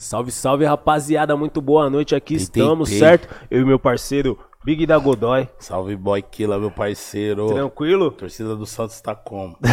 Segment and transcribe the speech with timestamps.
[0.00, 1.36] Salve, salve, rapaziada.
[1.36, 2.14] Muito boa noite.
[2.14, 3.28] Aqui Tei, estamos, tei, certo?
[3.50, 5.46] Eu e meu parceiro Big da Godoy.
[5.58, 7.48] Salve boy Killa, meu parceiro.
[7.48, 8.10] Tranquilo?
[8.10, 9.58] Torcida do Santos tá como?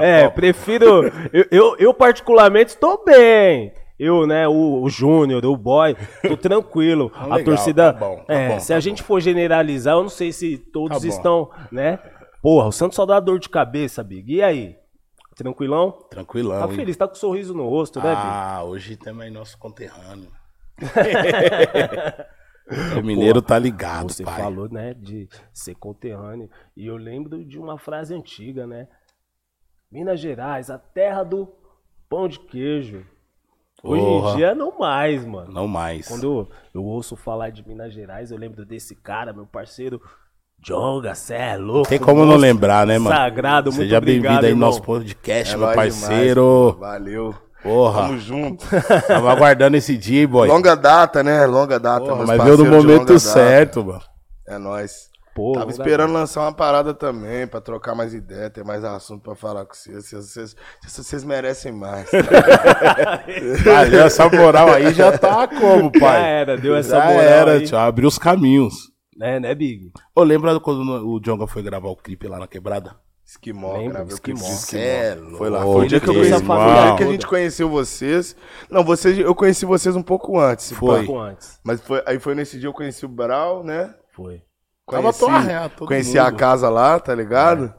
[0.00, 0.34] É, Copa?
[0.34, 1.06] prefiro.
[1.32, 3.72] eu, eu, eu particularmente, estou bem.
[3.96, 7.12] Eu, né, o, o Júnior, o Boy, tô tranquilo.
[7.14, 7.92] Ah, a legal, torcida.
[7.92, 10.56] tá bom, tá é, bom, se tá a gente for generalizar, eu não sei se
[10.58, 11.08] todos Tá bom.
[11.08, 12.00] estão, né?
[12.42, 14.34] Porra, o Santos só dá dor de cabeça, Big.
[14.34, 14.76] E aí?
[15.38, 15.92] Tranquilão?
[16.10, 16.66] Tranquilão.
[16.66, 18.12] Tá feliz, tá com um sorriso no rosto, né?
[18.12, 20.32] Ah, hoje temos aí nosso conterrâneo.
[22.98, 24.42] o mineiro tá ligado, Você pai.
[24.42, 26.50] falou, né, de ser conterrâneo.
[26.76, 28.88] E eu lembro de uma frase antiga, né?
[29.92, 31.54] Minas Gerais, a terra do
[32.08, 33.06] pão de queijo.
[33.80, 34.32] Hoje Porra.
[34.32, 35.52] em dia não mais, mano.
[35.52, 36.08] Não mais.
[36.08, 40.02] Quando eu, eu ouço falar de Minas Gerais, eu lembro desse cara, meu parceiro
[40.68, 41.88] Jonga, cê é louco.
[41.88, 43.16] Tem como não lembrar, né, mano?
[43.16, 46.72] Sagrado, muito Seja obrigado, bem-vindo aí no nosso podcast, É meu parceiro.
[46.74, 47.34] demais, Valeu.
[47.62, 48.02] Porra.
[48.02, 48.66] Tamo junto.
[49.08, 50.46] Tava aguardando esse dia, boy.
[50.46, 51.46] Longa data, né?
[51.46, 52.04] Longa data.
[52.04, 53.18] Porra, mas veio no momento data.
[53.18, 54.02] certo, mano.
[54.46, 55.08] É nóis.
[55.34, 59.22] Pô, Tava longa esperando lançar uma parada também, pra trocar mais ideia, ter mais assunto
[59.22, 60.04] pra falar com vocês.
[60.10, 62.10] Vocês, vocês, vocês merecem mais.
[63.64, 66.00] Valeu, essa moral aí já tá como, pai?
[66.00, 67.64] Já era, deu essa Já moral era, aí.
[67.64, 68.74] tio, abriu os caminhos.
[69.20, 69.90] É, né, Big?
[70.14, 72.96] Ô, lembra quando o Jonga foi gravar o clipe lá na quebrada?
[73.26, 74.38] Esquimó, o Esquimó.
[74.40, 76.30] Cê é Foi lá, louco, foi o dia que eu conheci.
[76.30, 78.34] Foi o família dia que a gente conheceu vocês.
[78.70, 80.72] Não, vocês, eu conheci vocês um pouco antes.
[80.72, 81.00] Foi.
[81.00, 81.04] pá.
[81.06, 81.60] Pouco antes.
[81.62, 83.94] Mas foi, aí foi nesse dia eu conheci o Brau, né?
[84.14, 84.40] Foi.
[84.90, 86.26] Tava Conheci, tua real, todo conheci mundo.
[86.26, 87.74] a casa lá, tá ligado?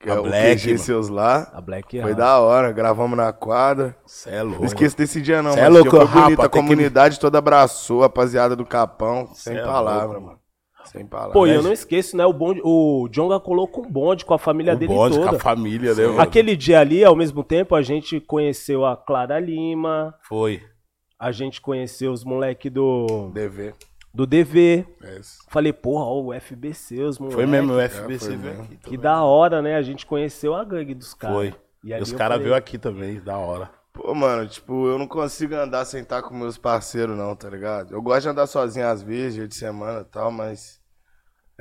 [0.00, 0.78] Que A é o Black, QG mano.
[0.80, 1.48] seus lá.
[1.54, 2.16] A Black Foi House.
[2.16, 3.96] da hora, gravamos na quadra.
[4.06, 4.58] Cê é louco.
[4.58, 6.68] Não esqueço desse dia não, Cê mas é louco, dia foi bonito, a tem que-
[6.68, 10.39] comunidade toda abraçou, a rapaziada do Capão, sem é palavra, louco, mano.
[10.92, 11.32] Sem palavra.
[11.32, 12.26] Pô, e eu não esqueço, né?
[12.26, 15.36] O, bonde, o Jonga colocou um bonde com a família O dele com toda.
[15.36, 16.20] a família, né, mano?
[16.20, 20.60] Aquele dia ali, ao mesmo tempo, a gente conheceu a Clara Lima, Foi.
[21.18, 23.72] a gente conheceu os moleques do, DV.
[24.12, 24.84] do DV.
[25.04, 25.38] É isso.
[25.48, 27.36] Falei, porra, ó, o FBC, os moleques.
[27.36, 28.76] Foi mesmo, o É, FBC foi veio aqui.
[28.78, 29.76] Que da hora, né?
[29.76, 31.36] A gente conheceu a gangue dos caras.
[31.36, 31.54] Foi.
[31.84, 33.70] E, E os caras falei, veio aqui também, da hora.
[33.92, 37.92] Pô, mano, tipo, eu não consigo andar sem estar com meus parceiros, não, tá ligado?
[37.94, 40.79] Eu gosto de andar sozinho às vezes, dia de semana e tal, mas.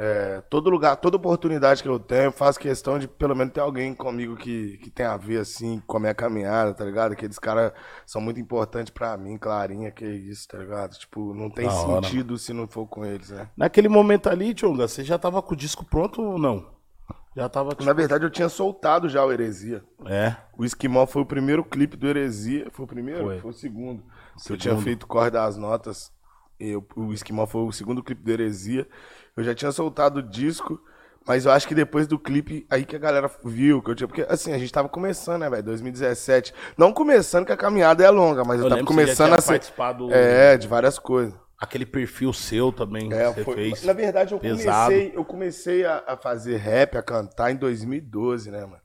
[0.02, 3.60] É, todo lugar, toda oportunidade que eu tenho, eu faço questão de pelo menos ter
[3.60, 7.12] alguém comigo que, que tem a ver, assim, com a minha caminhada, tá ligado?
[7.12, 7.74] Aqueles caras
[8.06, 10.98] são muito importantes pra mim, Clarinha, que isso, tá ligado?
[10.98, 13.50] Tipo, não tem Da hora, sentido se não for com eles, né?
[13.58, 16.66] Naquele momento ali, Jonga, você já tava com o disco pronto ou não?
[17.36, 17.84] Já tava, tipo...
[17.84, 19.84] Na verdade, eu tinha soltado já o Heresia.
[20.06, 20.34] É.
[20.58, 22.68] O Esquimó foi o primeiro clipe do Heresia.
[22.72, 23.26] Foi o primeiro?
[23.26, 23.40] Foi.
[23.40, 24.02] Foi, o segundo.
[24.02, 24.60] Que eu Segundo.
[24.62, 26.10] tinha feito Corre das Notas.
[26.60, 28.88] Eu- o Esquimó foi o segundo clipe do Heresia.
[29.39, 30.79] Eu já tinha soltado o disco.
[31.27, 34.07] Mas eu acho que depois do clipe, aí que a galera viu que eu tinha.
[34.07, 35.61] Porque assim, a gente tava começando, né, velho?
[35.63, 36.53] 2017.
[36.77, 39.51] Não começando, que a caminhada é longa, mas eu, Eu tava começando a ser.
[39.53, 41.33] participado- É, de várias coisas.
[41.59, 43.83] Aquele perfil seu também É, que você foi- fez.
[43.83, 44.91] Na verdade, eu pesado.
[44.91, 48.81] comecei, eu comecei a, a fazer rap, a cantar em 2012, né, mano?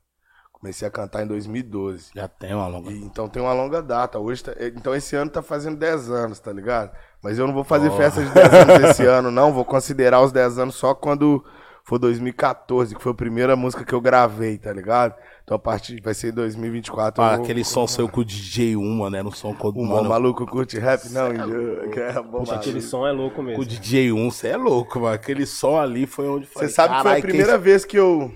[0.64, 2.12] Comecei a cantar em 2012.
[2.16, 2.90] Já tem uma longa...
[2.90, 4.18] E, então tem uma longa data.
[4.18, 6.90] Hoje tá- é, então esse ano tá fazendo 10 anos, tá ligado?
[7.22, 7.96] Mas eu não vou fazer Oh.
[7.98, 9.52] festa de 10 anos esse ano, não.
[9.52, 11.44] Vou considerar os 10 anos só quando
[11.84, 15.14] for 2014, que foi a primeira música que eu gravei, tá ligado?
[15.42, 17.22] Então a partir vai ser 2024.
[17.22, 19.22] eu Ah, vou- aquele som seu com o DJ Uma, né?
[19.22, 21.10] No som com O mano, maluco curte rap?
[21.10, 21.90] Não, índio.
[21.90, 23.66] que é bom, Poxa, aquele som é louco com o mesmo.
[23.66, 25.14] DJ 1, você é louco, mano.
[25.14, 28.32] Aquele som ali foi onde Você sabe que foi a "Carai, primeira vez que eu,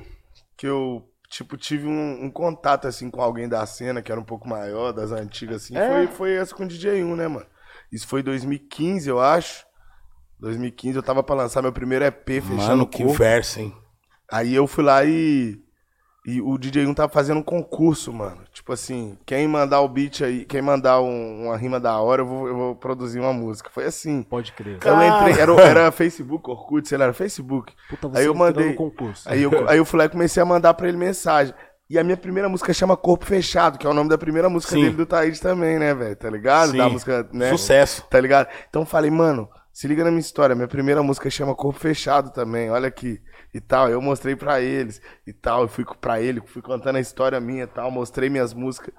[0.58, 4.24] que eu tipo, tive um, um contato, assim, com alguém da cena, que era um
[4.24, 5.76] pouco maior, das antigas, assim.
[5.76, 5.88] É?
[5.88, 7.46] Foi, foi essa com o DJ1, né, mano?
[7.92, 9.66] Isso foi em 2015, eu acho.
[10.40, 13.18] 2015, eu tava pra lançar meu primeiro EP, fechando Mano, o que corpo.
[13.18, 13.76] verso, hein?
[14.30, 15.60] Aí eu fui lá e...
[16.30, 18.36] E o DJ1 tava fazendo um concurso, mano.
[18.52, 22.26] Tipo assim, quem mandar o beat aí, quem mandar um- uma rima da hora, eu
[22.26, 23.70] vou, eu vou produzir uma música.
[23.72, 24.22] Foi assim.
[24.22, 24.78] Pode crer.
[24.84, 27.72] Eu entrei, era, era Facebook, Orkut, sei lá, era Facebook.
[27.88, 28.68] Puta, você Aí eu mandei.
[28.70, 29.26] no concurso.
[29.26, 31.54] Aí eu, aí eu fui lá e comecei a mandar pra ele mensagem.
[31.88, 34.74] E a minha primeira música chama Corpo Fechado, que é o nome da primeira música
[34.74, 34.82] Sim.
[34.82, 36.14] dele do Taíde também, né, velho?
[36.14, 36.76] Tá ligado?
[36.76, 36.92] Da Sim.
[36.92, 37.48] música, né?
[37.50, 38.04] Sucesso.
[38.10, 38.48] Tá ligado?
[38.68, 39.48] Então eu falei, mano,
[39.78, 40.56] se liga na minha história.
[40.56, 43.22] Minha primeira música chama Corpo Fechado também, olha aqui.
[43.54, 45.62] E tal, eu mostrei pra eles e tal.
[45.62, 48.92] Eu fui pra ele, fui contando a história minha e tal, mostrei minhas músicas.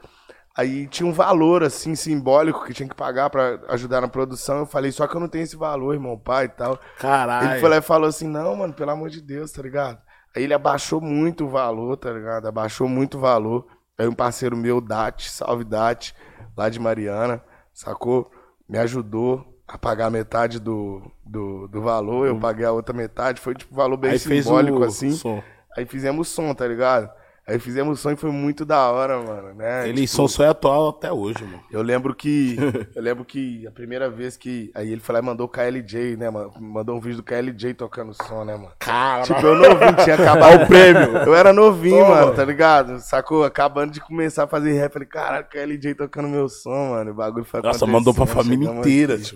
[0.55, 4.59] Aí tinha um valor, assim, simbólico que tinha que pagar pra ajudar na produção.
[4.59, 6.79] Eu falei, só que eu não tenho esse valor, irmão, pai e tal.
[6.97, 7.51] Caralho.
[7.51, 9.99] Ele foi lá e falou assim, não, mano, pelo amor de Deus, tá ligado?
[10.33, 12.47] Aí ele abaixou muito o valor, tá ligado?
[12.47, 13.67] Abaixou muito o valor.
[13.97, 16.15] Aí um parceiro meu, Dati, salve Dati,
[16.55, 17.43] lá de Mariana,
[17.73, 18.31] sacou?
[18.65, 23.53] Me ajudou a pagar metade do, do, do valor, eu paguei a outra metade, foi
[23.53, 25.11] tipo um valor bem Aí fez simbólico o assim.
[25.11, 25.41] som.
[25.77, 27.09] Aí fizemos som, tá ligado?
[27.47, 29.89] Aí fizemos som e foi muito da hora, mano, né?
[29.89, 31.63] Eles Tipo, são só atual até hoje, mano.
[31.71, 32.55] Eu lembro que.
[32.95, 34.69] eu lembro que a primeira vez que.
[34.75, 36.51] Aí ele foi lá e mandou o KLJ, né, mano?
[36.59, 38.71] Mandou um vídeo do KLJ tocando som, né, mano?
[38.77, 41.17] Cara, Tipo, eu novinho, tinha acabado o prêmio.
[41.25, 42.15] Eu era novinho, Toma.
[42.21, 42.99] mano, tá ligado?
[42.99, 43.43] Sacou?
[43.43, 44.93] Acabando de começar a fazer rap.
[44.93, 47.09] Falei, caralho, KLJ tocando meu som, mano.
[47.09, 49.35] O bagulho foi Nossa, mandou pra família inteira, aqui.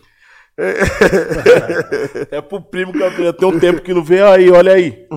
[2.32, 3.34] É pro primo que eu tenho.
[3.34, 5.08] Tem um tempo que não veio aí, olha aí.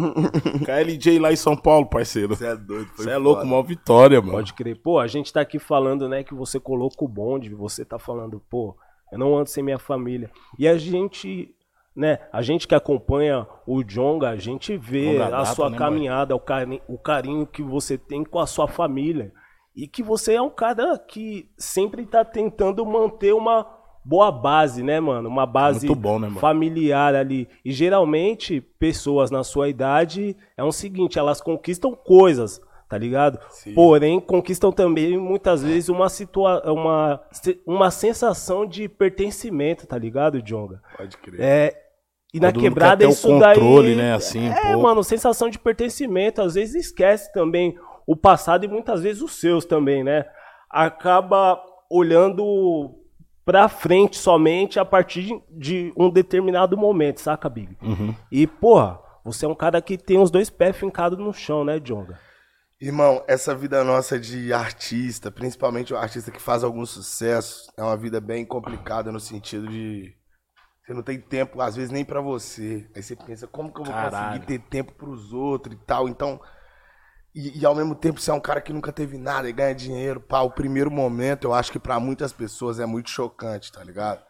[0.65, 2.35] KLJ lá em São Paulo, parceiro.
[2.35, 4.33] Você é doido, Você é louco, maior vitória, mano.
[4.33, 4.77] Pode crer.
[4.77, 8.43] Pô, a gente tá aqui falando, né, que você coloca o bonde, você tá falando,
[8.49, 8.77] pô,
[9.13, 10.31] eu não ando sem minha família.
[10.59, 11.55] E a gente,
[11.95, 15.77] né, a gente que acompanha o Jonga, a gente vê Longa a data, sua né,
[15.77, 19.33] caminhada, o carinho, o carinho que você tem com a sua família.
[19.75, 23.76] E que você é um cara que sempre tá tentando manter uma
[24.07, 25.29] boa base, né, mano?
[25.29, 26.41] Uma base Muito bom, né, mano?
[26.41, 27.49] familiar ali.
[27.65, 33.39] E geralmente, pessoas na sua idade, é o seguinte, elas conquistam coisas, tá ligado?
[33.51, 33.75] Sim.
[33.75, 37.21] Porém, conquistam também, muitas vezes, uma, situa uma,
[37.67, 40.81] uma sensação de pertencimento, tá ligado, Jonga?
[40.97, 41.41] Pode crer.
[41.41, 41.83] É,
[42.33, 43.97] e na Todo mundo quebrada quer o isso controle, daí...
[43.97, 44.83] né, assim, um É, pouco.
[44.83, 46.41] mano, sensação de pertencimento.
[46.43, 47.77] Às vezes esquece também
[48.07, 50.25] o passado e muitas vezes os seus também, né?
[50.71, 51.61] Acaba
[51.91, 52.95] olhando
[53.47, 57.79] pra frente somente a partir de um determinado momento, saca, Big?
[57.81, 58.13] Uhum.
[58.31, 61.79] E, porra, você é um cara que tem os dois pés fincados no chão, né,
[61.79, 62.19] Jonga?
[62.81, 67.97] Irmão, essa vida nossa de artista, principalmente o artista que faz algum sucesso, é uma
[67.97, 70.13] vida bem complicada no sentido de
[70.85, 72.89] você não tem tempo, às vezes, nem pra você.
[72.95, 74.39] Aí você pensa, como que eu vou Caralho.
[74.39, 76.09] conseguir ter tempo pros outros e tal?
[76.09, 76.41] Então,
[77.37, 79.75] e, e ao mesmo tempo você é um cara que nunca teve nada e ganha
[79.75, 80.19] dinheiro.
[80.19, 84.25] Pá, o primeiro momento, eu acho que pra muitas pessoas é muito chocante, tá ligado?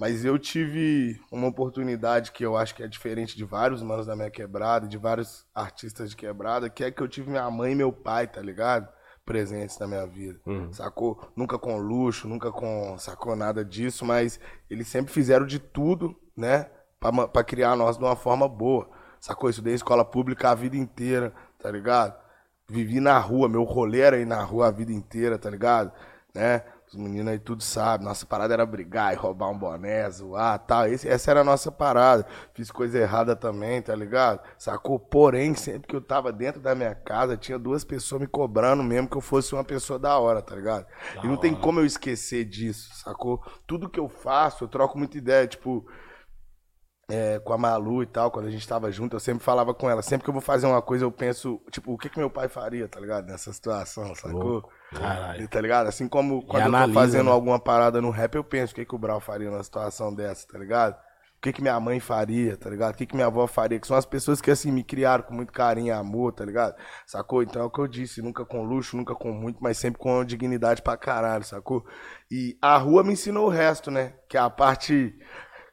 [0.00, 4.16] Mas eu tive uma oportunidade que eu acho que é diferente de vários manos da
[4.16, 7.76] minha quebrada, de vários artistas de quebrada, que é que eu tive minha mãe e
[7.76, 8.88] meu pai, tá ligado?
[9.24, 10.40] Presentes na minha vida.
[10.72, 11.30] Sacou?
[11.36, 16.66] Nunca com luxo, nunca com sacou nada disso, mas eles sempre fizeram de tudo, né?
[17.32, 18.90] Pra, criar nós de uma forma boa.
[19.20, 19.48] Sacou?
[19.48, 22.26] Estudei em escola pública a vida inteira, tá ligado?
[22.70, 25.90] Vivi na rua, meu rolê era ir na rua a vida inteira, tá ligado?
[26.34, 26.62] Né?
[26.86, 30.86] Os meninos aí tudo sabem, nossa parada era brigar e roubar um boné, zoar tal.
[30.86, 32.26] Esse, essa era a nossa parada.
[32.52, 34.40] Fiz coisa errada também, tá ligado?
[34.58, 34.98] Sacou?
[34.98, 39.08] Porém, sempre que eu tava dentro da minha casa, tinha duas pessoas me cobrando mesmo
[39.08, 40.86] que eu fosse uma pessoa da hora, tá ligado?
[41.22, 43.42] e não tem como eu esquecer disso, sacou?
[43.66, 45.86] Tudo que eu faço, eu troco muita ideia, tipo,
[47.10, 49.88] é, com a Malu e tal, quando a gente tava junto, eu sempre falava com
[49.88, 50.02] ela.
[50.02, 52.48] Sempre que eu vou fazer uma coisa, eu penso, tipo, o que que meu pai
[52.48, 53.26] faria, tá ligado?
[53.26, 54.68] Nessa situação, sacou?
[54.92, 55.48] Caralho.
[55.48, 55.86] Tá ligado?
[55.86, 57.32] Assim como quando eu analisa, tô fazendo né?
[57.32, 60.46] alguma parada no rap, eu penso o que que o Brau faria numa situação dessa,
[60.46, 60.96] tá ligado?
[61.38, 62.94] O que que minha mãe faria, tá ligado?
[62.94, 63.78] O que que minha avó faria?
[63.78, 66.74] Que são as pessoas que, assim, me criaram com muito carinho e amor, tá ligado?
[67.06, 67.44] Sacou?
[67.44, 70.24] Então é o que eu disse, nunca com luxo, nunca com muito, mas sempre com
[70.24, 71.86] dignidade pra caralho, sacou?
[72.28, 74.14] E a rua me ensinou o resto, né?
[74.28, 75.16] Que é a parte...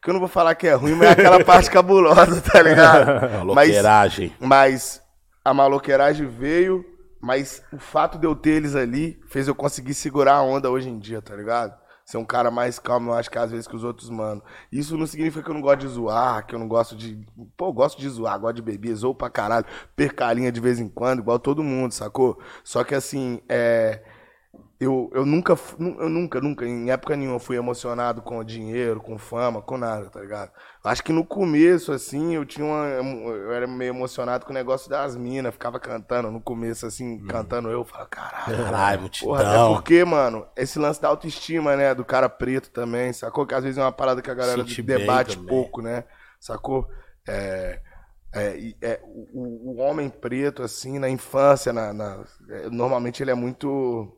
[0.05, 3.21] Que eu não vou falar que é ruim, mas é aquela parte cabulosa, tá ligado?
[3.27, 4.33] mas, Maloqueiragem.
[4.39, 5.01] mas
[5.43, 6.85] a maloqueiragem veio,
[7.19, 10.87] mas o fato de eu ter eles ali fez eu conseguir segurar a onda hoje
[10.89, 11.73] em dia, tá ligado?
[12.05, 14.43] Ser um cara mais calmo, eu acho que às vezes que os outros, mano.
[14.71, 17.25] Isso não significa que eu não gosto de zoar, que eu não gosto de.
[17.57, 19.65] Pô, eu gosto de zoar, gosto de beber, zoo pra caralho,
[19.95, 22.39] percalinha de vez em quando, igual todo mundo, sacou?
[22.63, 24.03] Só que assim, é.
[24.77, 29.61] Eu, eu nunca, eu nunca, nunca, em época nenhuma, fui emocionado com dinheiro, com fama,
[29.61, 30.51] com nada, tá ligado?
[30.83, 32.85] Acho que no começo, assim, eu tinha uma.
[32.85, 37.69] Eu era meio emocionado com o negócio das minas, ficava cantando no começo, assim, cantando
[37.69, 38.57] eu, falava, caralho.
[38.57, 39.73] Caralho, Porra, até multidão.
[39.75, 43.45] porque, mano, esse lance da autoestima, né, do cara preto também, sacou?
[43.45, 46.03] Que às vezes é uma parada que a galera debate pouco, né?
[46.39, 46.87] Sacou?
[47.27, 47.79] É,
[48.33, 49.01] é, é,
[49.33, 54.14] o, o homem preto, assim, na infância, na, na- é, normalmente ele é muito.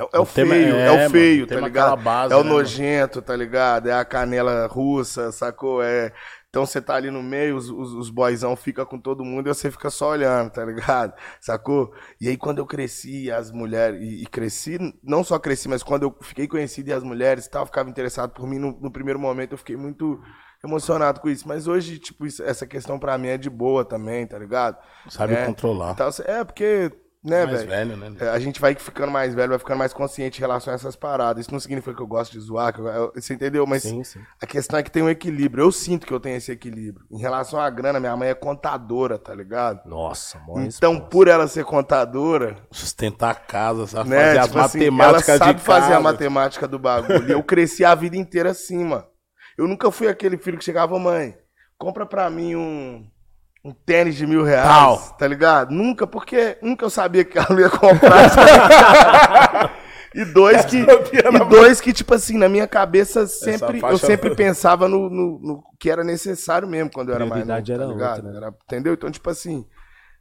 [0.00, 1.96] É, é o, O feio, é, é, o mano, feio, tem tá uma ligado?
[2.02, 2.56] base, é o né, mano?
[2.58, 3.88] nojento, tá ligado?
[3.88, 5.82] É a canela russa, sacou?
[5.82, 6.12] É.
[6.48, 9.54] Então você tá ali no meio, os, os, os boyzão ficam com todo mundo e
[9.54, 11.14] você fica só olhando, tá ligado?
[11.40, 11.92] Sacou?
[12.20, 16.02] E aí quando eu cresci, as mulheres, e, e cresci, não só cresci, mas quando
[16.04, 19.20] eu fiquei conhecido e as mulheres e tal, ficavam interessadas por mim, no, no primeiro
[19.20, 20.20] momento eu fiquei muito
[20.62, 21.46] emocionado com isso.
[21.46, 24.76] Mas hoje, tipo, isso- essa questão pra mim é de boa também, tá ligado?
[25.08, 25.46] Sabe É.
[25.46, 25.94] controlar.
[26.26, 26.90] É, porque,
[27.22, 27.68] né, Mais velho?
[27.68, 28.16] velho, né?
[28.20, 30.96] É, A gente vai ficando mais velho, vai ficando mais consciente em relação a essas
[30.96, 31.42] paradas.
[31.44, 33.66] Isso não significa que eu gosto de zoar, que eu- eu- você entendeu?
[33.66, 34.20] Mas Sim, sim.
[34.40, 35.64] a questão é que tem um equilíbrio.
[35.64, 37.04] Eu sinto que eu tenho esse equilíbrio.
[37.10, 39.86] Em relação à grana, minha mãe é contadora, tá ligado?
[39.86, 41.00] Nossa, mó Então, responsa.
[41.10, 44.08] por ela ser contadora, Sustentar a casa, sabe?
[44.10, 44.16] né?
[44.26, 46.00] fazer as tipo assim, ela matemáticas sabe de fazer a casa.
[46.00, 47.28] matemática do bagulho.
[47.28, 49.04] E eu cresci a vida inteira assim, mano.
[49.58, 51.36] Eu nunca fui aquele filho que chegava, mãe,
[51.76, 53.06] compra pra mim um,
[53.64, 54.98] um tênis de mil reais, Tal.
[55.18, 55.70] tá ligado?
[55.70, 58.30] Nunca, porque nunca eu sabia que ela ia comprar.
[60.14, 64.88] e dois que, e dois que, tipo assim, na minha cabeça, sempre, eu sempre pensava
[64.88, 68.16] no, no, no que era necessário mesmo quando eu era mais novo, tá era ligado?
[68.16, 68.36] outra, né?
[68.36, 68.94] Era- entendeu?
[68.94, 69.64] Então, tipo assim,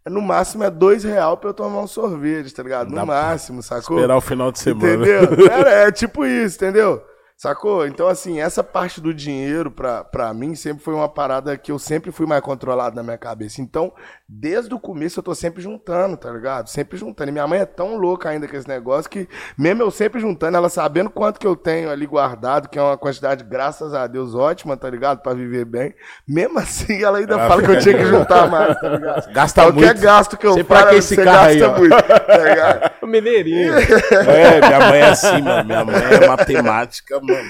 [0.07, 2.89] no máximo é dois real pra eu tomar um sorvete, tá ligado?
[2.89, 3.97] No Dá máximo, sacou?
[3.97, 4.93] Esperar o final de semana.
[4.95, 5.47] Entendeu?
[5.51, 7.01] Era, é tipo isso, entendeu?
[7.41, 7.87] Sacou?
[7.87, 11.79] Então, assim, essa parte do dinheiro, pra, pra mim, sempre foi uma parada que eu
[11.79, 13.61] sempre fui mais controlado na minha cabeça.
[13.61, 13.93] Então,
[14.27, 16.67] desde o começo, eu tô sempre juntando, tá ligado?
[16.67, 17.29] Sempre juntando.
[17.29, 19.25] E minha mãe é tão louca ainda com esse negócio que,
[19.57, 22.97] mesmo eu sempre juntando, ela sabendo quanto que eu tenho ali guardado, que é uma
[22.97, 25.21] quantidade, graças a Deus, ótima, tá ligado?
[25.21, 25.95] Pra viver bem.
[26.27, 29.31] Mesmo assim, ela ainda fala que eu tinha que juntar mais, tá ligado?
[29.31, 30.01] Gasta Qualquer muito.
[30.01, 31.25] gasto que eu que esse você aí,
[31.59, 31.79] gasta ó.
[31.79, 32.88] muito, tá ligado?
[33.03, 33.73] O Mineirinho.
[33.73, 35.63] É, minha mãe é assim, mano.
[35.65, 37.49] Minha mãe é matemática, mano.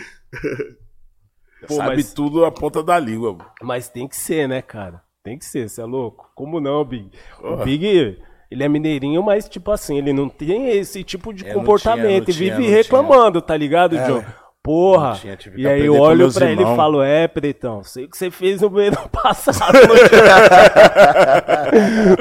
[1.67, 3.49] Pô, Sabe mas- tudo na ponta da língua, mano.
[3.61, 5.01] Mas tem que ser, né, cara?
[5.23, 6.29] Tem que ser, você é louco?
[6.33, 7.11] Como não, Big?
[7.43, 8.17] O Big,
[8.49, 12.31] ele é mineirinho, mas, tipo assim, ele não tem esse tipo de É, comportamento.
[12.31, 14.23] tinha, e tinha, vive reclamando, tá ligado, John?
[14.69, 15.13] Porra.
[15.15, 18.29] Tinha, e aí eu olho pra ele e falo, é, Pretão, sei o que você
[18.29, 19.73] fez no ano passado.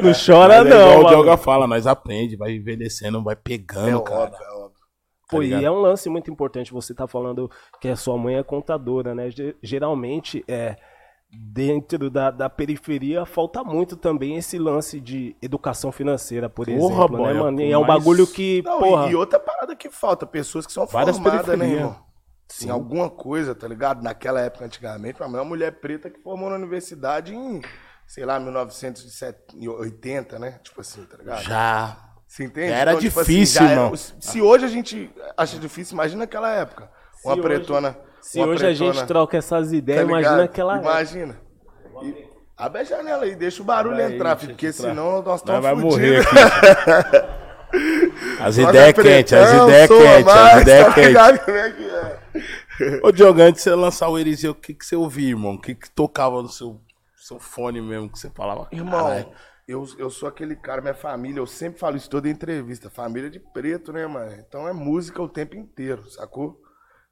[0.02, 1.08] Não, chora, Mas é não, igual o.
[1.08, 4.20] Dioga fala, nós aprende, vai envelhecendo, vai pegando, É cara.
[4.22, 4.78] óbvio, é óbvio.
[5.30, 6.72] Pô, e é um lance muito importante.
[6.72, 7.50] Você tá falando
[7.82, 9.30] que a sua mãe é contadora, né?
[9.30, 10.74] Ge- Geralmente, é,
[11.30, 17.08] dentro da, da periferia, falta muito também esse lance de educação financeira, por Porra, exemplo,
[17.18, 17.58] boy, né, é mano?
[17.58, 19.10] o E é um mais- bagulho que, Não, porra...
[19.10, 22.07] e, outra parada que falta, pessoas que são Várias formadas, né, periferias.
[22.48, 22.66] Irmão?
[22.66, 24.02] Em alguma coisa, tá ligado?
[24.02, 27.60] Naquela época, antigamente, uma mulher preta que formou na universidade em,
[28.06, 30.58] sei lá, 1980, né?
[30.62, 31.42] Tipo assim, tá ligado?
[31.42, 31.96] Já.
[32.26, 32.72] Você entende?
[32.72, 33.96] Era tipo difícil, já era- irmão.
[33.96, 36.90] se hoje a gente acha difícil, imagina naquela época.
[37.24, 37.96] Uma hoje- pretona.
[38.20, 40.44] Se uma hoje a gente pretona, troca essas tá ideias, imagina ligado?
[40.44, 40.90] aquela época.
[40.90, 41.36] Imagina.
[42.02, 44.88] E- abre a janela aí, deixa o barulho aí, entrar, deixa porque entrar.
[44.90, 47.38] senão nós estamos vai morrer aqui.
[48.40, 51.12] As é ideias quentes, as ideias quentes, as mais, ideias tá quentes.
[52.78, 53.00] Como?
[53.06, 55.54] Ô, Diogo, antes de você lançar o Eliseu, o que, que você ouvia, irmão?
[55.54, 56.80] O que, que tocava no seu,
[57.16, 58.68] seu fone mesmo que você falava?
[58.72, 59.32] Irmão,
[59.66, 62.88] eu, eu sou aquele cara, minha família, eu sempre falo isso toda entrevista.
[62.88, 64.34] Família de preto, né, mano?
[64.46, 66.58] Então é música o tempo inteiro, sacou?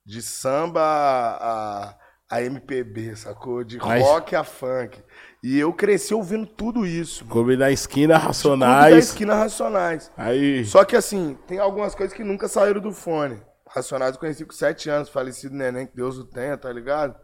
[0.04, 1.95] De samba a,
[2.30, 3.62] a, MPB, sacou?
[3.62, 5.02] De Mas- rock a funk.
[5.42, 7.25] E eu cresci ouvindo tudo isso.
[7.25, 7.33] mano.
[7.33, 8.97] Clube da esquina, Tudo da Racionais.
[9.04, 10.11] esquina Racionais.
[10.16, 10.64] Aí.
[10.64, 13.40] Só que assim, tem algumas coisas que nunca saíram do fone.
[13.76, 17.14] Racionais eu conheci com 7 anos, falecido neném, que Deus o tenha, tá ligado?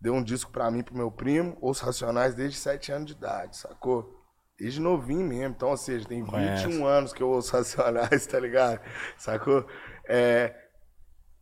[0.00, 3.56] Deu um disco pra mim, pro meu primo, ouço Racionais desde 7 anos de idade,
[3.56, 4.16] sacou?
[4.58, 6.82] Desde novinho mesmo, então, ou seja, tem 21 Conhece.
[6.82, 8.80] anos que eu ouço Racionais, tá ligado?
[9.16, 9.66] Sacou?
[10.08, 10.54] É,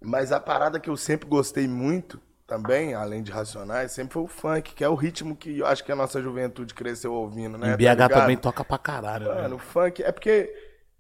[0.03, 4.29] mas a parada que eu sempre gostei muito, também, além de Racionais, sempre foi o
[4.29, 7.71] funk, que é o ritmo que eu acho que a nossa juventude cresceu ouvindo, né?
[7.71, 8.11] Tá BH ligado?
[8.13, 9.29] também toca pra caralho.
[9.35, 9.43] né?
[9.43, 10.53] Mano, o funk é porque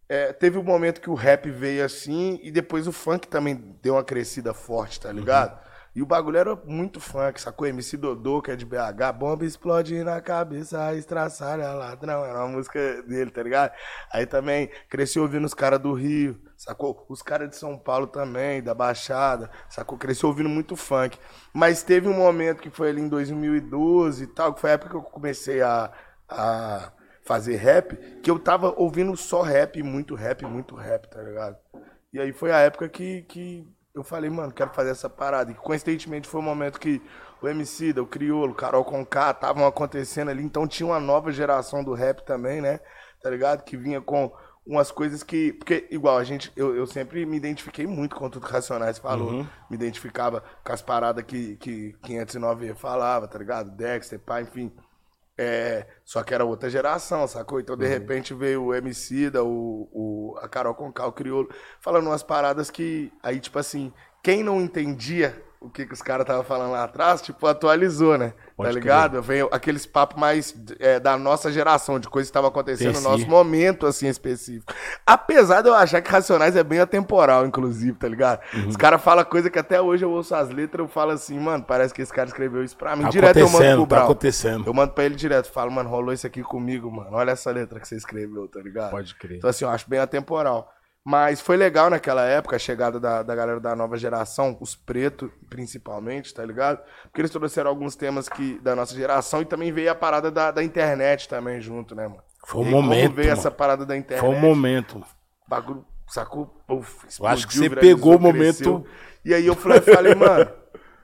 [0.09, 3.95] é, teve um momento que o rap veio assim e depois o funk também deu
[3.95, 5.59] uma crescida forte, tá ligado?
[5.97, 7.67] E o bagulho era muito funk, sacou?
[7.67, 13.03] MC Dodô, que é de BH, bomba explode na cabeça, estraçalha ladrão, era uma música
[13.05, 13.73] dele, tá ligado?
[14.13, 17.07] Aí também cresci ouvindo os caras do Rio, sacou?
[17.09, 19.97] Os caras de São Paulo também, da Baixada, sacou?
[19.97, 21.19] Cresci ouvindo muito funk.
[21.51, 24.91] Mas teve um momento que foi ali em 2012 e tal, que foi a época
[24.91, 25.91] que eu comecei a,
[26.29, 26.93] a
[27.27, 31.57] fazer rap, que eu tava ouvindo só rap, muito rap, muito rap, tá ligado?
[32.13, 35.51] E aí foi a época que, que eu falei, mano, quero fazer essa parada.
[35.51, 37.03] E coincidentemente foi o momento que
[37.43, 41.95] o MC, o Criolo, Carol Conká estavam acontecendo ali, então tinha uma nova geração do
[41.95, 42.81] rap também, né?
[43.21, 43.65] Tá ligado?
[43.65, 44.33] Que vinha com
[44.67, 45.53] umas coisas que.
[45.55, 46.53] Porque, igual, a gente.
[46.55, 49.33] Eu, eu sempre me identifiquei muito com tudo que Racionais falou.
[49.69, 53.71] Me identificava com as paradas que, que 509 falava, tá ligado?
[53.71, 54.73] Dexter, pá, enfim.
[55.39, 57.61] É, só que era outra geração, sacou?
[57.61, 61.49] Então, de repente, veio o MC, da, o, o, a Carol Conká, o Criolo,
[61.81, 66.25] falando umas paradas que, aí, tipo assim, quem não entendia o que, que os caras
[66.25, 68.33] estavam falando lá atrás, tipo, atualizou, né?
[68.57, 69.21] Pode tá ligado?
[69.21, 73.29] Veio aqueles papos mais é, da nossa geração, de coisas que estavam acontecendo no nosso
[73.29, 74.73] momento, assim, específico.
[75.05, 78.41] Apesar de eu achar que Racionais é bem atemporal, inclusive, tá ligado?
[78.55, 78.69] Uhum.
[78.69, 81.65] Os caras falam coisa que até hoje eu ouço as letras, eu falo assim, mano,
[81.65, 83.03] parece que esse cara escreveu isso pra mim.
[83.03, 84.05] Tá Direto eu mando pro tá Brau.
[84.07, 84.67] acontecendo.
[84.67, 87.11] Eu mando pra ele direto, falo, mano, rolou isso aqui comigo, mano.
[87.13, 88.91] Olha essa letra que você escreveu, tá ligado?
[88.91, 89.37] Pode crer.
[89.37, 90.73] Então, assim, eu acho bem atemporal.
[91.09, 95.31] Mas foi legal naquela época a chegada da, da galera da nova geração, os pretos,
[95.49, 96.83] principalmente, tá ligado?
[97.05, 100.51] Porque eles trouxeram alguns temas que, da nossa geração e também veio a parada da,
[100.51, 102.25] da internet também junto, né, mano?
[102.45, 103.39] Foi um E aí, como momento, veio mano.
[103.39, 104.21] essa parada da internet.
[104.27, 105.01] Foi um momento.
[105.47, 106.47] bagulho, sacou?
[106.67, 108.85] Puf, Eu acho que explodiu, você pegou o momento-.
[109.25, 110.51] E aí eu falei, falei, mano,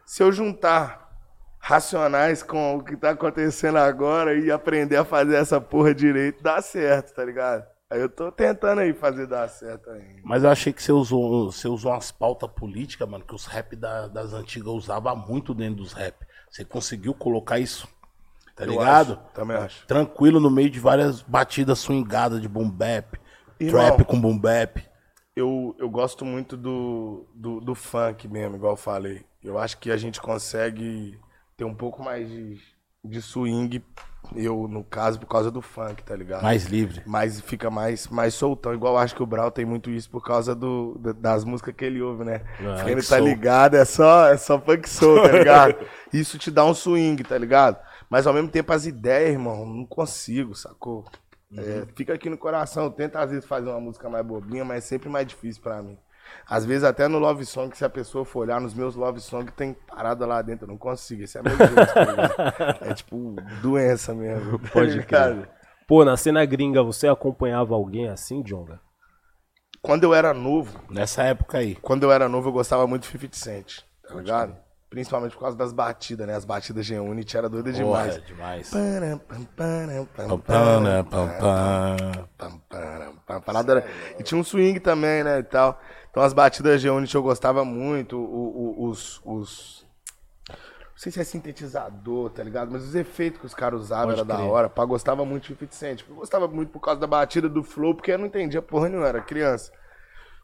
[0.05, 1.13] se eu juntar
[1.61, 6.61] racionais com o que tá acontecendo agora e aprender a fazer essa porra direito, dá
[6.61, 7.65] certo, tá ligado?
[7.93, 10.23] Aí eu tô tentando aí fazer dar certo ainda.
[10.25, 13.77] Mas eu achei que você usou, você usou umas pautas políticas, mano, que os rap
[13.77, 16.17] da- das antigas usava muito dentro dos rap.
[16.51, 17.87] Você conseguiu colocar isso,
[18.57, 19.13] tá Eu ligado?
[19.13, 19.87] acho, também acho.
[19.87, 23.19] Tranquilo no meio de várias batidas swingadas de boom bap,
[23.61, 23.83] Irmão.
[23.85, 24.83] trap com boom bap.
[25.37, 29.25] Eu, eu gosto muito do, do, do funk mesmo, igual eu falei.
[29.43, 31.19] Eu acho que a gente consegue
[31.59, 32.59] ter um pouco mais de,
[33.05, 33.83] de swing,
[34.35, 36.43] eu, no caso, por causa do funk, tá ligado?
[36.43, 37.02] Mais livre.
[37.05, 38.73] Mas fica mais, mais soltão.
[38.73, 41.75] Igual eu acho que o Brau tem muito isso por causa do, da- das músicas
[41.75, 42.43] que ele ouve, né?
[42.61, 43.29] Ah, ele tá soul.
[43.29, 45.75] ligado, é só, é só funk soul, tá ligado?
[46.12, 47.79] isso te dá um swing, tá ligado?
[48.09, 51.05] Mas ao mesmo tempo as ideias, irmão, não consigo, sacou?
[51.57, 52.85] É, fica aqui no coração.
[52.85, 55.83] Eu tento às vezes fazer uma música mais bobinha, mas é sempre mais difícil pra
[55.83, 55.99] mim.
[56.49, 59.51] Às vezes até no Love Song, se a pessoa for olhar nos meus Love Song,
[59.53, 60.65] tem parada lá dentro.
[60.65, 61.23] Eu não consigo.
[61.23, 62.79] Esse é meu jeito, tá?
[62.91, 64.59] É tipo doença mesmo.
[64.61, 65.35] tá Pode ligado?
[65.43, 65.51] crer.
[65.89, 68.81] Pô, na cena gringa, você acompanhava alguém assim, Jonga?
[69.83, 71.75] Quando eu era novo, Nessa época aí.
[71.75, 74.57] quando eu era novo, eu gostava muito de 50 Cent, tá ligado?
[74.89, 76.35] Principalmente por causa das batidas, né?
[76.37, 78.15] As batidas G-Unit era doida demais.
[78.15, 78.71] Porra, demais.
[83.45, 83.85] Parada era-
[84.19, 85.81] E tinha um swing também, né, e tal.
[86.12, 89.21] Então as batidas G-Unit eu gostava muito, o- o- os...
[89.25, 89.87] os...
[90.49, 92.71] Não sei se é sintetizador, tá ligado?
[92.71, 94.47] Mas os efeitos que os caras usavam Pode era da crer.
[94.49, 94.71] hora.
[94.71, 96.04] Pá, gostava muito de 50 Cent.
[96.09, 99.09] Eu gostava muito por causa da batida do flow, porque eu não entendia porra nenhuma,
[99.09, 99.73] era criança.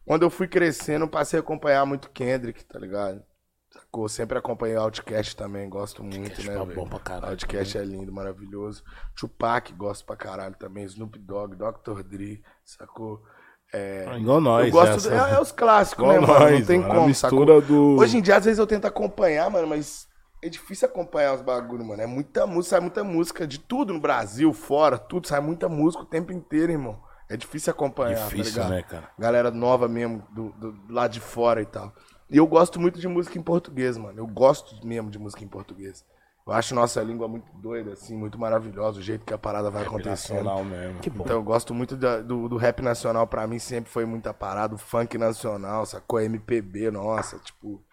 [0.05, 3.23] Quando eu fui crescendo, passei a acompanhar muito Kendrick, tá ligado?
[3.71, 4.09] Sacou?
[4.09, 6.75] Sempre acompanhei Outcast também, gosto muito, Outcast né, é velho?
[6.75, 8.83] bom pra caralho Outcast é lindo, maravilhoso.
[9.15, 10.85] Tupac, gosto pra caralho também.
[10.87, 12.03] Snoop Dogg, Dr.
[12.03, 13.23] Dre, sacou?
[13.73, 14.67] É, Igual nós.
[14.67, 16.41] eu gosto essa- do- é, é os clássicos, Igual né, mano?
[16.45, 19.51] Não nós, tem mano, como, mistura do- Hoje em dia, às vezes eu tento acompanhar,
[19.51, 20.09] mano, mas
[20.43, 22.01] é difícil acompanhar os bagulho, mano.
[22.01, 26.03] É muita música, sai muita música de tudo no Brasil, fora, tudo, sai muita música
[26.03, 26.99] o tempo inteiro, irmão.
[27.29, 29.11] É difícil acompanhar, Difícil, tá né, cara?
[29.19, 31.93] Galera nova mesmo, do, do lá de fora e tal.
[32.31, 34.19] E eu gosto muito de música em português, mano.
[34.19, 36.05] Eu gosto mesmo de música em português.
[36.49, 39.83] Eu acho nossa língua muito doida, assim, muito maravilhosa, o jeito que a parada vai
[39.85, 40.37] acontecendo.
[40.45, 40.99] Nacional mesmo.
[41.01, 41.23] Que bom.
[41.25, 44.75] Então eu gosto muito da- do, do rap nacional, pra mim sempre foi muita parada,
[44.75, 46.19] o funk nacional, sacou?
[46.21, 47.85] MPB, nossa, tipo,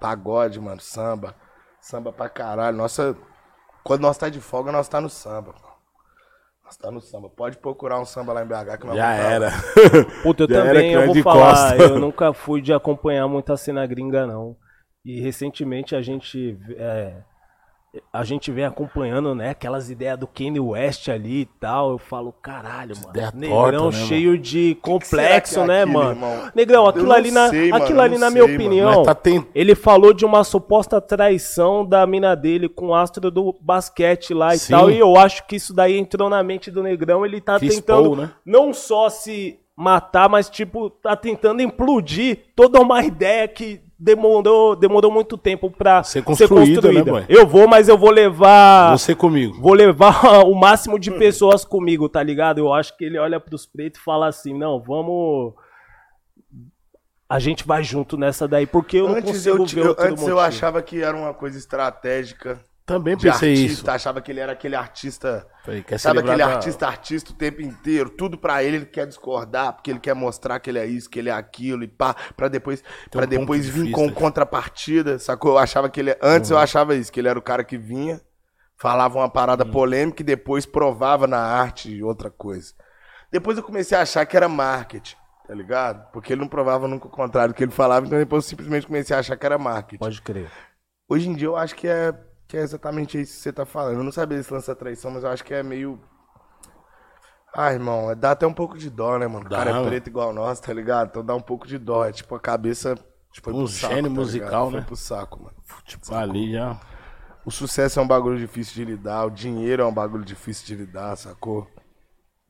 [0.00, 1.34] pagode, mano, samba,
[1.80, 2.76] samba pra caralho.
[2.76, 3.16] Nossa,
[3.84, 5.68] quando nós tá de folga, nós tá no samba, pô.
[6.64, 7.30] Nós tá no samba.
[7.30, 9.50] Pode procurar um samba lá em BH que nós Já era.
[10.22, 11.82] Puta, eu Já era também, eu vou falar, costa.
[11.82, 14.54] eu nunca fui de acompanhar muito a cena gringa, não.
[15.04, 17.22] E recentemente a gente, é,
[18.12, 21.92] a gente vem acompanhando, né, aquelas ideias do Kanye West ali e tal.
[21.92, 25.82] Eu falo, caralho, mano, Ideia negrão torta, né, cheio de complexo, será que é né,
[25.82, 26.10] aquilo, mano?
[26.10, 26.50] irmão?
[26.54, 28.66] Negrão, aquilo ali na, sei, aquilo ali na minha sei, mano.
[28.66, 33.30] opinião, tá tent- ele falou de uma suposta traição da mina dele com o astro
[33.30, 34.72] do basquete lá e Sim.
[34.72, 34.90] tal.
[34.90, 37.24] E eu acho que isso daí entrou na mente do Negrão.
[37.24, 38.30] Ele tá tentando né?
[38.44, 45.10] não só se matar, mas tipo, tá tentando implodir toda uma ideia que demorou, demorou
[45.10, 48.96] muito tempo pra Ser ser construída, né, eu vou, mas eu vou levar.
[48.96, 49.60] Você comigo.
[49.60, 52.58] Vou levar o máximo de pessoas comigo, tá ligado?
[52.58, 55.54] Eu acho que ele olha pros pretos e fala assim: não, vamos.
[57.28, 60.26] A gente vai junto nessa daí, porque eu não Antes, consigo eu, ver eu- antes
[60.26, 62.58] eu achava que era uma coisa estratégica
[62.88, 63.90] Também pensei artista, isso.
[63.90, 67.60] achava que ele era aquele artista Falei, quer Sabe aquele da- artista, artista o tempo
[67.60, 71.08] inteiro, tudo pra ele, ele quer discordar, porque ele quer mostrar que ele é isso,
[71.10, 73.94] que ele é aquilo, e pá, pra depois, pra um depois de vir vista.
[73.94, 75.52] com contrapartida, sacou?
[75.52, 76.56] Eu achava que ele, antes Uhum.
[76.56, 78.20] eu achava isso, que ele era o cara que vinha,
[78.76, 79.70] falava uma parada Uhum.
[79.70, 82.72] polêmica e depois provava na arte outra coisa.
[83.30, 86.10] Depois eu comecei a achar que era marketing, tá ligado?
[86.12, 88.86] Porque ele não provava nunca o contrário do que ele falava, então depois eu simplesmente
[88.86, 89.98] comecei a achar que era marketing.
[89.98, 90.50] Pode crer.
[91.10, 92.14] Hoje em dia eu acho que é,
[92.48, 93.98] que é exatamente isso que você tá falando.
[93.98, 96.00] Eu não sabia esse lance da traição, mas eu acho que é meio.
[97.54, 99.46] Ah, irmão, dá até um pouco de dó, né, mano?
[99.46, 99.86] O Dá, cara é mano.
[99.86, 101.08] preto igual nós, tá ligado?
[101.08, 102.04] Então dá um pouco de dó.
[102.04, 102.94] É tipo a cabeça.
[103.32, 104.86] Tipo, Um gênio musical, Foi né?
[104.86, 105.56] pro saco, mano.
[105.84, 106.80] Tipo, ali já.
[107.44, 110.74] O sucesso é um bagulho difícil de lidar, o dinheiro é um bagulho difícil de
[110.74, 111.66] lidar, sacou?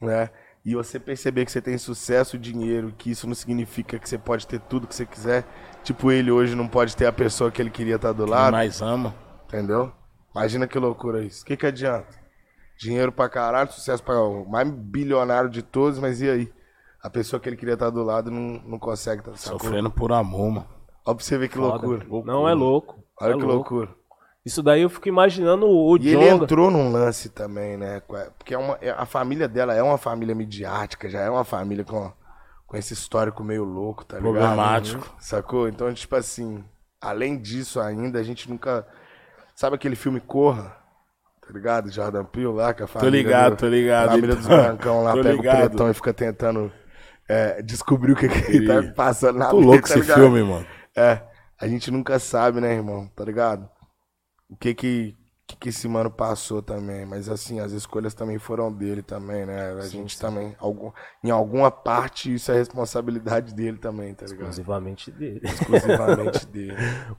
[0.01, 0.31] Né?
[0.65, 4.19] E você perceber que você tem sucesso e dinheiro, que isso não significa que você
[4.19, 5.45] pode ter tudo que você quiser.
[5.85, 8.53] Tipo, ele hoje não pode ter a pessoa que ele queria estar do Quem lado.
[8.53, 9.15] mais ama.
[9.49, 9.91] Entendeu?
[10.35, 11.43] Imagina que loucura isso.
[11.43, 12.07] O que, que adianta?
[12.79, 16.53] Dinheiro pra caralho, sucesso pra o mais bilionário de todos, mas e aí?
[17.03, 19.59] A pessoa que ele queria estar do lado não, não consegue estar sacou?
[19.61, 20.67] Sofrendo por amor, mano.
[21.05, 21.87] Olha pra você ver que Foda.
[21.87, 22.25] loucura.
[22.25, 23.03] Não é louco.
[23.21, 23.75] Olha é que louco.
[23.75, 23.99] loucura.
[24.45, 28.01] Isso daí eu fico imaginando o E ele entrou num lance também, né?
[28.39, 31.85] Porque é uma, é- a família dela é uma família midiática, já é uma família
[31.85, 32.13] com,
[32.67, 34.33] com esse histórico meio louco, tá ligado?
[34.33, 35.15] Problemático.
[35.19, 35.69] Sacou?
[35.69, 36.65] Então, tipo assim,
[37.01, 38.87] além disso ainda, a gente nunca.
[39.59, 40.77] Sabe aquele filme Corra?
[41.41, 41.91] Tá ligado?
[41.91, 43.11] Jordan Peele lá, que a Tô família.
[43.11, 44.09] ligado, do- tô ligado.
[44.09, 45.57] A família dos Então, brancão lá tô pega ligado.
[45.57, 46.73] o pretão e fica tentando
[47.29, 50.21] é, descobrir o que, que ele tá passando na Tô louco tá esse ligado?
[50.21, 50.67] filme, mano.
[50.97, 51.23] É,
[51.61, 53.09] a gente nunca sabe, né, irmão?
[53.17, 53.69] Tá ligado?
[54.49, 55.18] O que que,
[55.49, 57.07] que que esse mano passou também.
[57.07, 59.73] Mas assim, as escolhas também foram dele também, né?
[59.73, 60.93] A gente também, algum,
[61.25, 64.51] em alguma parte, isso é responsabilidade dele também, tá ligado?
[64.51, 65.41] Exclusivamente dele.
[65.43, 66.77] Exclusivamente dele.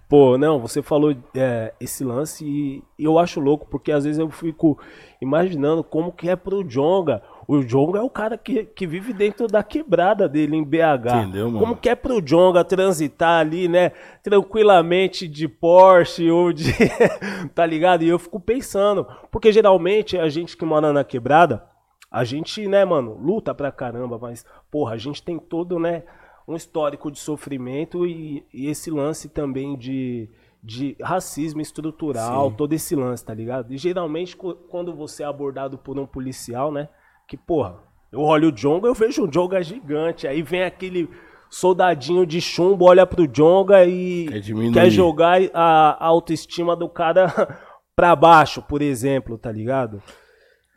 [0.08, 4.30] Pô, não, você falou é, esse lance e eu acho louco, porque às vezes eu
[4.30, 4.80] fico
[5.20, 7.24] imaginando como que é pro Jonga.
[7.52, 11.24] O Jonga é o cara que, que vive dentro da quebrada dele em BH.
[11.24, 11.60] Entendeu, mano?
[11.60, 13.90] Como que é pro Jonga transitar ali, né,
[14.22, 16.72] tranquilamente de Porsche ou de...
[17.56, 18.04] tá ligado?
[18.04, 21.66] E eu fico pensando, porque geralmente a gente que mora na quebrada,
[22.12, 26.04] a gente, né, mano, luta pra caramba, mas, porra, a gente tem todo, né,
[26.48, 30.30] um histórico de sofrimento e, e esse lance também de,
[30.64, 32.56] de racismo estrutural, Sim.
[32.56, 33.74] todo esse lance, tá ligado?
[33.74, 36.90] E geralmente quando você é abordado por um policial, né,
[37.30, 37.78] que, porra,
[38.12, 41.08] eu olho o Jonga, eu vejo um Jonga gigante, aí vem aquele
[41.48, 44.28] soldadinho de chumbo, olha pro Jonga e
[44.74, 47.28] Quer jogar a, autoestima do cara
[47.96, 50.02] pra baixo, por exemplo, tá ligado?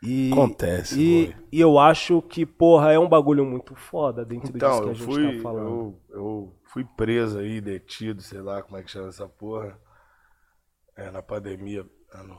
[0.03, 4.57] E, Acontece, e, e eu acho que, porra, é um bagulho muito foda dentro disso
[4.57, 5.65] Então, que a gente fui, tá falando.
[5.65, 9.79] eu, eu fui preso aí, detido, sei lá como é que chama essa porra.
[10.95, 12.37] É, na pandemia, ano,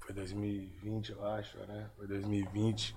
[0.00, 1.90] foi 2020, eu acho, né?
[1.96, 2.96] Foi 2020.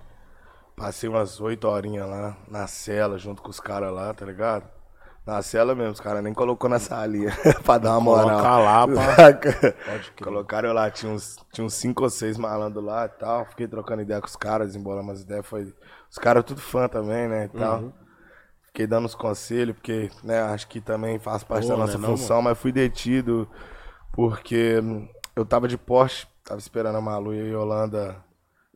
[0.80, 4.64] Passei umas oito horinhas lá na cela, junto com os caras lá, tá ligado?
[5.26, 7.30] Na cela mesmo, os caras nem colocou na salinha
[7.62, 8.40] pra dar uma moral.
[8.40, 10.24] Coloca lá, pá.
[10.24, 13.44] Colocaram eu lá, tinha uns, tinha uns cinco ou seis malandros lá e tal.
[13.44, 15.46] Fiquei trocando ideia com os caras, desembolando umas ideias.
[15.46, 15.70] Foi...
[16.10, 17.44] Os caras tudo fã também, né?
[17.44, 17.80] E tal.
[17.80, 17.92] Uhum.
[18.68, 22.08] Fiquei dando os conselhos, porque, né, acho que também faz parte Pô, da nossa né,
[22.08, 23.46] não, função, mas fui detido
[24.12, 28.29] porque hum, eu tava de Porsche, tava esperando a Malu e a Yolanda.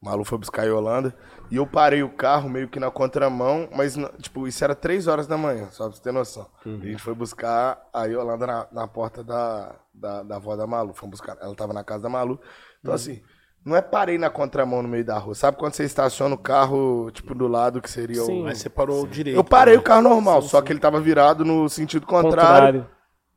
[0.04, 1.14] Malu foi buscar a Yolanda.
[1.50, 5.26] E eu parei o carro meio que na contramão, mas, tipo, isso era três horas
[5.26, 6.46] da manhã, só pra você ter noção.
[6.64, 6.80] Uhum.
[6.82, 10.92] A gente foi buscar a Yolanda na, na porta da, da, da avó da Malu.
[10.94, 11.38] Fomos buscar.
[11.40, 12.38] Ela tava na casa da Malu.
[12.80, 12.94] Então, Uhum.
[12.96, 13.22] assim,
[13.64, 15.34] não é parei na contramão no meio da rua.
[15.34, 18.26] Sabe quando você estaciona o carro, tipo, do lado que seria o.
[18.26, 18.42] Sim.
[18.42, 19.36] Mas você parou direito.
[19.36, 19.80] Eu parei né?
[19.80, 22.82] o carro normal, só que ele tava virado no sentido contrário.
[22.82, 22.93] Contrário.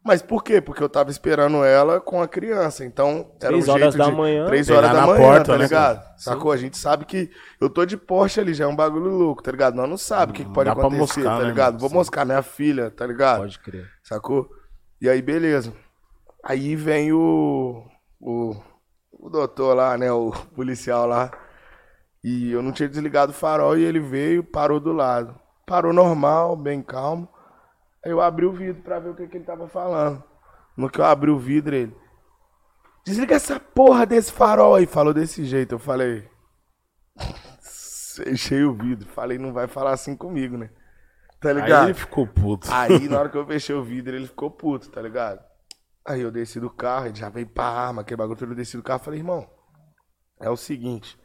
[0.07, 0.61] Mas por quê?
[0.61, 2.85] Porque eu tava esperando ela com a criança.
[2.85, 4.15] Então, era Três um horas jeito da de...
[4.15, 4.45] manhã.
[4.45, 5.97] Três horas da na manhã, porta, tá né, ligado?
[5.97, 6.15] cara?
[6.15, 6.49] Sacou?
[6.49, 9.51] A gente sabe que eu tô de Porsche ali, já é um bagulho louco, tá
[9.51, 9.75] ligado?
[9.75, 11.73] Nós não sabe o que, que pode acontecer, moscar, tá né, ligado?
[11.73, 11.79] mano?
[11.79, 11.95] Vou Sim.
[11.95, 13.39] moscar minha filha, tá ligado?
[13.39, 13.85] Pode crer.
[14.01, 14.49] Sacou?
[15.01, 15.73] E aí, beleza.
[16.41, 17.83] Aí vem o,
[18.21, 18.55] o,
[19.11, 20.09] o doutor lá, né?
[20.09, 21.29] O policial lá.
[22.23, 25.35] E eu não tinha desligado o farol e ele veio, parou do lado.
[25.65, 27.27] Parou normal, bem calmo.
[28.07, 30.23] Aí eu abri o vidro pra ver o que, que ele tava falando.
[30.77, 31.93] No que eu abri o vidro, ele.
[33.03, 34.85] Desliga essa porra desse farol aí.
[34.85, 35.75] Falou desse jeito.
[35.75, 36.25] Eu falei.
[38.15, 39.09] Fechei o vidro.
[39.09, 40.69] Falei, não vai falar assim comigo, né?
[41.41, 41.81] Tá ligado?
[41.81, 42.69] Aí ele ficou puto.
[42.71, 45.43] Aí, na hora que eu fechei o vidro, ele ficou puto, tá ligado?
[46.05, 48.77] Aí eu desci do carro, ele já veio pra arma, aquele bagulho todo, eu desci
[48.77, 49.45] do carro falei, irmão,
[50.39, 51.19] é o seguinte,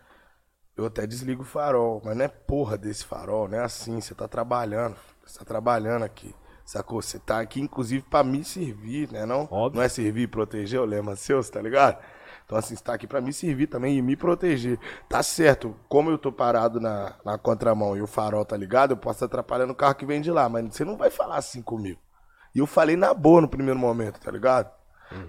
[0.77, 4.12] eu até desligo o farol, mas não é porra desse farol, não é assim, você
[4.12, 7.03] tá trabalhando, você tá trabalhando aqui, sacou?
[7.03, 9.48] Você tá aqui, inclusive, pra me servir, né não?
[9.51, 9.79] Óbvio.
[9.79, 11.98] Não é servir e proteger, o lema seu, tá ligado?
[12.44, 14.79] Então, assim, você tá aqui pra me servir também e me proteger.
[15.09, 18.96] Tá certo, como eu tô parado na, na contramão e o farol tá ligado, eu
[18.96, 21.62] posso estar atrapalhando o carro que vem de lá, mas você não vai falar assim
[21.62, 22.01] comigo.
[22.55, 24.70] E eu falei na boa no primeiro momento, tá ligado?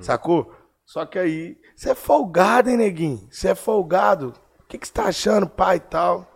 [0.01, 0.53] Sacou?
[0.85, 3.27] Só que aí, você é folgado, hein, neguinho?
[3.31, 4.33] Você é folgado.
[4.61, 6.27] O que, que você tá achando, pai e tal?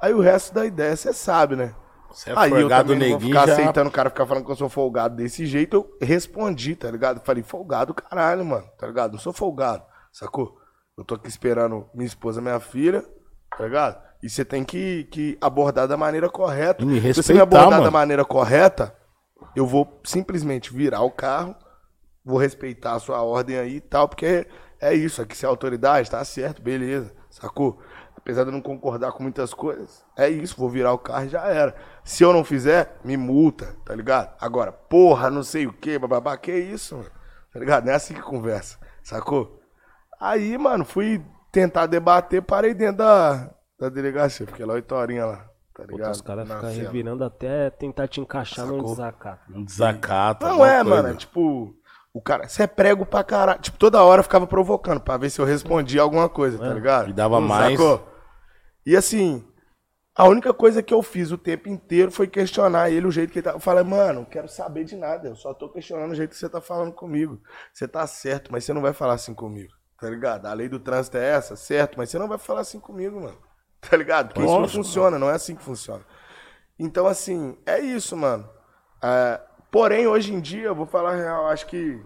[0.00, 1.74] Aí o resto da ideia, você sabe, né?
[2.18, 3.52] Você é Aí eu folgado também não vou neguinho ficar já...
[3.52, 5.88] aceitando o cara ficar falando que eu sou folgado desse jeito.
[6.00, 7.20] Eu respondi, tá ligado?
[7.20, 9.12] Falei, folgado caralho, mano, tá ligado?
[9.12, 10.58] Não sou folgado, sacou?
[10.96, 13.04] Eu tô aqui esperando minha esposa, minha filha,
[13.56, 14.02] tá ligado?
[14.20, 16.82] E você tem que, que abordar da maneira correta.
[16.82, 17.92] E me Se você me respeitar, abordar da mano.
[17.92, 18.92] maneira correta,
[19.54, 21.54] eu vou simplesmente virar o carro,
[22.24, 24.44] vou respeitar a sua ordem aí e tal, porque
[24.80, 27.78] é isso, aqui se é autoridade, tá certo, beleza, sacou?
[28.28, 31.28] Apesar de eu não concordar com muitas coisas, é isso, vou virar o carro e
[31.30, 31.74] já era.
[32.04, 34.36] Se eu não fizer, me multa, tá ligado?
[34.38, 37.10] Agora, porra, não sei o que, bababá, que isso, mano?
[37.50, 37.86] Tá ligado?
[37.86, 39.62] Não é assim que conversa, sacou?
[40.20, 45.36] Aí, mano, fui tentar debater, parei dentro da, da delegacia, fiquei lá oito horinhas lá,
[45.74, 46.12] tá Puta, ligado?
[46.12, 48.90] os caras ficam revirando até tentar te encaixar num Sacou?
[48.90, 49.52] desacato.
[49.54, 50.46] Um desacato.
[50.46, 50.84] Não é, coisa.
[50.84, 51.08] mano.
[51.08, 51.74] É tipo,
[52.12, 52.46] o cara.
[52.46, 53.58] Você é prego pra caralho.
[53.60, 57.08] Tipo, toda hora eu ficava provocando pra ver se eu respondia alguma coisa, tá ligado?
[57.08, 57.78] E dava mais.
[58.88, 59.46] E assim,
[60.16, 63.40] a única coisa que eu fiz o tempo inteiro foi questionar ele o jeito que
[63.40, 63.50] ele tá.
[63.50, 65.28] Eu falei, mano, não quero saber de nada.
[65.28, 67.38] Eu só tô questionando o jeito que você tá falando comigo.
[67.70, 69.74] Você tá certo, mas você não vai falar assim comigo.
[70.00, 70.46] Tá ligado?
[70.46, 71.98] A lei do trânsito é essa, certo?
[71.98, 73.36] Mas você não vai falar assim comigo, mano.
[73.78, 74.32] Tá ligado?
[74.32, 76.04] Porque isso não funciona, não é assim que funciona.
[76.78, 78.48] Então, assim, é isso, mano.
[79.04, 79.38] É,
[79.70, 82.02] porém, hoje em dia, eu vou falar a real, acho que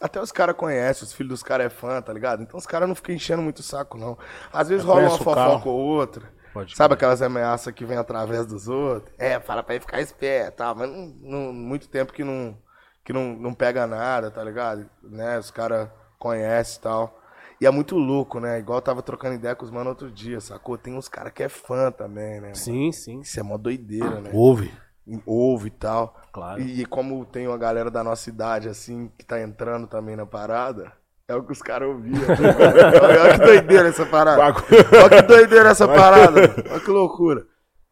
[0.00, 2.42] até os caras conhecem, os filhos dos caras é fã, tá ligado?
[2.42, 4.16] Então os caras não ficam enchendo muito o saco, não.
[4.52, 6.30] Às vezes rola uma fofoca ou outra.
[6.52, 9.14] Pode Sabe aquelas ameaças que vêm através dos outros?
[9.18, 10.74] É, fala pra ele ficar esperto, tá?
[10.74, 12.58] Mas não, não- muito tempo que não,
[13.04, 14.88] que não, não pega nada, tá ligado?
[15.02, 15.38] Né?
[15.38, 17.20] Os caras conhecem e tal.
[17.60, 18.58] E é muito louco, né?
[18.58, 20.76] Igual eu tava trocando ideia com os mano outro dia, sacou?
[20.78, 22.54] Tem uns caras que é fã também, né?
[22.54, 24.30] Sim, sim, Isso é mó doideira, né?
[24.32, 24.72] Ouve.
[25.26, 26.14] Ouve e tal.
[26.32, 26.60] claro.
[26.60, 30.92] E, como tem uma galera da nossa idade, assim, que tá entrando também na parada,
[31.26, 32.20] é o que os caras ouviam.
[33.02, 34.42] Olha que doideira essa parada.
[34.42, 36.40] Olha que doideira essa parada.
[36.70, 37.44] Olha que loucura.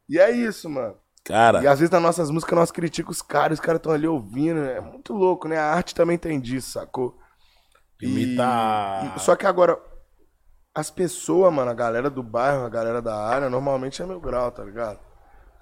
[0.08, 0.94] E é isso, mano.
[1.24, 4.06] Cara, E às vezes nas nossas músicas nós criticamos os caras, os caras estão ali
[4.06, 4.60] ouvindo.
[4.60, 4.76] né?
[4.76, 5.58] É muito louco, né?
[5.58, 7.18] A arte também tem disso, sacou?
[8.00, 9.78] E- Imita- e- só que agora,
[10.74, 14.50] as pessoas, mano, a galera do bairro, a galera da área, normalmente é meu grau,
[14.50, 15.00] tá ligado?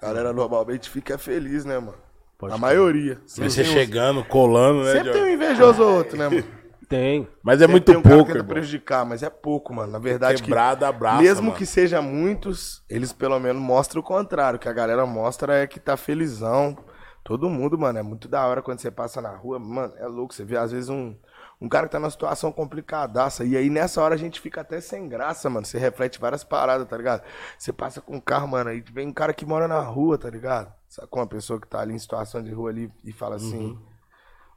[0.01, 1.97] A galera normalmente fica feliz, né, mano?
[2.37, 2.61] Pode a crer.
[2.61, 3.15] maioria.
[3.37, 4.93] vê você uns- chegando, colando, né?
[4.93, 6.43] Sempre tem um invejoso ou outro, né, mano?
[6.87, 7.27] Tem.
[7.43, 8.53] Mas é Sempre muito tem um cara que pouco, tenta irmão.
[8.53, 9.91] prejudicar, mas é pouco, mano.
[9.91, 11.57] Na verdade, que abraça, mesmo mano.
[11.57, 14.55] que seja muitos, eles pelo menos mostram o contrário.
[14.55, 16.77] O que a galera mostra é que tá felizão.
[17.25, 20.33] Todo mundo, mano, é muito da hora quando você passa na rua, mano, é louco.
[20.33, 21.13] Você vê às vezes um,
[21.59, 23.43] um cara que tá numa situação complicadaça.
[23.43, 25.65] E aí nessa hora a gente fica até sem graça, mano.
[25.65, 27.23] Você reflete várias paradas, tá ligado?
[27.57, 30.29] Você passa com um carro, mano, aí vem um cara que mora na rua, tá
[30.29, 30.71] ligado?
[30.87, 33.77] Sacou uma pessoa que tá ali em situação de rua ali e fala assim,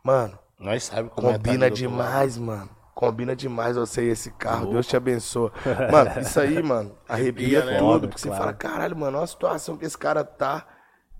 [0.04, 1.74] mano, Nós sabemos como é tá Combina lado.
[1.74, 2.70] demais, mano.
[2.94, 4.72] Combina demais você e esse carro.
[4.72, 5.50] Deus te abençoe.
[5.90, 7.78] Mano, isso aí, mano, arrepia né?
[7.78, 8.08] tudo.
[8.08, 8.42] Porque você claro.
[8.42, 10.66] fala, caralho, mano, olha a situação que esse cara tá.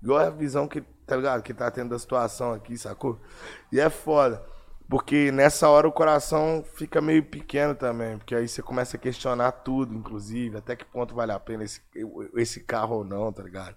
[0.01, 1.41] Igual a visão que, tá ligado?
[1.41, 3.19] Que tá tendo da situação aqui, sacou?
[3.71, 4.43] E é foda.
[4.91, 8.17] Porque nessa hora o coração fica meio pequeno também.
[8.17, 10.57] Porque aí você começa a questionar tudo, inclusive.
[10.57, 11.81] Até que ponto vale a pena esse,
[12.35, 13.73] esse carro ou não, tá ligado?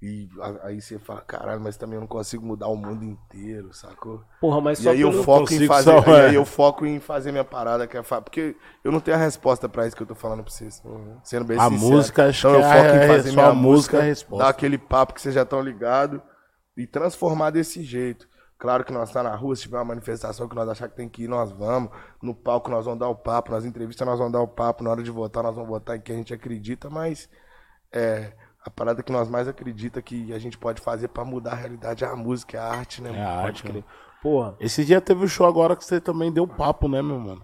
[0.00, 3.72] E a- aí você fala, caralho, mas também eu não consigo mudar o mundo inteiro,
[3.72, 4.22] sacou?
[4.40, 6.26] Porra, mas E só aí eu foco em fazer, só- e é.
[6.28, 8.20] aí eu foco em fazer minha parada que é fa...
[8.22, 10.82] porque eu não tenho a resposta pra isso que eu tô falando pra vocês.
[11.24, 11.92] Sendo bem A sincero.
[11.92, 14.34] música, acho então que eu é foco a- em fazer só minha a música música,
[14.34, 16.20] é dar aquele papo que vocês já estão ligados
[16.76, 18.28] e transformar desse jeito.
[18.62, 21.08] Claro que nós tá na rua, se tiver uma manifestação que nós achar que tem
[21.08, 21.90] que ir, nós vamos.
[22.22, 24.90] No palco nós vamos dar o papo, nas entrevistas nós vamos dar o papo, na
[24.90, 27.28] hora de votar nós vamos votar em quem a gente acredita, mas
[27.90, 28.32] é
[28.64, 32.04] a parada que nós mais acredita que a gente pode fazer pra mudar a realidade
[32.04, 33.08] é a música, é a arte, né?
[33.08, 33.24] É mano?
[33.24, 33.74] a Pode arte, crer.
[33.74, 33.84] né?
[34.22, 37.42] Porra, Esse dia teve o show agora que você também deu papo, né, meu mano?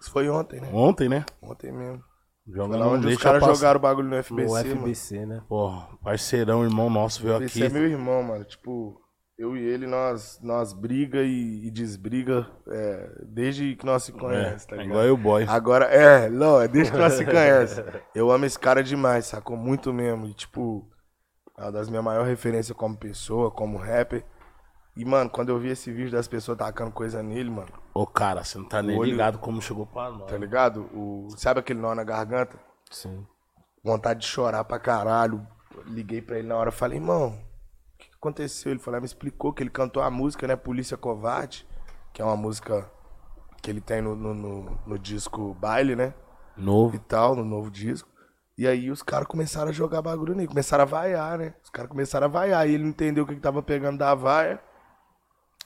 [0.00, 0.70] Isso foi ontem, né?
[0.72, 1.24] Ontem, né?
[1.42, 2.00] Ontem mesmo.
[2.46, 4.80] Jogando onde os caras jogaram o bagulho no FBC, no mano.
[4.82, 5.42] FBC, né?
[5.48, 7.74] Porra, parceirão, irmão nosso veio Esse aqui.
[7.74, 8.44] é meu irmão, mano.
[8.44, 9.00] Tipo,
[9.40, 14.14] eu e ele, nós, nós briga e, e desbriga é, desde que nós se É,
[14.18, 14.90] conhecemos, tá é ligado?
[14.90, 15.44] igual eu, boy.
[15.48, 17.92] Agora, é, não, é desde que nós se conhecemos.
[18.14, 19.56] Eu amo esse cara demais, sacou?
[19.56, 20.26] Muito mesmo.
[20.26, 20.88] E, tipo,
[21.58, 24.24] é uma das minhas maiores referências como pessoa, como rapper.
[24.96, 28.44] E, mano, quando eu vi esse vídeo das pessoas tacando coisa nele, mano, Ô, cara,
[28.44, 30.30] você não tá nem olho- ligado como chegou pra nós.
[30.30, 30.82] tá ligado?
[30.94, 32.58] O, sabe aquele nó na garganta?
[32.90, 33.24] Sim.
[33.82, 35.46] vontade de chorar pra caralho.
[35.86, 37.38] Liguei pra ele na hora, falei, irmão,
[38.20, 38.70] aconteceu?
[38.72, 41.66] Ele falou, "Ah, me explicou que ele cantou a música, né, Polícia Covarde,
[42.12, 42.90] que é uma música
[43.62, 46.14] que ele tem no, no, no- no disco Baile, né,
[46.56, 46.98] e Novo.
[47.00, 48.08] tal, no novo disco.
[48.56, 51.90] E aí os caras começaram a jogar bagulho nele, começaram a vaiar, né, os caras
[51.90, 54.60] começaram a vaiar, e ele não entendeu o que, que tava pegando da vaia,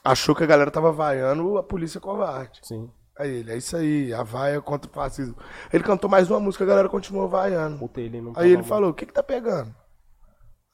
[0.03, 2.59] achou que a galera tava vaiando a Polícia Covarde.
[2.63, 2.89] Sim.
[3.17, 5.35] Aí ele, é isso aí, a vaia contra o fascismo.
[5.71, 7.89] Ele cantou mais uma música, a galera continuou vaiando.
[7.95, 9.73] Ele não Aí ele falou, o que que tá pegando?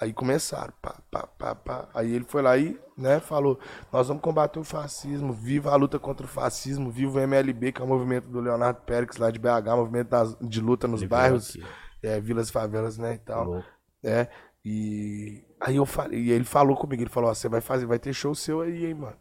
[0.01, 1.87] Aí começaram, pá, pá, pá, pá.
[1.93, 3.59] Aí ele foi lá e, né, falou,
[3.93, 7.81] nós vamos combater o fascismo, viva a luta contra o fascismo, viva o MLB, que
[7.81, 11.07] é o movimento do Leonardo Pérez lá de BH, movimento das- de luta nos Ele
[11.09, 11.55] bairros,
[12.01, 13.43] é, vilas e favelas, né, e tal.
[13.45, 13.67] Louco.
[14.03, 14.27] É,
[14.65, 17.99] e aí eu falei, e ele falou comigo, ele falou, ó, você vai fazer, vai
[17.99, 19.15] ter show seu aí, hein, mano.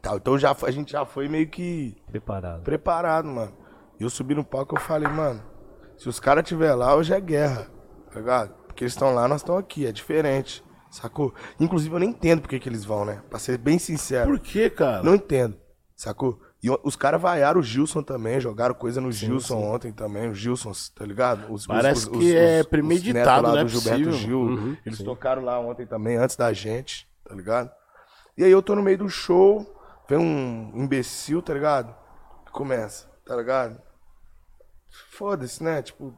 [0.00, 2.62] Tal, então já, a gente já foi meio que Preparado.
[2.62, 3.52] preparado, mano.
[4.00, 5.42] E eu subi no palco e eu falei, mano,
[5.98, 7.66] se os caras estiver lá, hoje é guerra,
[8.10, 8.54] tá ligado?
[8.76, 11.32] Porque eles estão lá, nós estamos aqui, é diferente, sacou?
[11.58, 13.22] Inclusive eu nem entendo por que que eles vão, né?
[13.30, 14.28] Pra ser bem sincero.
[14.28, 15.02] Por que, cara?
[15.02, 15.56] Não entendo,
[15.96, 16.38] sacou?
[16.62, 20.36] E o- os caras vaiaram o Gilson também, jogaram coisa no Gilson ontem também, os
[20.36, 21.50] Gilsons, tá ligado?
[21.50, 24.12] Os, Parece que é premeditado, é do Gilberto.
[24.12, 25.04] Gil, Uhum, eles sim.
[25.04, 27.70] tocaram lá ontem também, antes da gente, tá ligado?
[28.36, 29.64] E aí eu tô no meio do show,
[30.06, 31.96] vem um imbecil, tá ligado?
[32.52, 33.80] Começa, tá ligado?
[35.12, 35.80] Foda-se, né?
[35.80, 36.12] Tipo,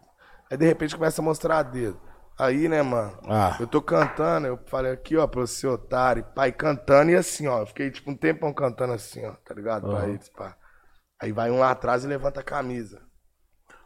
[0.51, 2.08] aí de repente começa a mostrar dedo.
[2.39, 3.13] Aí, né, mano?
[3.29, 3.57] Ah.
[3.59, 7.61] Eu tô cantando, eu falei aqui, ó, pra você, otário, pai, cantando e assim, ó.
[7.61, 9.89] Eu fiquei tipo um tempão cantando assim, ó, tá ligado?
[9.89, 10.09] Pra Aham.
[10.11, 10.55] eles, pá.
[11.21, 13.01] Aí vai um lá atrás e levanta a camisa.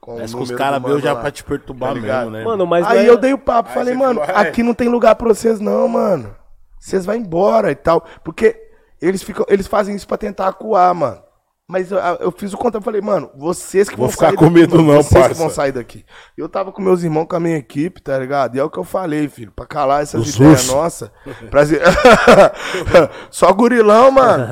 [0.00, 1.20] Com o Parece que os caras veio já lá.
[1.20, 2.44] pra te perturbar Tá mesmo, né?
[2.44, 4.74] Mano, mas Aí é- eu dei o papo, Aí falei, mano, falou, "É." aqui não
[4.74, 6.36] tem lugar pra vocês não, mano.
[6.78, 8.04] Vocês vão embora e tal.
[8.24, 8.60] Porque
[9.00, 11.22] eles, ficam, eles fazem isso pra tentar acuar, mano.
[11.72, 14.36] Mas eu, eu fiz o conta, eu falei, mano, vocês que Vou vão ficar sair
[14.36, 15.34] com daqui, medo mano, não, Vocês que parça.
[15.34, 16.04] vão sair daqui.
[16.36, 18.54] Eu tava com meus irmãos, com a minha equipe, tá ligado?
[18.56, 21.10] E é o que eu falei, filho, pra calar essas Os ideias nossas.
[21.50, 21.80] Prazer.
[23.30, 24.46] só gurilão, mano.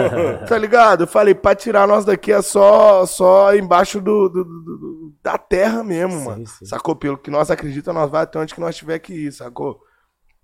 [0.49, 1.03] Tá ligado?
[1.03, 5.37] Eu falei, pra tirar nós daqui é só, só embaixo do, do- do- do- da
[5.37, 6.47] terra mesmo, mano.
[6.47, 6.65] sim.
[6.65, 6.97] Sacou?
[6.97, 9.79] Pelo que nós acreditamos, nós vai até onde que nós tiver que ir, sacou?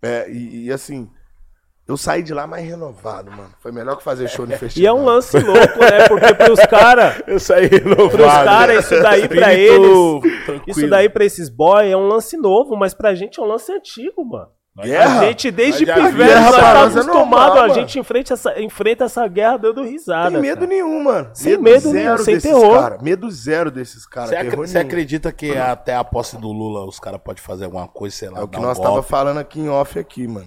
[0.02, 1.08] É, e, e, assim,
[1.88, 3.51] eu saí de lá mais renovado, mano.
[3.61, 4.83] Foi melhor que fazer show no festival.
[4.83, 6.09] E é um lance louco, né?
[6.09, 8.11] Porque pros caras, Eu saí renovado.
[8.11, 9.88] pros caras, isso daí pra eles,
[10.44, 10.62] tranquilo.
[10.66, 13.70] isso daí pra esses boys é um lance novo, mas pra gente é um lance
[13.72, 14.49] antigo, mano.
[14.79, 15.20] Guerra?
[15.20, 19.05] A gente, desde pivete, nós tá nós é acostumado, normal, a gente enfrenta essa, enfrenta
[19.05, 20.33] essa guerra dando risada.
[20.33, 20.66] Sem medo cara.
[20.66, 21.31] nenhum, mano.
[21.33, 22.79] Sem medo nenhum, sem terror.
[22.79, 22.99] cara.
[23.01, 24.29] Medo zero desses caras.
[24.29, 28.14] Você, ac- acredita que até a posse do Lula os caras podem fazer alguma coisa,
[28.16, 29.09] sei lá, É o que um nós tava golpe?
[29.09, 30.46] falando aqui em off aqui, mano.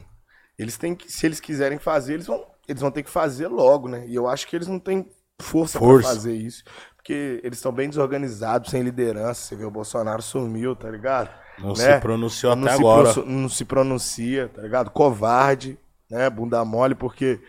[0.60, 3.88] Eles têm que, se eles quiserem fazer, eles vão, eles vão ter que fazer logo,
[3.88, 4.04] né?
[4.08, 5.10] E eu acho que eles não têm
[5.41, 6.08] força, Força.
[6.10, 6.63] pra fazer isso,
[6.98, 9.41] porque eles estão bem desorganizados, sem liderança.
[9.41, 11.30] Você vê o Bolsonaro sumiu, tá ligado?
[11.58, 11.76] Não Né?
[11.95, 13.13] se pronunciou Não até se agora.
[13.13, 14.89] pro- não se pronuncia, tá ligado?
[14.91, 15.80] Covarde,
[16.12, 16.30] né?
[16.30, 17.39] Bunda mole, porque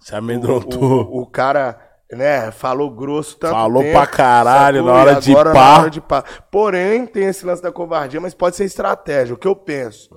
[0.00, 0.82] Se o, amedrontou.
[0.82, 1.78] o, o cara,
[2.12, 4.92] né, falou grosso tanto Falou tempo, pra caralho sacou?
[4.92, 5.44] na hora de pá.
[5.52, 6.24] na hora de pá.
[6.50, 9.34] Porém, tem esse lance da covardia, mas pode ser estratégia.
[9.34, 10.08] O que eu penso?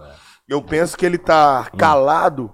[0.48, 2.52] Eu penso que ele tá calado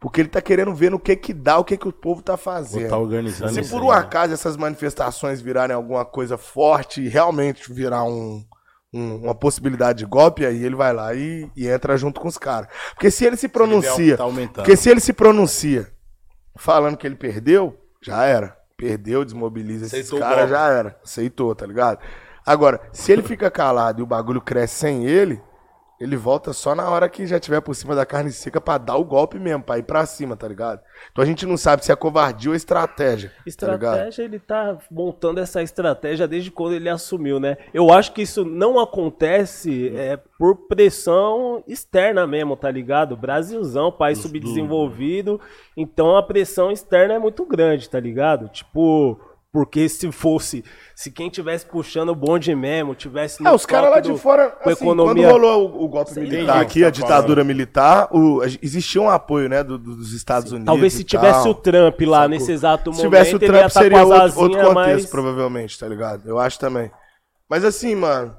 [0.00, 2.36] porque ele tá querendo ver no que que dá, o que que o povo tá
[2.36, 2.88] fazendo.
[2.88, 3.96] Tá organizando Se por um né?
[3.96, 8.44] acaso essas manifestações virarem alguma coisa forte e realmente virar um,
[8.92, 12.36] um- uma possibilidade de golpe, aí ele vai lá e, e entra junto com os
[12.36, 12.68] caras.
[12.94, 14.54] Porque se ele se pronuncia, tá aumentando.
[14.64, 15.88] porque se ele se pronuncia
[16.56, 18.56] falando que ele perdeu, já era.
[18.76, 20.50] Perdeu, desmobiliza Aceitou caras, golpe.
[20.50, 20.98] já era.
[21.04, 22.00] Aceitou, tá ligado?
[22.44, 25.40] Agora, se ele fica calado e o bagulho cresce sem ele,
[26.02, 28.96] ele volta só na hora que já tiver por cima da carne seca pra dar
[28.96, 30.80] o golpe mesmo, pra ir pra cima, tá ligado?
[31.12, 33.30] Então a gente não sabe se é covardia ou estratégia.
[33.56, 33.94] Tá ligado?
[33.94, 37.56] Estratégia, ele tá montando essa estratégia desde quando ele assumiu, né?
[37.72, 43.16] Eu acho que isso não acontece é, por pressão externa mesmo, tá ligado?
[43.16, 45.40] Brasilzão, país subdesenvolvido,
[45.76, 48.48] então a pressão externa é muito grande, tá ligado?
[48.48, 49.20] Tipo,
[49.52, 50.64] porque se fosse,
[50.96, 54.16] se quem tivesse puxando o bonde mesmo, tivesse no É, os caras lá de do-
[54.16, 57.44] fora, a assim, economia- quando rolou o, o golpe Sei militar aqui, a Tá ditadura
[57.44, 60.64] militar, o, a- existia um apoio, né, do- do- dos Estados Unidos.
[60.66, 61.50] Talvez se tivesse tal.
[61.50, 62.28] o Trump lá Sacou?
[62.30, 65.78] nesse exato Se momento, tivesse o Trump, tá seria a outro, outro contexto, mais- provavelmente,
[65.78, 66.26] tá ligado?
[66.26, 66.90] Eu acho também.
[67.48, 68.34] Mas assim, mano,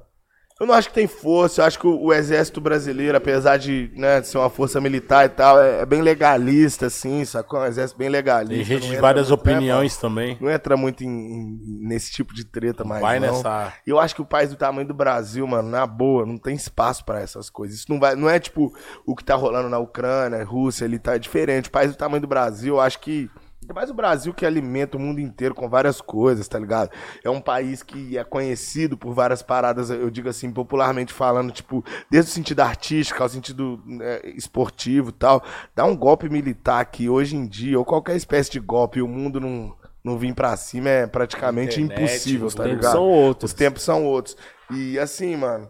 [0.64, 1.62] eu não acho que tem força.
[1.62, 5.26] Eu acho que o, o exército brasileiro, apesar de, né, de ser uma força militar
[5.26, 7.60] e tal, é, é bem legalista, assim, sacou?
[7.60, 8.56] É um exército bem legalista.
[8.56, 10.28] Tem gente de várias muito, né, opiniões também.
[10.36, 10.38] mano?
[10.42, 13.28] Não entra muito em, em- nesse tipo de treta mais, Vai não.
[13.36, 13.74] nessa.
[13.86, 17.04] Eu acho que o país do tamanho do Brasil, mano, na boa, não tem espaço
[17.06, 17.78] pra essas coisas.
[17.80, 18.74] Isso não vai, não é tipo
[19.06, 21.68] o que tá rolando na Ucrânia, Rússia, ele tá diferente.
[21.70, 23.30] O país do tamanho do Brasil, eu acho que
[23.72, 26.90] mais o Brasil que alimenta o mundo inteiro com várias coisas, tá ligado?
[27.24, 31.86] É um país que é conhecido por várias paradas, eu digo assim, popularmente falando, tipo,
[32.10, 35.44] desde o sentido artístico ao sentido né, esportivo e tal.
[35.76, 39.40] Dá um golpe militar que hoje em dia, ou qualquer espécie de golpe, o mundo
[39.40, 42.94] não, não vir pra cima é praticamente Internet, impossível, os tá tempos ligado?
[42.94, 43.52] são outros.
[43.52, 44.36] Os tempos são outros.
[44.72, 45.70] E assim, mano,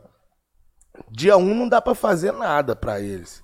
[1.12, 3.43] dia 1 não dá pra fazer nada pra eles.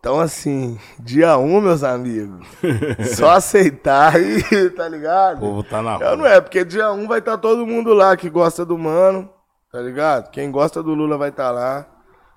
[0.00, 2.46] Então, assim, dia 1, meus amigos,
[3.16, 5.40] só aceitar e, tá O ligado?
[5.40, 6.34] povo tá na Eu não rua.
[6.34, 9.28] é, porque dia 1 vai estar todo mundo lá que gosta do mano,
[9.72, 10.30] tá ligado?
[10.30, 11.84] Quem gosta do Lula vai estar lá,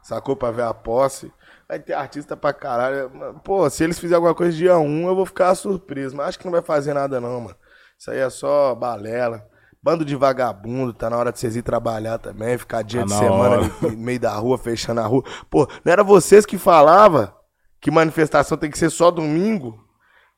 [0.01, 1.31] sacou pra ver a posse.
[1.69, 3.09] Vai ter artista pra caralho.
[3.45, 6.17] Pô, se eles fizerem alguma coisa dia 1, eu vou ficar surpreso.
[6.17, 7.55] Mas acho que não vai fazer nada, não, mano.
[7.97, 9.45] Isso aí é só balela.
[9.81, 13.13] Bando de vagabundo, tá na hora de vocês ir trabalhar também, ficar dia Tá de
[13.13, 13.71] na semana hora.
[13.81, 15.23] no meio da rua, fechando a rua.
[15.49, 17.33] Pô, não era vocês que falava
[17.81, 19.77] que manifestação tem que ser só domingo?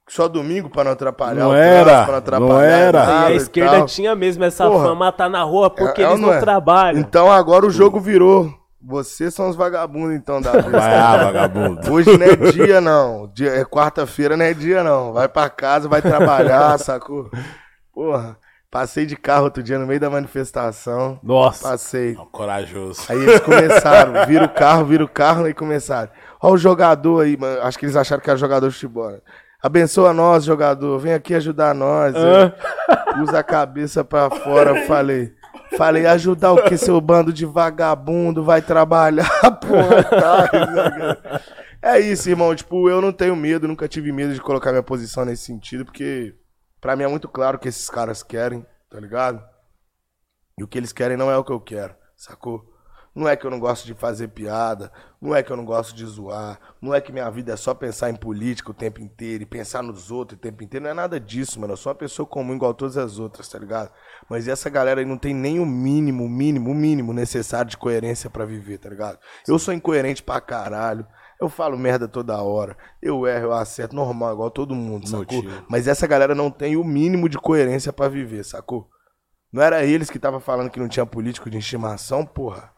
[0.09, 3.03] Só domingo pra não atrapalhar Não o era, pra não atrapalhar não era.
[3.03, 3.85] E nada a e esquerda tal.
[3.85, 4.83] tinha mesmo essa Porra.
[4.85, 6.39] fama tá na rua porque É- é ou eles não, é?
[6.41, 6.99] trabalham.
[6.99, 8.53] Então agora o jogo virou.
[8.85, 10.51] Vocês são os vagabundos, então, da.
[10.59, 11.89] Vai, ah, vagabundo.
[11.89, 13.31] Hoje não é dia, não.
[13.33, 15.13] Dia, é quarta-feira, não é dia, não.
[15.13, 17.29] Vai pra casa, vai trabalhar, sacou?
[17.93, 18.37] Porra,
[18.73, 21.19] passei de carro outro dia no meio da manifestação.
[21.21, 21.69] Nossa.
[21.69, 22.15] Passei.
[22.31, 23.03] Corajoso.
[23.07, 26.09] Aí eles começaram, vira o carro, vira o carro, aí começaram.
[26.41, 27.61] Ó o jogador aí, mano.
[27.61, 29.11] Acho que eles acharam que era jogador de futebol.
[29.11, 29.19] né?
[29.61, 30.97] Abençoa nós, jogador.
[30.97, 32.15] Vem aqui ajudar nós.
[32.15, 34.87] Aí, Usa a cabeça pra fora.
[34.87, 35.31] Falei.
[35.77, 39.27] Falei, ajudar o que, seu bando de vagabundo vai trabalhar,
[39.61, 41.41] porra, tá?
[41.81, 42.53] É isso, irmão.
[42.55, 46.35] Tipo, eu não tenho medo, nunca tive medo de colocar minha posição nesse sentido, porque
[46.83, 49.41] pra mim é muito claro o que esses caras querem, tá ligado?
[50.59, 52.69] E o que eles querem não é o que eu quero, sacou?
[53.15, 55.95] Não é que eu não gosto de fazer piada, não é que eu não gosto
[55.95, 59.43] de zoar, não é que minha vida é só pensar em política o tempo inteiro
[59.43, 60.83] e pensar nos outros o tempo inteiro.
[60.83, 61.71] Não é nada disso, mano.
[61.71, 63.89] Eu sou uma pessoa comum igual todas as outras, tá ligado?
[64.27, 67.77] Mas essa galera aí não tem nem o mínimo, o mínimo, o mínimo necessário de
[67.77, 69.19] coerência para viver, tá ligado?
[69.47, 71.07] Eu sou incoerente pra caralho.
[71.43, 72.77] Eu falo merda toda hora.
[73.01, 75.43] Eu erro, eu acerto, normal, igual todo mundo, sacou?
[75.69, 78.89] Mas essa galera não tem o mínimo de coerência pra viver, sacou?
[79.51, 82.71] Não era eles que tava falando que não tinha político de estimação, porra?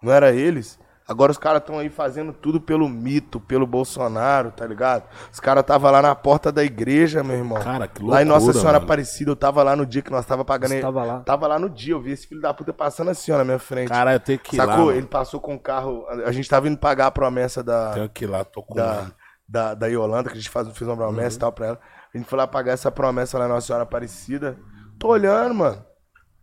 [0.00, 0.78] Não era eles?
[1.08, 5.04] Agora os caras estão aí fazendo tudo pelo mito, pelo Bolsonaro, tá ligado?
[5.32, 7.58] Os caras tava lá na porta da igreja, meu irmão.
[7.62, 8.84] Cara, que Lá em Nossa loucura, Senhora mano.
[8.84, 10.72] Aparecida, eu tava lá no dia que nós tava pagando.
[10.72, 11.20] Você tava lá?
[11.20, 13.58] Tava lá no dia, eu vi esse filho da puta passando assim, ó, na minha
[13.58, 13.88] frente.
[13.88, 14.66] Cara, eu tenho que ir lá.
[14.66, 14.92] Sacou?
[14.92, 16.04] Ele passou com o carro.
[16.26, 19.06] A gente tava indo pagar a promessa da, Tenho que ir lá, tô com da,
[19.48, 21.36] da, da Yolanda, que a gente faz, fez uma promessa Uhum.
[21.36, 21.80] e tal pra ela.
[22.14, 24.58] A gente foi lá pagar essa promessa lá na Nossa Senhora Aparecida.
[24.98, 25.87] Tô olhando, mano.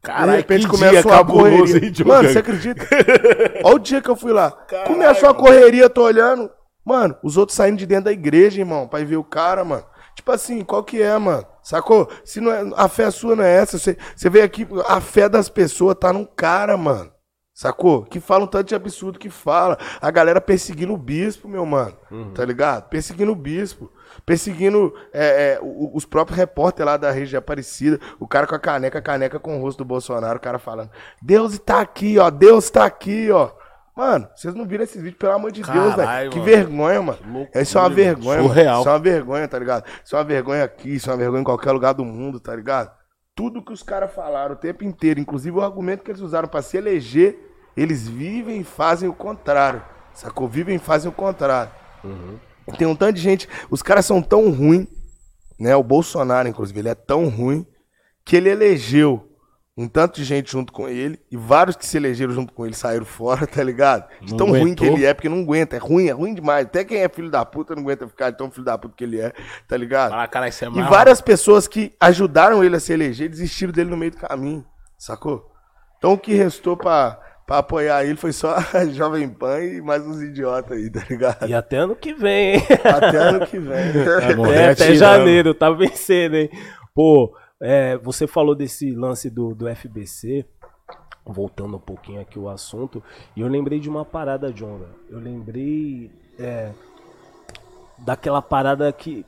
[0.06, 1.88] Caralho, de repente começa cabuloso, correria.
[1.88, 1.93] hein?
[2.06, 2.88] Mano, você acredita?
[3.64, 4.51] Olha o dia que eu fui lá.
[4.88, 6.49] Começou a correria, tô olhando.
[6.86, 9.84] Mano, os outros saindo de dentro da igreja, irmão, pra ir ver o cara, mano.
[10.16, 11.45] Tipo assim, qual que é, mano?
[11.64, 12.10] Sacou?
[12.24, 13.78] Se não é, a fé sua não é essa.
[13.80, 17.12] Você, você veio aqui, a fé das pessoas tá num cara, mano.
[17.53, 18.03] Sacou?
[18.03, 19.78] Que fala um tanto de absurdo que fala.
[20.01, 21.95] A galera perseguindo o bispo, meu mano.
[22.34, 22.89] Tá ligado?
[22.89, 23.91] Perseguindo o bispo.
[24.26, 27.99] Perseguindo é, é, os próprios repórteres lá da região Aparecida.
[28.19, 30.38] O cara com a caneca, a caneca com o rosto do Bolsonaro.
[30.38, 30.89] O cara falando:
[31.21, 32.30] Deus tá aqui, ó.
[32.30, 33.51] Deus tá aqui, ó.
[33.95, 36.30] Mano, vocês não viram esses vídeos, pelo amor de Deus, velho.
[36.30, 37.19] Que vergonha, mano.
[37.26, 38.41] loucura, Isso é uma vergonha.
[38.41, 38.80] Surreal.
[38.80, 39.86] Isso é uma vergonha, tá ligado?
[40.03, 42.53] Isso é uma vergonha aqui, isso é uma vergonha em qualquer lugar do mundo, tá
[42.53, 42.91] ligado?
[43.34, 46.61] Tudo que os caras falaram o tempo inteiro, inclusive o argumento que eles usaram pra
[46.61, 47.39] se eleger,
[47.76, 49.82] eles vivem e fazem o contrário.
[50.13, 50.47] Sacou?
[50.47, 51.71] Vivem e fazem o contrário.
[52.03, 53.47] E Tem um tanto de gente.
[53.70, 54.88] Os caras são tão ruins,
[55.59, 55.76] né?
[55.76, 57.66] O Bolsonaro, inclusive, ele é tão ruim
[58.24, 59.32] que ele elegeu
[59.78, 62.74] um tanto de gente junto com ele e vários que se elegeram junto com ele
[62.74, 64.07] saíram fora, tá ligado?
[64.22, 65.76] De tão ruim que ele é, porque não aguenta.
[65.76, 66.66] É ruim, é ruim demais.
[66.66, 69.20] Até quem é filho da puta não aguenta ficar tão filho da puta que ele
[69.20, 69.34] é,
[69.68, 70.11] tá ligado?
[70.11, 70.89] Fala, cara, isso é E mal.
[70.89, 74.66] várias pessoas que ajudaram ele a se eleger desistiram dele no meio do caminho,
[74.97, 75.51] sacou?
[75.97, 80.06] Então o que restou pra, pra apoiar ele foi só a Jovem Pan e mais
[80.06, 81.48] uns idiotas aí, tá ligado?
[81.48, 82.62] E até ano que vem, hein?
[82.84, 83.93] Até ano que vem.
[84.36, 86.50] morrer É, até janeiro, tá vencendo, hein?
[86.93, 90.46] Pô, é, você falou desse lance do, do FBC,
[91.26, 93.04] voltando um pouquinho aqui o assunto,
[93.36, 94.88] e eu lembrei de uma parada, velho.
[95.10, 96.72] Eu lembrei é,
[98.00, 99.26] daquela parada que.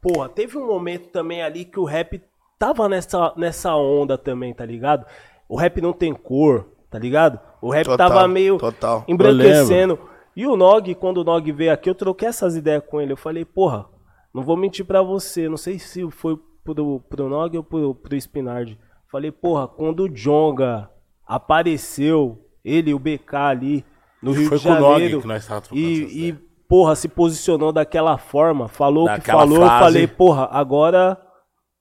[0.00, 2.22] Porra, teve um momento também ali que o rap
[2.58, 5.06] tava nessa, nessa onda também, tá ligado?
[5.48, 7.40] O rap não tem cor, tá ligado?
[7.64, 9.04] O rap Total, tava meio total.
[9.08, 9.98] embranquecendo.
[10.36, 13.12] E o Nog, quando o Nog veio aqui, eu troquei essas ideias com ele.
[13.12, 13.86] Eu falei, porra,
[14.34, 15.48] não vou mentir pra você.
[15.48, 18.78] Não sei se foi pro, pro Nog ou pro, pro Spinard.
[19.10, 20.90] Falei, porra, quando o Jonga
[21.26, 23.84] apareceu, ele e o BK ali
[24.22, 25.20] no Rio Foi de com o Nog Janeiro.
[25.22, 26.32] que nós tava trocando e, e,
[26.68, 29.56] porra, se posicionou daquela forma, falou o que falou.
[29.62, 29.84] Eu frase.
[29.84, 31.18] falei, porra, agora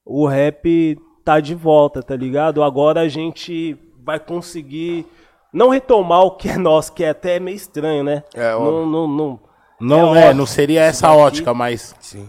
[0.05, 2.63] o rap tá de volta, tá ligado?
[2.63, 5.05] Agora a gente vai conseguir
[5.53, 8.23] não retomar o que é nosso, que é até meio estranho, né?
[8.33, 8.85] É, não, óbvio.
[8.87, 9.39] não, não,
[9.79, 10.35] Não, É é, óbvio.
[10.35, 11.95] não seria essa ótica, mas.
[11.99, 12.27] Sim.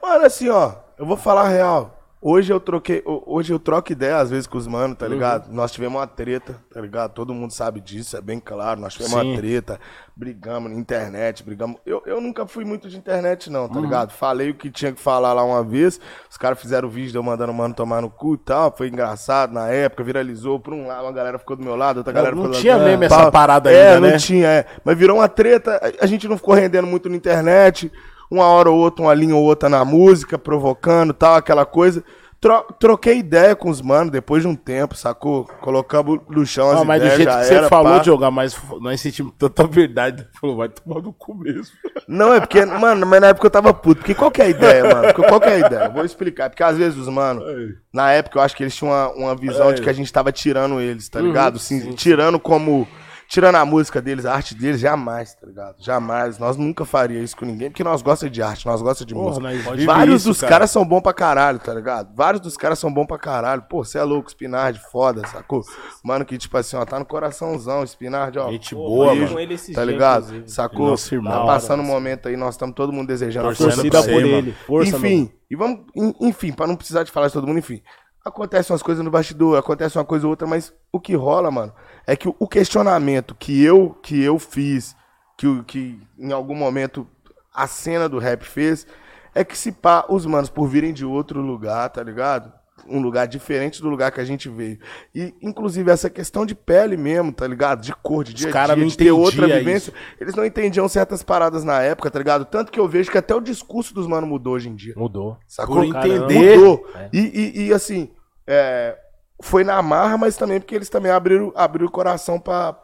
[0.00, 1.98] Mano, assim, ó, eu vou falar a real.
[2.24, 4.94] Hoje eu troquei, ho- hoje eu troco ideia às vezes com os manos, Uhum.
[4.94, 5.52] tá ligado?
[5.52, 7.10] Nós tivemos uma treta, tá ligado?
[7.14, 8.80] Todo mundo sabe disso, é bem claro.
[8.80, 9.30] Nós tivemos Sim.
[9.32, 9.80] uma treta,
[10.14, 11.78] brigamos na internet, brigamos.
[11.84, 13.68] Eu, eu nunca fui muito de internet, não, Uhum.
[13.70, 14.10] tá ligado?
[14.12, 15.98] Falei o que tinha que falar lá uma vez.
[16.30, 18.70] Os caras fizeram o vídeo de eu mandando o mano tomar no cu e tal.
[18.76, 20.60] Foi engraçado na época, viralizou.
[20.60, 22.76] Por um lado, uma galera ficou do meu lado, outra galera não ficou do tinha
[22.76, 22.86] lado.
[22.86, 24.18] mesmo essa parada é, ainda, não né?
[24.18, 24.66] tinha, é.
[24.84, 27.90] Mas virou uma treta, a gente não ficou rendendo muito na internet,
[28.32, 32.02] uma hora ou outra, uma linha ou outra na música, provocando tal, aquela coisa.
[32.40, 35.44] Tro- troquei ideia com os manos depois de um tempo, sacou?
[35.60, 37.98] Colocamos no chão as Não, mas do ideias, jeito já que você era, falou pá.
[38.00, 40.26] de jogar, mas nós sentimos tanta verdade.
[40.40, 41.72] Falou, vai tomar no cu mesmo.
[42.08, 44.00] Não, é porque, mano, mas na época eu tava puto.
[44.00, 45.14] Porque qual que é a ideia, mano?
[45.14, 45.88] Qual que é a ideia?
[45.88, 46.50] Vou explicar.
[46.50, 47.44] Porque às vezes os mano,
[47.92, 50.32] na época eu acho que eles tinham uma, uma visão de que a gente tava
[50.32, 51.60] tirando eles, tá ligado?
[51.60, 52.88] Sim, tirando como.
[53.32, 55.76] Tirando a música deles, a arte deles, jamais, tá ligado?
[55.78, 56.38] Jamais.
[56.38, 59.40] Nós nunca faria isso com ninguém, porque nós gostamos de arte, nós gostamos de Porra,
[59.40, 59.86] música.
[59.86, 60.52] Vários isso, dos cara.
[60.52, 62.14] caras são bons pra caralho, tá ligado?
[62.14, 63.62] Vários dos caras são bons pra caralho.
[63.62, 65.62] Pô, você é louco, Spinard, foda, sacou?
[66.04, 68.50] Mano, que tipo assim, ó, tá no coraçãozão, Spinard, ó.
[68.50, 69.30] Gente boa, mano.
[69.32, 70.42] com ele esses Tá ligado?
[70.46, 70.88] Sacou?
[70.90, 73.70] Nosso irmão, tá passando hora, um momento aí, nós estamos todo mundo desejando a Torcendo
[73.76, 74.52] força Torcida por ele.
[74.66, 75.30] Força, enfim, mano.
[75.50, 77.80] e vamos, en- enfim, pra não precisar de falar de todo mundo, enfim.
[78.24, 81.72] Acontece umas coisas no bastidor, acontece uma coisa ou outra, mas o que rola, mano,
[82.06, 84.94] é que o- questionamento que eu que eu fiz,
[85.36, 87.06] que, o- que em algum momento
[87.54, 88.86] a cena do rap fez,
[89.34, 92.52] é que se pá, os manos, por virem de outro lugar, tá ligado?
[92.88, 94.76] um lugar diferente do lugar que a gente veio.
[95.14, 97.80] E, inclusive, essa questão de pele mesmo, tá ligado?
[97.80, 99.92] De cor, de dia Os a cara dia, não de ter outra vivência.
[100.20, 102.44] Eles não entendiam certas paradas na época, tá ligado?
[102.44, 104.94] Tanto que eu vejo que até o discurso dos mano mudou hoje em dia.
[104.96, 105.38] Mudou.
[105.46, 105.76] Sacou?
[105.76, 106.58] Por entender.
[106.58, 106.88] Mudou.
[106.96, 107.08] É.
[107.12, 108.10] E, e- e, assim,
[108.48, 108.98] é,
[109.42, 112.74] foi na marra, mas também porque eles também abriram, abriram o coração pra,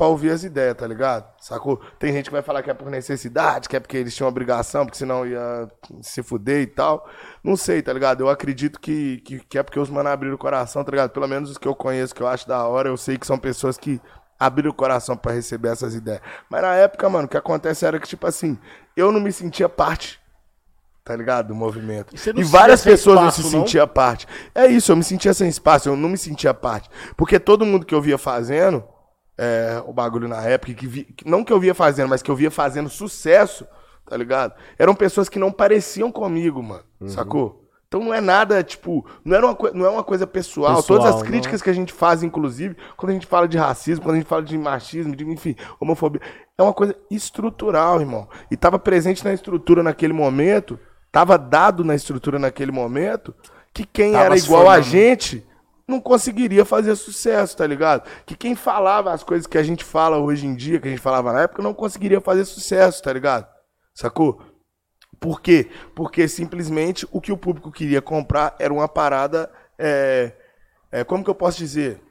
[0.00, 1.26] ouvir as ideias, tá ligado?
[1.40, 1.80] Sacou?
[1.98, 4.84] Tem gente que vai falar que é por necessidade, que é porque eles tinham obrigação,
[4.84, 5.66] porque senão ia
[6.02, 7.08] se fuder e tal.
[7.42, 8.20] Não sei, tá ligado?
[8.20, 11.10] Eu acredito que, que, que é porque os mano abriram o coração, tá ligado?
[11.10, 13.38] Pelo menos os que eu conheço, que eu acho da hora, eu sei que são
[13.38, 13.98] pessoas que
[14.38, 16.20] abriram o coração pra receber essas ideias.
[16.50, 18.58] Mas na época, mano, o que acontece era que, tipo assim,
[18.94, 20.22] eu não me sentia parte
[21.04, 21.48] tá ligado?
[21.48, 22.14] Do movimento.
[22.14, 23.62] E não E se várias pessoas não espaço, se não?
[23.64, 24.26] sentiam parte.
[24.54, 26.88] É isso, eu me sentia sem espaço, eu não me sentia parte.
[27.16, 28.82] Porque todo mundo que eu via fazendo
[29.36, 32.30] é, o bagulho na época, que vi- que- não que eu via fazendo, mas que
[32.30, 33.66] eu via fazendo sucesso,
[34.06, 34.54] tá ligado?
[34.78, 37.08] Eram pessoas que não pareciam comigo, mano, Uhum.
[37.08, 37.60] sacou?
[37.88, 40.76] Então não é nada, tipo, não, era uma, não é uma coisa pessoal.
[40.76, 41.26] Pessoal, Todas as não.
[41.28, 44.26] críticas que a gente faz, inclusive, quando a gente fala de racismo, quando a gente
[44.28, 46.20] fala de machismo, de, enfim, homofobia,
[46.58, 48.28] é uma coisa estrutural, irmão.
[48.50, 50.78] E tava presente na estrutura naquele momento,
[51.14, 53.32] tava dado na estrutura naquele momento,
[53.72, 54.82] que quem Tava era igual a formando.
[54.82, 55.46] gente
[55.86, 58.02] não conseguiria fazer sucesso, tá ligado?
[58.26, 61.00] Que quem falava as coisas que a gente fala hoje em dia, que a gente
[61.00, 63.46] falava na época, não conseguiria fazer sucesso, tá ligado?
[63.94, 64.42] Sacou?
[65.20, 65.70] Por quê?
[65.94, 69.48] Porque simplesmente o que o público queria comprar era uma parada.
[69.78, 70.32] É,
[70.90, 72.02] é, como que eu posso dizer?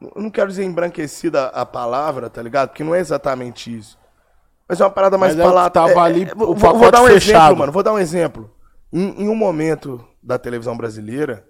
[0.00, 2.70] Eu não quero dizer embranquecida a palavra, tá ligado?
[2.70, 3.98] Porque não é exatamente isso.
[4.68, 5.94] Mas é uma parada mais Mas é palatável.
[5.94, 7.36] tava ali, vou, o vou- vou dar um fechado.
[7.38, 7.72] exemplo, mano.
[7.72, 8.50] Vou dar um exemplo.
[8.92, 11.46] Em, em um momento da televisão brasileira,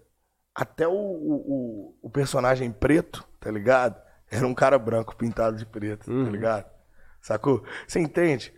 [0.55, 3.97] até o, o, o- o personagem preto, tá ligado?
[4.31, 6.25] Era um cara branco pintado de preto, Uhum.
[6.25, 6.67] tá ligado?
[7.23, 7.63] Sacou?
[7.87, 8.53] Você entende?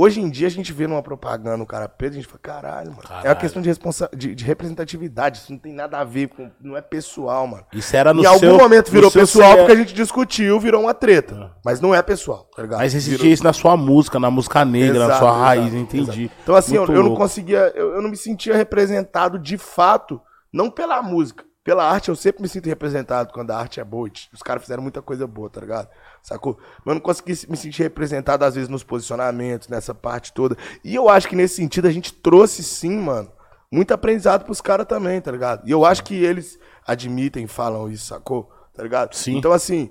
[0.00, 2.90] Hoje em dia a gente vê numa propaganda um cara preto, a gente fala, caralho,
[2.90, 3.02] mano.
[3.02, 3.40] É uma Caralho.
[3.40, 5.38] questão de, responsa de, de representatividade.
[5.38, 6.48] Isso não tem nada a ver com.
[6.60, 7.64] Não é pessoal, mano.
[7.72, 10.94] Isso era no em algum seu- momento virou pessoal porque a gente discutiu, virou uma
[10.94, 11.50] treta.
[11.64, 12.78] Mas não é pessoal, tá ligado?
[12.78, 15.74] Mas existia Virou- isso na sua música, na música negra, na Exato, sua exato, raiz,
[15.74, 16.22] entendi.
[16.24, 16.36] exato.
[16.44, 20.20] Então, assim, eu, eu não conseguia, eu, eu não me sentia representado de fato,
[20.52, 21.44] não pela música.
[21.68, 24.10] Pela arte, eu sempre me sinto representado quando a arte é boa.
[24.32, 25.86] Os caras fizeram muita coisa boa, tá ligado?
[26.22, 26.56] Sacou?
[26.78, 30.56] Mas eu não consegui me sentir representado, às vezes, nos posicionamentos, nessa parte toda.
[30.82, 33.30] E eu acho que nesse sentido a gente trouxe, sim, mano,
[33.70, 35.68] muito aprendizado pros caras também, tá ligado?
[35.68, 38.50] E eu acho que eles admitem, falam isso, sacou?
[38.72, 39.14] Tá ligado?
[39.14, 39.36] Sim.
[39.36, 39.90] Então, assim,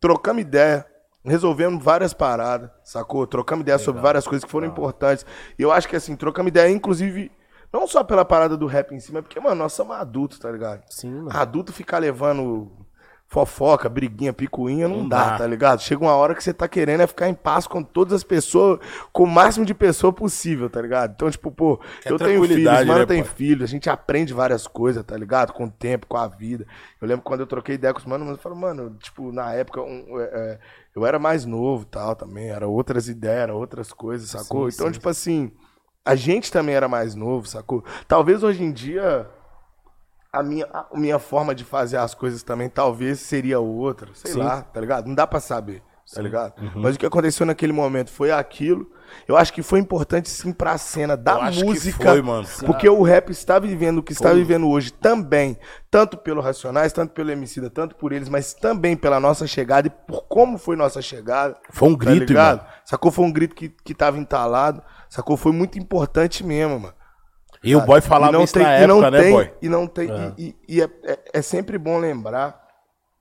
[0.00, 0.86] trocamos ideia,
[1.22, 3.26] resolvemos várias paradas, sacou?
[3.26, 5.26] Trocamos ideia sobre várias coisas que foram importantes.
[5.58, 7.30] E eu acho que, assim, trocamos ideia, inclusive,
[7.72, 10.50] não só pela parada do rap em si, mas porque, mano, nós somos adultos, tá
[10.50, 10.82] ligado?
[10.90, 11.30] Sim, mano.
[11.32, 12.70] Adulto ficar levando
[13.30, 15.38] fofoca, briguinha, picuinha, não, Não dá, dá.
[15.38, 15.80] tá ligado?
[15.80, 18.80] Chega uma hora que você tá querendo é ficar em paz com todas as pessoas,
[19.12, 21.12] com o máximo de pessoa possível, tá ligado?
[21.14, 24.66] Então, tipo, pô, É eu tenho filhos, mano né, tem filho, a gente aprende várias
[24.66, 25.52] coisas, tá ligado?
[25.52, 26.66] Com o tempo, com a vida.
[27.00, 29.80] Eu lembro quando eu troquei ideia com os manos, eu falo, mano, tipo, na época
[29.80, 30.58] um, é, é,
[30.96, 34.68] eu era mais novo tal também, era outras ideias, era outras coisas, sacou?
[34.68, 34.92] Sim, então, sim.
[34.94, 35.52] tipo assim,
[36.04, 37.84] a gente também era mais novo, sacou?
[38.08, 39.28] Talvez hoje em dia
[40.32, 44.38] a minha, a minha forma de fazer as coisas também talvez seria outra, sei Sim.
[44.38, 45.06] lá, tá ligado?
[45.06, 45.82] Não dá pra saber,
[46.12, 46.54] tá ligado?
[46.74, 48.90] Mas o que aconteceu naquele momento foi aquilo.
[49.26, 52.46] Eu acho que foi importante sim pra cena da música, foi, mano.
[52.64, 55.58] porque o rap está vivendo o que está vivendo hoje também,
[55.90, 59.90] tanto pelo Racionais, tanto pelo Emicida, tanto por eles, mas também pela nossa chegada e
[59.90, 61.56] por como foi nossa chegada.
[61.70, 62.58] Foi um grito, tá ligado?
[62.60, 62.72] irmão.
[62.84, 63.10] Sacou?
[63.10, 64.80] Foi um grito que, que tava entalado,
[65.10, 65.36] sacou?
[65.36, 66.94] Foi muito importante mesmo, mano.
[67.62, 69.54] E o boy falava E não isso tem- na e não época, né, tem- boy?
[69.60, 70.08] E não tem.
[70.38, 72.58] E, e- e é, é- é sempre bom lembrar.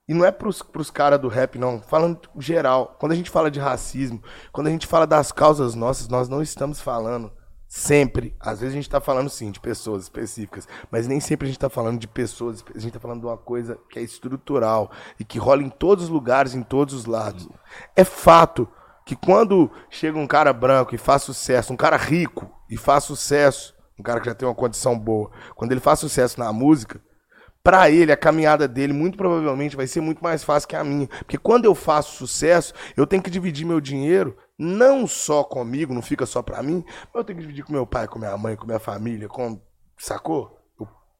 [0.07, 1.81] E não é pros, pros caras do rap, não.
[1.81, 2.95] Falando geral.
[2.99, 6.41] Quando a gente fala de racismo, quando a gente fala das causas nossas, nós não
[6.41, 7.31] estamos falando
[7.67, 8.35] sempre.
[8.39, 11.59] Às vezes a gente tá falando sim de pessoas específicas, mas nem sempre a gente
[11.59, 12.63] tá falando de pessoas.
[12.73, 16.05] A gente tá falando de uma coisa que é estrutural e que rola em todos
[16.05, 17.47] os lugares, em todos os lados.
[17.95, 18.67] É fato
[19.09, 23.75] que quando chega um cara branco e faz sucesso, um cara rico e faz sucesso,
[23.99, 27.01] um cara que já tem uma condição boa, quando ele faz sucesso na música,
[27.63, 31.07] pra ele a caminhada dele muito provavelmente vai ser muito mais fácil que a minha,
[31.07, 36.03] porque quando eu faço sucesso, eu tenho que dividir meu dinheiro não só comigo, não
[36.03, 38.55] fica só pra mim, mas eu tenho que dividir com meu pai, com minha mãe,
[38.55, 39.59] com minha família, com
[39.97, 40.58] sacou?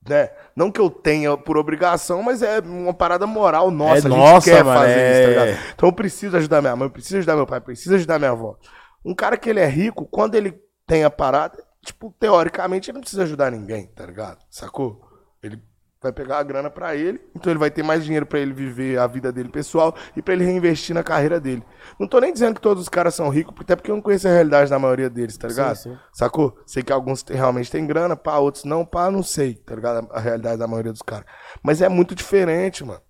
[0.10, 0.30] Né?
[0.56, 3.94] Não que eu tenha por obrigação, mas é uma parada moral nossa.
[3.94, 5.46] É a gente nossa, quer mano, fazer isso, tá é.
[5.46, 5.74] ligado?
[5.76, 8.32] Então eu preciso ajudar minha mãe, eu preciso ajudar meu pai, eu preciso ajudar minha
[8.32, 8.58] avó.
[9.06, 13.02] Um cara que ele é rico, quando ele tem a parada, tipo, teoricamente ele não
[13.02, 14.40] precisa ajudar ninguém, tá ligado?
[14.50, 15.08] Sacou?
[15.42, 15.62] Ele
[16.02, 18.98] vai pegar a grana pra ele, então ele vai ter mais dinheiro pra ele viver
[18.98, 21.62] a vida dele pessoal e pra ele reinvestir na carreira dele.
[22.00, 24.28] Não tô nem dizendo que todos os caras são ricos, até porque eu não conheço
[24.28, 25.76] a realidade da maioria deles, tá ligado?
[25.76, 25.98] sim.
[26.14, 26.58] Sacou?
[26.66, 30.08] Sei que alguns realmente têm grana, pá, outros não, pá, não sei, tá ligado?
[30.12, 31.26] A realidade da maioria dos caras.
[31.62, 33.02] Mas é muito diferente, mano.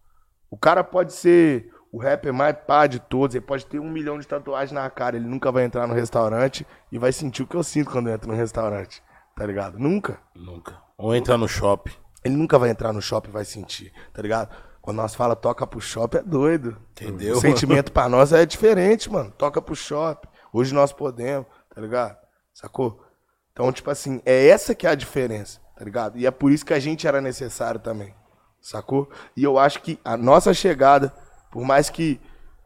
[0.49, 4.17] O cara pode ser o rapper mais pá de todos, ele pode ter um milhão
[4.17, 7.55] de tatuagens na cara, ele nunca vai entrar no restaurante e vai sentir o que
[7.55, 9.03] eu sinto quando eu entro no restaurante,
[9.35, 9.77] tá ligado?
[9.77, 10.19] Nunca.
[10.35, 10.75] Nunca.
[10.97, 11.93] Ou entra no shopping.
[12.23, 14.49] Ele nunca vai entrar no shopping e vai sentir, tá ligado?
[14.81, 16.77] Quando nós fala toca pro shopping é doido.
[16.91, 17.37] Entendeu?
[17.37, 19.31] O sentimento pra nós é diferente, mano.
[19.37, 20.27] Toca pro shopping.
[20.51, 22.17] Hoje nós podemos, tá ligado?
[22.53, 23.03] Sacou?
[23.51, 26.17] Então, tipo assim, é essa que é a diferença, tá ligado?
[26.17, 28.13] E é por isso que a gente era necessário também,
[28.61, 29.09] sacou?
[29.35, 31.13] E eu acho que a nossa chegada,
[31.51, 32.19] por mais que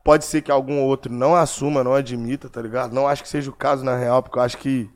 [0.04, 2.94] pode ser que algum outro não assuma, não admita, tá ligado?
[2.94, 4.90] Não acho que seja o caso na real, porque eu acho que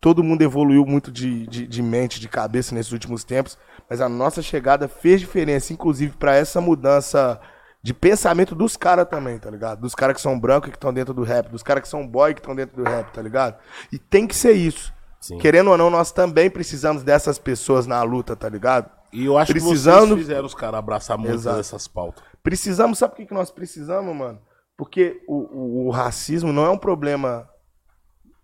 [0.00, 3.56] todo mundo evoluiu muito de, de, de mente, de cabeça nesses últimos tempos,
[3.92, 7.38] mas a nossa chegada fez diferença, inclusive para essa mudança
[7.82, 9.82] de pensamento dos caras também, tá ligado?
[9.82, 12.08] Dos caras que são brancos e que estão dentro do rap, dos caras que são
[12.08, 13.58] boy que estão dentro do rap, tá ligado?
[13.92, 14.94] E tem que ser isso.
[15.20, 15.36] Sim.
[15.36, 18.90] Querendo ou não, nós também precisamos dessas pessoas na luta, tá ligado?
[19.12, 21.60] E eu acho Precisando- que vocês fizeram os caras abraçar muito Exato.
[21.60, 22.24] essas pautas.
[22.42, 24.40] Precisamos, sabe por que nós precisamos, mano?
[24.74, 27.46] Porque o, o- o racismo não é um problema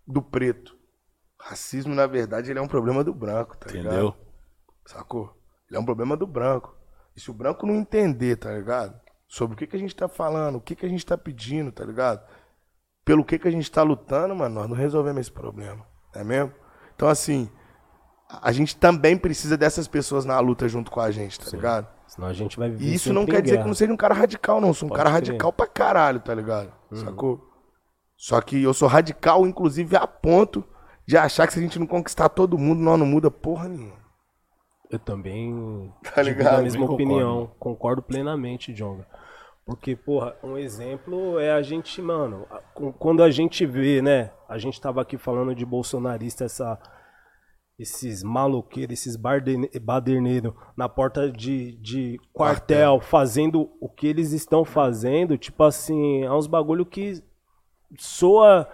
[0.07, 0.77] do preto.
[1.41, 3.93] Racismo, na verdade, ele é um problema do branco, tá ligado?
[3.95, 4.15] Entendeu?
[4.85, 5.38] Sacou?
[5.69, 6.75] Ele é um problema do branco.
[7.17, 8.99] E se o branco não entender, tá ligado?
[9.27, 11.71] Sobre o que, que a gente tá falando, o que, que a gente tá pedindo,
[11.71, 12.23] tá ligado?
[13.05, 15.85] Pelo que, que a gente tá lutando, mano, nós não resolvemos esse problema.
[16.15, 16.53] É mesmo?
[16.95, 17.51] Então, assim,
[18.43, 21.89] a gente também precisa dessas pessoas na luta junto com a gente, tá ligado?
[22.07, 23.67] Senão a gente vai viver E isso não quer dizer que guerra.
[23.69, 24.69] não seja um cara radical, não.
[24.69, 25.29] Eu sou um Pode cara crer.
[25.29, 26.73] radical pra caralho, tá ligado?
[26.95, 27.47] Sacou?
[28.17, 30.65] Só que eu sou radical, inclusive, a ponto
[31.07, 33.98] de achar que se a gente não conquistar todo mundo, nós não muda porra nenhuma.
[34.91, 36.61] Eu também Tá ligado?
[36.61, 37.51] a mesma opinião.
[37.59, 39.07] Concordo plenamente, Jonga.
[39.65, 42.47] Porque, porra, um exemplo é a gente, mano,
[42.99, 44.31] quando a gente vê, né?
[44.49, 46.79] A gente tava aqui falando de bolsonarista, essa,
[47.79, 55.37] esses maloqueiros, esses baderneiros na porta de, de quartel, fazendo o que eles estão fazendo,
[55.37, 57.23] tipo assim, é uns bagulho que
[57.99, 58.67] soa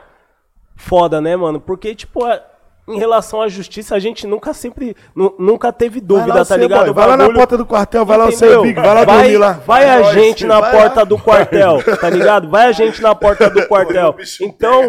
[0.77, 1.61] foda, né, mano?
[1.61, 2.54] Porque, tipo, é-
[2.87, 6.81] em relação à justiça, a gente nunca sempre, nu- nunca teve dúvida, tá ligado?
[6.83, 6.91] boy.
[6.91, 8.63] O Vai lá na porta do quartel, vai lá você, Entendeu?
[8.63, 9.53] Big, vai lá vai, dormir lá.
[9.67, 12.49] Vai a gente na porta do quartel, tá ligado?
[12.51, 14.15] Vai a gente na porta do quartel.
[14.43, 14.89] Então,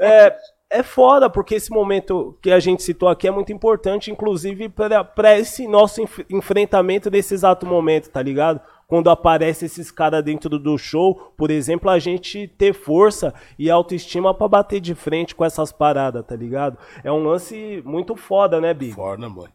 [0.00, 0.32] é,
[0.70, 5.38] é foda, porque esse momento que a gente citou aqui é muito importante, inclusive para
[5.38, 8.60] esse nosso enf- enfrentamento desse exato momento, tá ligado?
[8.86, 14.34] Quando aparece esses caras dentro do- show, por exemplo, a gente ter força e autoestima
[14.34, 16.78] pra bater de frente com essas paradas, tá ligado?
[17.02, 18.92] É um lance muito foda, né, Big?
[18.92, 19.48] Foda, boy.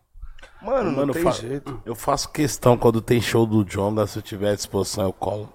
[0.61, 1.81] Mano, não Mano, eu, tem fa- jeito.
[1.85, 5.49] eu faço questão quando tem show do Jonga, se eu tiver à disposição, eu colo.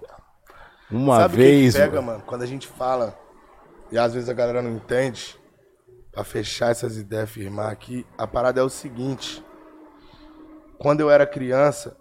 [0.89, 1.73] Uma Sabe o que vez.
[1.75, 2.07] que pega, mano.
[2.13, 2.23] mano?
[2.25, 3.17] Quando a gente fala,
[3.91, 5.35] e às vezes a galera não entende,
[6.11, 9.43] pra fechar essas ideias, firmar aqui, a parada é o seguinte.
[10.77, 11.97] Quando eu era criança,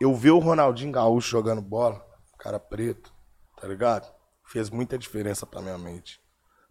[0.00, 2.04] eu ver o Ronaldinho Gaúcho jogando bola,
[2.38, 3.12] cara preto,
[3.60, 4.12] tá ligado?
[4.44, 6.20] Fez muita diferença pra minha mente.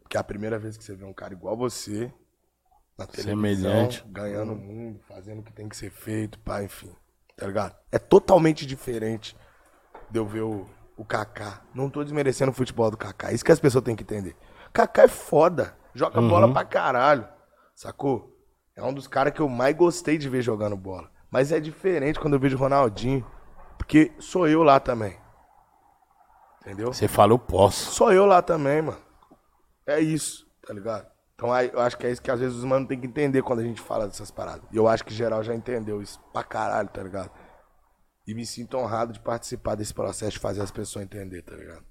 [0.02, 2.14] Porque é a primeira vez que você vê um cara igual você,
[2.98, 4.04] na televisão, Semelhante.
[4.08, 6.96] ganhando o mundo, fazendo o que tem que ser feito, pá, enfim.
[7.36, 7.76] Tá ligado?
[7.92, 9.36] É totalmente diferente
[10.10, 10.66] de eu ver o,
[10.96, 11.62] o Kaká.
[11.74, 13.34] Não tô desmerecendo o futebol do Kaká.
[13.34, 14.38] Isso que as pessoas têm que entender.
[14.72, 15.76] Kaká é foda.
[15.94, 17.28] Joga bola pra caralho.
[17.76, 18.34] Sacou?
[18.76, 21.10] É um dos caras que eu mais gostei de ver jogando bola.
[21.36, 23.30] Mas é diferente quando eu vejo o Ronaldinho.
[23.78, 25.20] Porque sou eu lá também.
[26.62, 26.94] Entendeu?
[26.94, 27.92] Você fala, eu posso.
[27.92, 28.98] Sou eu lá também, mano.
[29.86, 31.06] É isso, tá ligado?
[31.34, 33.60] Então eu acho que é isso que às vezes os manos tem que entender quando
[33.60, 34.64] a gente fala dessas paradas.
[34.72, 37.30] E eu acho que geral já entendeu isso pra caralho, tá ligado?
[38.26, 41.84] E me sinto honrado de participar desse processo de fazer as pessoas entender, tá ligado?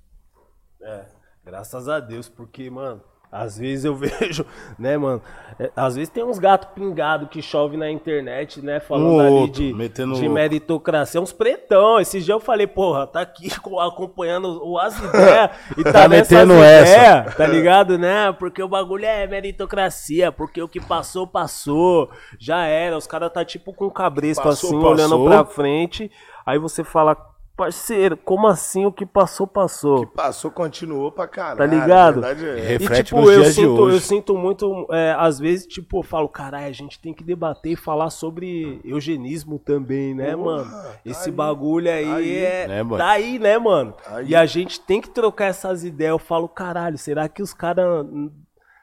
[0.80, 1.06] É,
[1.44, 4.46] graças a Deus, porque, mano, às vezes eu vejo,
[4.78, 5.20] né, mano?
[5.58, 8.80] é, às vezes tem uns gatos pingados que chove na internet, né?
[8.80, 9.72] Falando Um ali outro, de,
[10.20, 12.00] de meritocracia, uns pretão.
[12.00, 16.08] Esses dias eu falei, porra, tá aqui co- acompanhando o as ideias e tá, Tá
[16.08, 18.32] metendo ideias, tá ligado, né?
[18.32, 22.10] Porque o bagulho é meritocracia, porque o que passou, passou.
[22.38, 24.92] Já era, os caras tá tipo com cabresco Passou, assim, passou.
[24.92, 26.10] olhando pra frente.
[26.46, 27.16] Aí você fala,
[27.56, 30.06] parceiro, como assim o que passou, passou?
[30.08, 31.58] Passou, continuou pra caralho.
[31.58, 32.20] Tá ligado?
[32.20, 32.54] Verdade é.
[32.54, 33.96] Re- Reflete e, tipo, nos eu dias de sinto, hoje.
[33.96, 37.72] eu sinto muito, é, às vezes, tipo, eu falo, caralho, a gente tem que debater
[37.72, 40.70] e falar sobre eugenismo também, né, Porra, mano?
[40.70, 42.36] tá Esse aí, bagulho aí, tá aí.
[42.44, 42.68] é.
[42.68, 42.98] Né, boy?
[42.98, 43.92] tá aí, né, mano?
[43.92, 44.28] Tá aí.
[44.28, 46.10] E a gente tem que trocar essas ideias.
[46.12, 48.04] Eu falo, caralho, será que os caras.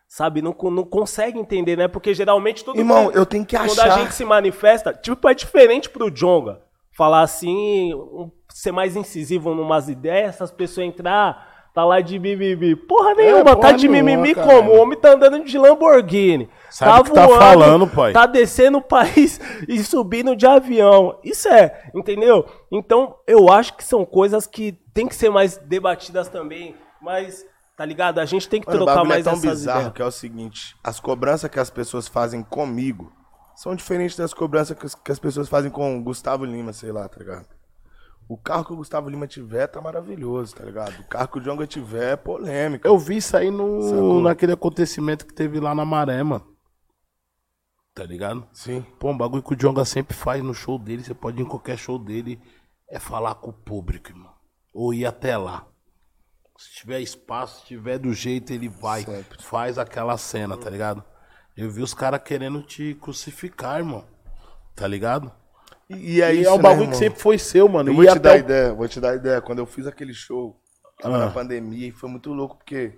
[0.07, 0.41] sabe?
[0.41, 1.87] Não, não consegue entender, né?
[1.87, 3.91] Porque geralmente todo Irmão, mundo, eu tenho que quando achar.
[3.93, 6.59] a gente se manifesta, tipo, é diferente pro Jonga
[7.01, 12.75] falar assim, um- ser mais incisivo numas ideias, essas pessoas entrar, tá lá de mimimi.
[12.75, 14.57] Porra nenhuma, É, porra tá de nenhuma, mimimi caralho.
[14.59, 14.71] como?
[14.73, 16.47] O homem tá andando de Lamborghini.
[16.69, 18.13] Sabe o que tá falando, pai.
[18.13, 21.17] Tá descendo o país e subindo de avião.
[21.23, 22.45] Isso é, entendeu?
[22.71, 27.43] Então, eu acho que são coisas que tem que ser mais debatidas também, mas,
[27.75, 28.19] tá ligado?
[28.19, 29.93] A gente tem que Mano, trocar bagulho mais é tão essas bizarro ideias.
[29.95, 33.11] que é o seguinte: as cobranças que as pessoas fazem comigo
[33.55, 36.91] são diferentes das cobranças que as, que as pessoas fazem com o Gustavo Lima, sei
[36.91, 37.47] lá, tá ligado?
[38.27, 40.97] O carro que o Gustavo Lima tiver tá maravilhoso, tá ligado?
[41.01, 42.87] O carro que o Djonga tiver é polêmica.
[42.87, 44.21] Eu vi isso aí no, Sacou?
[44.21, 46.47] naquele acontecimento que teve lá na Maré, mano.
[47.93, 48.47] Tá ligado?
[48.53, 48.85] Sim.
[48.97, 51.47] Pô, um bagulho que o Jonga sempre faz no show dele, você pode ir em
[51.47, 52.41] qualquer show dele,
[52.89, 54.31] é falar com o público, irmão.
[54.73, 55.67] Ou ir até lá.
[56.57, 59.03] Se tiver espaço, se tiver do jeito, ele vai.
[59.03, 59.43] Sempre.
[59.43, 61.03] Faz aquela cena, tá ligado?
[61.55, 64.05] Eu vi os caras querendo te crucificar, irmão.
[64.75, 65.31] Tá ligado?
[65.89, 66.91] E, e E isso, é um né, bagulho irmão?
[66.91, 67.89] que sempre foi seu, mano.
[67.89, 69.41] Eu E vou te até dar o- ideia, vou te dar ideia.
[69.41, 70.57] Quando eu fiz aquele show,
[71.03, 71.09] Ah.
[71.09, 72.97] na pandemia e foi muito louco porque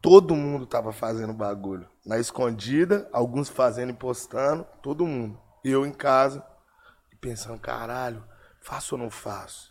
[0.00, 1.86] todo mundo tava fazendo bagulho.
[2.06, 5.38] Na escondida, alguns fazendo e postando, todo mundo.
[5.62, 6.42] Eu em casa,
[7.12, 8.24] e pensando, caralho,
[8.62, 9.70] faço ou não faço?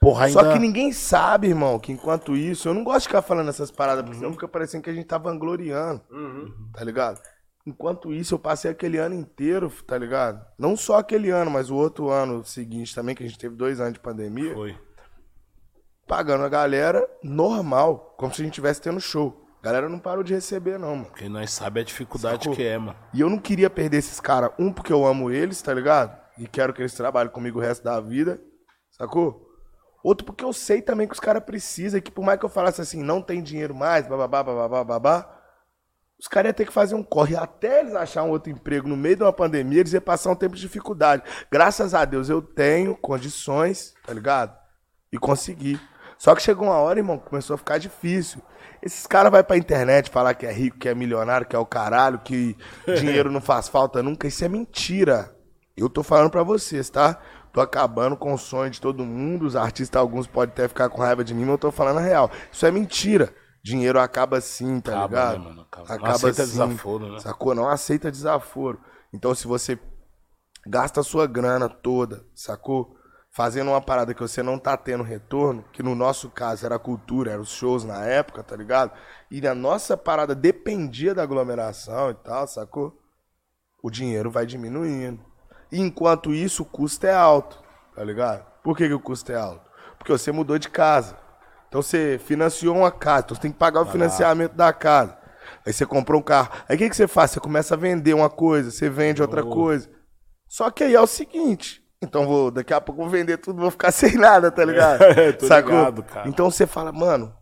[0.00, 0.40] Porra, ainda...
[0.40, 3.70] Só que ninguém sabe, irmão, que enquanto isso, eu não gosto de ficar falando essas
[3.70, 6.00] paradas, porque senão fica parecendo que a gente tá vangloriando,
[6.72, 7.20] tá ligado?
[7.66, 10.44] Enquanto isso, eu passei aquele ano inteiro, tá ligado?
[10.58, 13.80] Não só aquele ano, mas o outro ano seguinte também, que a gente teve dois
[13.80, 14.76] anos de pandemia, Foi.
[16.06, 19.44] pagando a galera normal, como se a gente tivesse tendo show.
[19.60, 21.06] A galera não parou de receber, não, mano.
[21.06, 22.54] Porque nós sabemos a dificuldade Sacou?
[22.56, 22.96] que é, mano.
[23.12, 26.16] E eu não queria perder esses caras, um, porque eu amo eles, tá ligado?
[26.38, 28.40] E quero que eles trabalhem comigo o resto da vida,
[28.92, 29.47] sacou?
[30.08, 32.48] Outro, porque eu sei também que os caras precisam, e que por mais que eu
[32.48, 35.38] falasse assim, não tem dinheiro mais, bababá, bababá, babá,
[36.18, 38.96] os caras iam ter que fazer um corre até eles achar um outro emprego no
[38.96, 41.24] meio de uma pandemia, eles iam passar um tempo de dificuldade.
[41.52, 44.56] Graças a Deus eu tenho condições, tá ligado?
[45.12, 45.78] E consegui.
[46.16, 48.40] Só que chegou uma hora, irmão, que começou a ficar difícil.
[48.82, 51.66] Esses caras vão pra internet falar que é rico, que é milionário, que é o
[51.66, 52.56] caralho, que
[52.98, 54.26] dinheiro não faz falta nunca.
[54.26, 55.36] Isso é mentira.
[55.76, 57.20] Eu tô falando pra vocês, tá?
[57.52, 59.46] Tô acabando com o sonho de todo mundo.
[59.46, 62.02] Os artistas, alguns podem até ficar com raiva de mim, mas eu tô falando a
[62.02, 62.30] real.
[62.52, 63.34] Isso é mentira.
[63.62, 65.38] Dinheiro acaba sim, tá Acaba, ligado?
[65.38, 65.60] né, mano?
[65.62, 65.98] Acaba.
[65.98, 67.18] Não aceita desaforo, né?
[67.18, 67.54] Sacou?
[67.54, 68.80] Não aceita desaforo.
[69.12, 69.78] Então, se você
[70.66, 72.94] gasta a sua grana toda, sacou?
[73.30, 76.78] Fazendo uma parada que você não tá tendo retorno, que no nosso caso era a
[76.78, 78.90] cultura, eram os shows na época, tá ligado?
[79.30, 82.98] E a nossa parada dependia da aglomeração e tal, sacou?
[83.82, 85.27] O dinheiro vai diminuindo.
[85.70, 87.62] Enquanto isso, o custo é alto,
[87.94, 88.44] tá ligado?
[88.62, 89.68] Por que, que o custo é alto?
[89.98, 91.16] Porque você mudou de casa.
[91.68, 95.18] Então você financiou uma casa, então você tem que pagar o financiamento da casa.
[95.66, 96.50] Aí você comprou um carro.
[96.68, 97.30] Aí o que, que você faz?
[97.30, 99.90] Você começa a vender uma coisa, você vende outra coisa.
[100.46, 101.82] Só que aí é o seguinte.
[102.00, 105.02] Então vou, daqui a pouco eu vou vender tudo, vou ficar sem nada, tá ligado?
[105.18, 105.72] É, tô Sacou?
[105.72, 106.28] ligado, cara.
[106.28, 107.34] Então você fala, mano,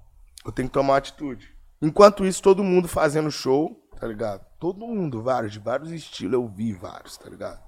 [0.44, 1.54] eu tenho que tomar uma atitude.
[1.80, 4.44] Enquanto isso, todo mundo fazendo show, tá ligado?
[4.58, 7.60] Todo mundo, vários, de vários estilos, eu vi vários, tá ligado?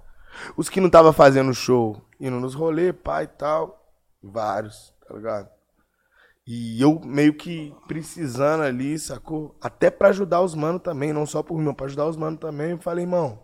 [0.57, 3.79] Os que não tava fazendo show, indo nos rolê, pai e tal,
[4.23, 5.49] vários, tá ligado?
[6.47, 9.55] E eu meio que precisando ali, sacou?
[9.61, 12.41] Até pra ajudar os manos também, não só por mim, mas pra ajudar os manos
[12.41, 12.71] também.
[12.71, 13.43] Eu falei, irmão,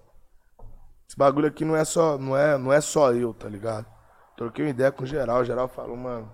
[1.06, 3.86] esse bagulho aqui não é só, não é, não é só eu, tá ligado?
[4.36, 6.32] Troquei uma ideia com o geral, o geral falou, mano,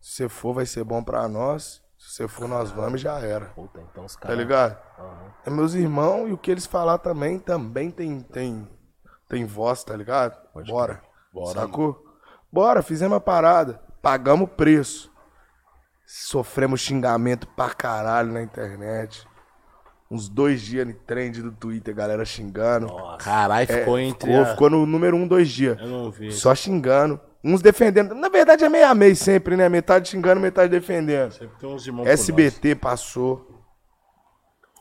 [0.00, 3.18] se você for vai ser bom pra nós, se você for nós vamos e já
[3.18, 3.46] era.
[3.46, 4.38] Puta, então os Tá caras.
[4.38, 4.78] ligado?
[5.44, 8.68] É meus irmãos e o que eles falar também, também tem, tem,
[9.30, 10.36] tem voz, tá ligado?
[10.66, 11.00] Bora.
[11.32, 12.04] Bora, Sacou?
[12.52, 13.80] Bora, fizemos a parada.
[14.02, 15.10] Pagamos o preço.
[16.04, 19.26] Sofremos xingamento pra caralho na internet.
[20.10, 22.88] Uns dois dias no trend do Twitter, galera xingando.
[23.18, 24.28] Caralho, É, ficou entre.
[24.28, 25.78] ficou, a- ficou no número um dois dias.
[25.78, 26.32] Eu não vi.
[26.32, 27.20] Só xingando.
[27.44, 28.14] Uns defendendo.
[28.14, 29.68] Na verdade é meio a meio sempre, né?
[29.68, 31.30] Metade xingando, metade defendendo.
[31.32, 32.06] Sempre tem uns irmãos.
[32.08, 33.46] SBT passou.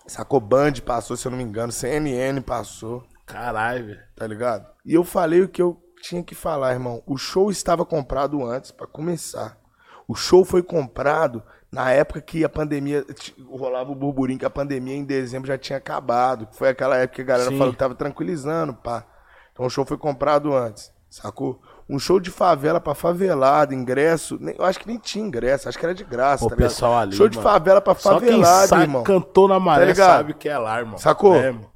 [0.07, 1.71] Sacou Band passou, se eu não me engano.
[1.71, 3.99] CNN passou, Caralho, velho.
[4.15, 4.65] tá ligado?
[4.86, 7.03] E eu falei o que eu tinha que falar, irmão.
[7.05, 9.57] O show estava comprado antes, pra começar.
[10.07, 13.05] O show foi comprado na época que a pandemia.
[13.49, 16.47] Rolava o burburinho que a pandemia em dezembro já tinha acabado.
[16.53, 17.57] Foi aquela época que a galera Sim.
[17.57, 19.05] falou que tava tranquilizando, pá.
[19.53, 21.61] Então o show foi comprado antes, sacou?
[21.88, 24.38] Um show de favela pra favelado, ingresso.
[24.39, 26.43] nem- eu acho que nem tinha ingresso, acho que era de graça.
[26.43, 27.49] Pô, tá pessoal ali, Show de mano.
[27.49, 29.03] favela pra Só quem favelado, sabe, irmão.
[29.03, 30.97] cantou na maré Tá sabe que é lá, irmão.
[30.97, 31.36] Sacou?
[31.36, 31.69] É, mano.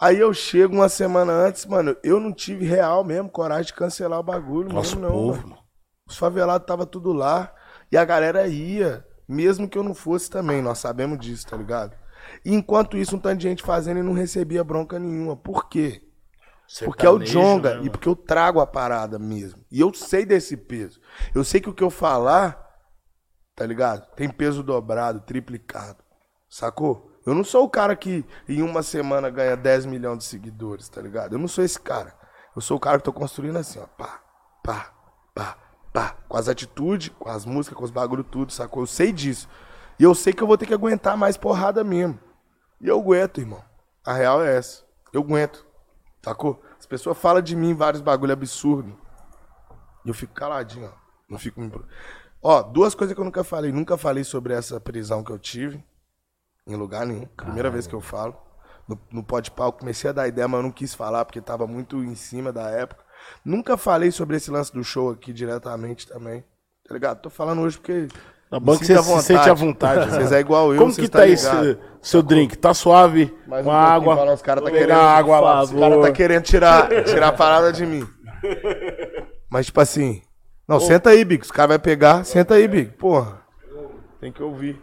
[0.00, 4.20] Aí eu chego uma semana antes, mano, eu não tive real mesmo coragem de cancelar
[4.20, 5.10] o bagulho, Nosso mesmo não.
[5.10, 5.48] povo, mano.
[5.50, 5.62] mano.
[6.06, 7.52] Os favelados tava tudo lá
[7.90, 11.96] e a galera ia, mesmo que eu não fosse também, nós sabemos disso, tá ligado?
[12.44, 15.36] E enquanto isso, um tanto de gente fazendo e não recebia bronca nenhuma.
[15.36, 16.02] Por quê?
[16.84, 19.64] Porque é o Sertanejo, Jonga né, e porque eu trago a parada mesmo.
[19.70, 21.00] E eu sei desse peso.
[21.34, 22.62] Eu sei que o que eu falar,
[23.56, 24.06] tá ligado?
[24.14, 26.04] Tem peso dobrado, triplicado.
[26.48, 27.07] Sacou?
[27.28, 31.02] Eu não sou o cara que em uma semana ganha 10 milhões de seguidores, tá
[31.02, 31.34] ligado?
[31.34, 32.14] Eu não sou esse cara.
[32.56, 33.86] Eu sou o cara que tô construindo assim, ó.
[33.86, 34.22] Pá,
[34.64, 34.94] pá,
[35.34, 35.58] pá,
[35.92, 36.16] pá.
[36.26, 38.82] Com as atitudes, com as músicas, com os bagulho tudo, sacou?
[38.82, 39.46] Eu sei disso.
[39.98, 42.18] E eu sei que eu vou ter que aguentar mais porrada mesmo.
[42.80, 43.62] E eu aguento, irmão.
[44.02, 44.82] A real é essa.
[45.12, 45.66] Eu aguento.
[46.22, 46.62] Sacou?
[46.80, 48.98] As pessoas falam de mim vários bagulho absurdo.
[50.02, 50.98] E eu fico caladinho, ó.
[51.28, 51.70] Não fico me...
[52.42, 53.70] Ó, duas coisas que eu nunca falei.
[53.70, 55.84] Nunca falei sobre essa prisão que eu tive.
[56.68, 57.26] Em lugar nenhum.
[57.36, 58.36] Primeira vez que eu falo.
[58.86, 61.96] No, no Pau, comecei a dar ideia, mas eu não quis falar porque tava muito
[62.04, 63.02] em cima da época.
[63.44, 66.44] Nunca falei sobre esse lance do show aqui diretamente também.
[66.86, 67.20] Tá ligado?
[67.20, 68.06] Tô falando hoje porque.
[68.50, 70.10] Tá que sinto você se sente à vontade.
[70.10, 71.78] Vocês é igual eu, Como que tá esse ligado.
[72.00, 72.56] seu drink?
[72.56, 73.36] Tá suave?
[73.46, 74.14] Mais com um água?
[74.24, 75.62] lá, os caras tá querendo- água lá.
[75.62, 78.08] Os caras tá querendo tirar, tirar a parada de mim.
[79.50, 80.22] Mas, tipo assim.
[80.66, 81.42] Não, senta aí, Big.
[81.42, 82.24] Os caras vão pegar.
[82.24, 82.92] Senta aí, Big.
[82.92, 83.42] Porra.
[84.20, 84.80] Tem que ouvir.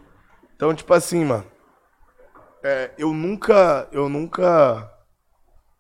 [0.56, 1.44] Então, tipo assim, mano.
[2.66, 3.88] É, eu nunca.
[3.92, 4.92] Eu nunca.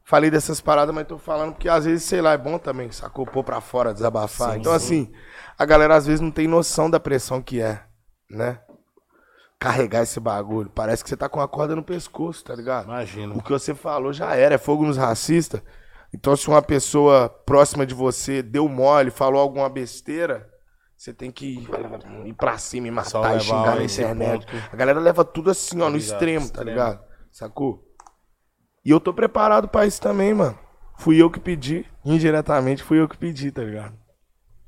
[0.03, 3.25] Falei dessas paradas, mas tô falando porque às vezes, sei lá, é bom também, sacou?
[3.25, 4.55] Pôr pra fora, desabafar.
[4.55, 5.11] então, assim,
[5.57, 7.81] a galera às vezes não tem noção da pressão que é,
[8.29, 8.59] né?
[9.59, 10.69] Carregar esse bagulho.
[10.69, 12.85] Parece que você tá com a corda no pescoço, tá ligado?
[12.85, 13.35] Imagino.
[13.35, 15.59] O que você falou já era, é fogo nos racistas.
[16.13, 20.47] Então, se uma pessoa próxima de você deu mole, falou alguma besteira,
[20.97, 21.67] você tem que
[22.25, 24.47] ir pra cima e matar e xingar na internet.
[24.71, 27.03] A galera leva tudo assim, ó, no extremo, tá ligado?
[27.31, 27.83] Sacou?
[28.83, 30.57] E eu tô preparado pra isso também, mano.
[30.97, 33.93] Fui eu que pedi, indiretamente fui eu que pedi, tá ligado?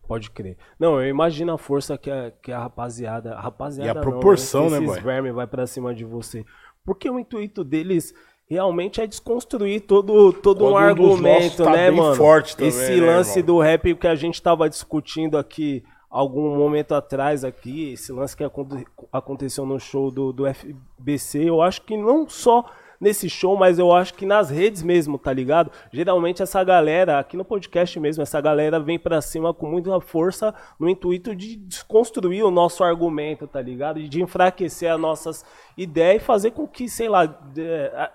[0.07, 0.57] Pode crer.
[0.79, 3.35] Não, eu imagino a força que a, que a rapaziada.
[3.35, 5.01] A rapaziada E a não, proporção, que né, esses boy?
[5.01, 6.45] vermes vai pra cima de você.
[6.85, 8.13] Porque o intuito deles
[8.49, 12.15] realmente é desconstruir todo, todo um Quando um argumento, nossos tá né, bem mano?
[12.15, 13.55] forte também, Esse né, lance irmão?
[13.55, 18.43] do rap que a gente tava discutindo aqui algum momento atrás aqui, esse lance que
[18.43, 22.65] aconte- aconteceu no show do, do FBC, eu acho que não só
[22.99, 25.69] nesse show, mas eu acho que nas redes mesmo, tá ligado?
[25.91, 30.51] Geralmente essa galera, aqui no podcast mesmo, essa galera vem pra cima com muita força
[30.79, 33.99] no intuito de desconstruir o nosso argumento, tá ligado?
[33.99, 35.45] E de enfraquecer as nossas
[35.77, 37.37] ideias e fazer com que, sei lá,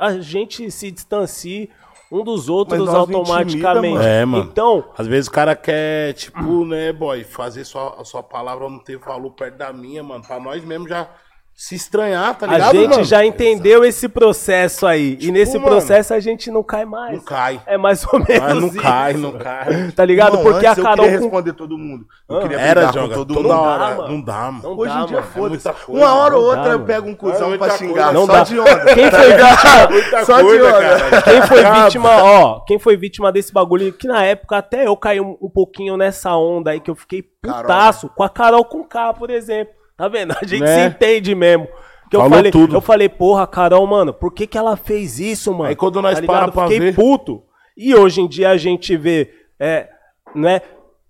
[0.01, 1.71] a gente se distancie
[2.13, 3.57] um dos outros Mas nós não automaticamente.
[3.57, 4.03] intimida, mano.
[4.03, 4.45] É, mano.
[4.51, 8.79] Então, Às vezes o cara quer, tipo, né, boy, fazer sua, a sua palavra não
[8.79, 10.23] ter valor perto da minha, mano.
[10.23, 11.09] Pra nós mesmo já
[11.55, 13.05] se estranhar, tá a ligado, gente mano?
[13.05, 15.13] já entendeu esse processo aí.
[15.13, 17.15] e Tipo, nesse mano, processo a gente não cai mais.
[17.19, 17.61] Não cai.
[17.67, 18.81] É mais ou menos Mas não isso.
[18.81, 19.93] cai, não cai.
[19.95, 20.39] Tá ligado?
[20.39, 22.05] Porque a Carol eu queria com- responder todo mundo.
[22.29, 23.61] Eu queria Era, Jonga, todo toda mundo.
[23.61, 23.79] hora.
[23.79, 24.09] dá, mano.
[24.09, 24.63] Não dá, mano.
[24.63, 25.33] Não Hoje em dia, mano.
[25.33, 25.63] foda-se.
[25.63, 27.79] coisa, Uma hora ou outra dá, eu pego um cuzão É pra coisa.
[27.85, 28.13] xingar.
[28.13, 28.43] Não só dá.
[28.43, 28.95] de onda.
[28.95, 29.93] Quem tá foi ligado?
[29.93, 31.23] vítima, Só de onda.
[31.23, 35.21] quem foi vítima, ó, quem foi vítima desse bagulho, que na época até eu caí
[35.21, 39.15] um, um pouquinho nessa onda aí, que eu fiquei putaço com a Carol com K,
[39.15, 39.75] por exemplo.
[40.03, 40.33] Tá vendo?
[40.33, 40.67] A gente Né?
[40.67, 41.69] se entende mesmo.
[42.11, 42.75] Que eu Falou falei, tudo.
[42.75, 45.71] eu falei, porra, Carol, mano, por que que ela fez isso, mano?
[45.71, 46.39] Aí quando nós Tá ligado?
[46.41, 47.45] para pra Fiquei ver- puto.
[47.77, 49.31] E hoje em dia a gente vê,
[49.61, 49.89] é,
[50.35, 50.61] né,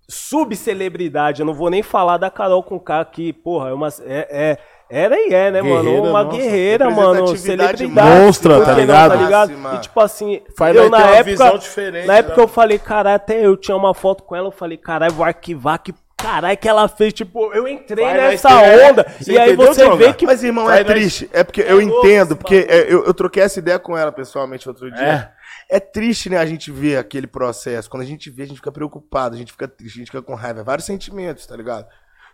[0.07, 4.27] subcelebridade, eu não vou nem falar da Carol com K que, porra, é uma, é,
[4.29, 4.57] é-
[4.89, 5.83] era e é, né, mano?
[5.83, 7.87] Guerreira, Uma nossa, guerreira, mano, celebridade.
[8.21, 9.09] monstra, tá que não, ligado?
[9.11, 9.49] tá ligado?
[9.53, 9.75] Máxima.
[9.75, 12.43] E tipo assim, Faz eu na época, visão diferente, na época né?
[12.43, 15.79] eu falei, caralho, até eu tinha uma foto com ela, eu falei, caralho, vou arquivar
[15.81, 15.93] que
[16.23, 18.49] caralho que ela fez, tipo, eu entrei nós nessa
[18.89, 21.29] onda, Você e aí você vê que Mas, irmão, Vai, é triste.
[21.33, 24.67] É porque eu louco entendo, porque é, eu, eu troquei essa ideia com ela pessoalmente
[24.69, 25.33] outro dia.
[25.69, 25.79] É.
[25.81, 27.89] triste, né, a gente ver aquele processo.
[27.89, 30.21] Quando a gente vê, a gente fica preocupado, a gente fica triste, a gente fica
[30.21, 30.63] com raiva.
[30.63, 31.85] Vários sentimentos, tá ligado?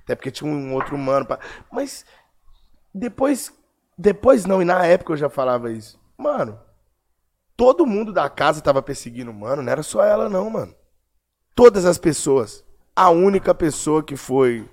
[0.03, 1.25] Até porque tinha um outro humano.
[1.25, 1.39] Pra...
[1.71, 2.05] Mas
[2.93, 3.51] depois.
[3.97, 5.99] Depois não, e na época eu já falava isso.
[6.17, 6.57] Mano,
[7.57, 10.73] todo mundo da casa tava perseguindo o mano, não era só ela, não, mano.
[11.53, 12.63] Todas as pessoas.
[13.01, 14.67] A única pessoa que foi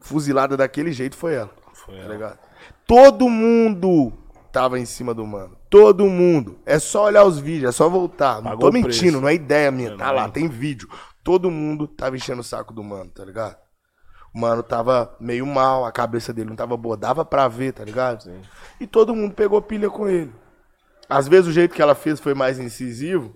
[0.00, 1.50] fuzilada daquele jeito foi ela.
[1.74, 2.38] Foi Tá ela.
[2.86, 4.12] Todo mundo
[4.50, 5.56] tava em cima do mano.
[5.70, 6.58] Todo mundo.
[6.66, 8.36] É só olhar os vídeos, é só voltar.
[8.36, 9.20] Não Pagou tô o mentindo, preço.
[9.20, 9.90] não é ideia minha.
[9.92, 10.14] É, Tá não.
[10.14, 10.88] lá, tem vídeo.
[11.22, 13.56] Todo mundo tava enchendo o saco do mano, tá ligado?
[14.34, 16.96] O mano tava meio mal, a cabeça dele não tava boa.
[16.96, 18.28] Dava pra ver, tá ligado?
[18.80, 20.32] E todo mundo pegou pilha com ele.
[21.08, 23.32] Às vezes o jeito que ela fez foi mais incisivo,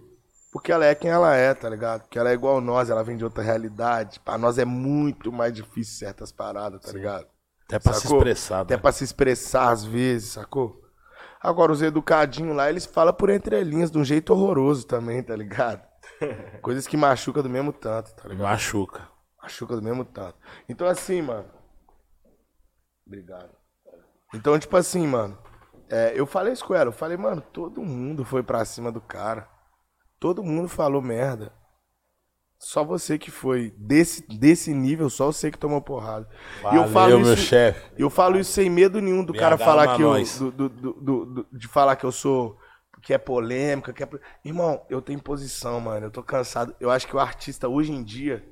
[0.52, 2.02] porque ela é quem ela é, tá ligado?
[2.02, 4.18] Porque ela é igual nós, ela vem de outra realidade.
[4.20, 7.26] Pra nós é muito mais difícil certas paradas, tá ligado?
[7.66, 8.18] Até pra se Sacou?
[8.18, 8.60] expressar.
[8.60, 8.80] Até né?
[8.82, 10.80] pra se expressar às vezes, sacou?
[11.40, 15.82] Agora, os educadinhos lá, eles falam por entrelinhas de um jeito horroroso também, tá ligado?
[16.60, 18.42] Coisas que machuca do mesmo tanto, tá ligado?
[18.42, 19.08] Machuca.
[19.40, 20.36] Machuca do mesmo tanto.
[20.68, 21.48] Então, assim, mano.
[23.06, 23.50] Obrigado.
[24.34, 25.38] Então, tipo assim, mano.
[25.88, 26.88] é, eu falei isso com ela.
[26.88, 29.48] Eu falei, mano, todo mundo foi pra cima do cara.
[30.20, 31.52] Todo mundo falou merda.
[32.58, 36.28] Só você que foi desse, desse nível, só você que tomou porrada.
[36.60, 37.90] e eu Valeu, falo meu isso, chefe.
[37.96, 40.12] eu falo isso sem medo nenhum do BH cara falar que eu,
[40.52, 42.58] do- do- do- de falar que eu sou
[43.02, 44.08] que é polêmica, que é
[44.44, 46.04] irmão, eu tenho posição, mano.
[46.06, 46.76] Eu tô cansado.
[46.78, 48.44] Eu acho que o artista hoje em dia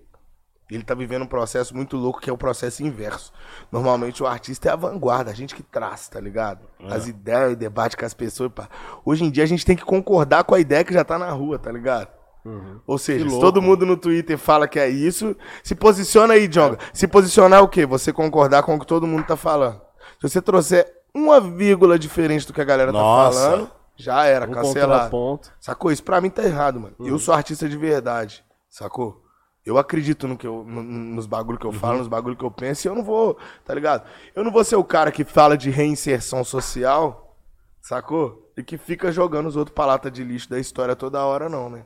[0.75, 3.33] ele tá vivendo um processo muito louco que é o processo inverso.
[3.73, 6.67] Normalmente o artista é a vanguarda, a gente que traz, tá ligado?
[6.81, 6.93] É.
[6.93, 8.53] As ideias, debate com as pessoas.
[8.53, 8.69] Pá.
[9.05, 11.31] Hoje em dia a gente tem que concordar com a ideia que já tá na
[11.31, 12.19] rua, tá ligado?
[12.87, 13.41] Ou seja, louco.
[13.41, 16.79] todo mundo no Twitter fala que é isso, se posiciona aí, Jonga.
[16.93, 17.85] Se posicionar é o quê?
[17.85, 19.81] Você concordar com o que todo mundo tá falando.
[20.21, 23.39] Se você trouxer uma vírgula diferente do que a galera Nossa.
[23.39, 25.41] tá falando, já era, Um cancelado.
[25.61, 25.93] Sacou?
[25.93, 26.95] Isso pra mim tá errado, mano.
[27.01, 29.23] Eu sou artista de verdade, sacou?
[29.69, 32.51] Eu acredito no que eu, no- nos bagulho que eu falo, nos bagulho que eu
[32.51, 34.09] penso, e eu não vou, tá ligado?
[34.35, 37.37] Eu não vou ser o cara que fala de reinserção social,
[37.81, 38.51] sacou?
[38.57, 41.69] E que fica jogando os outros pra lata de lixo da história toda hora, não,
[41.71, 41.85] né?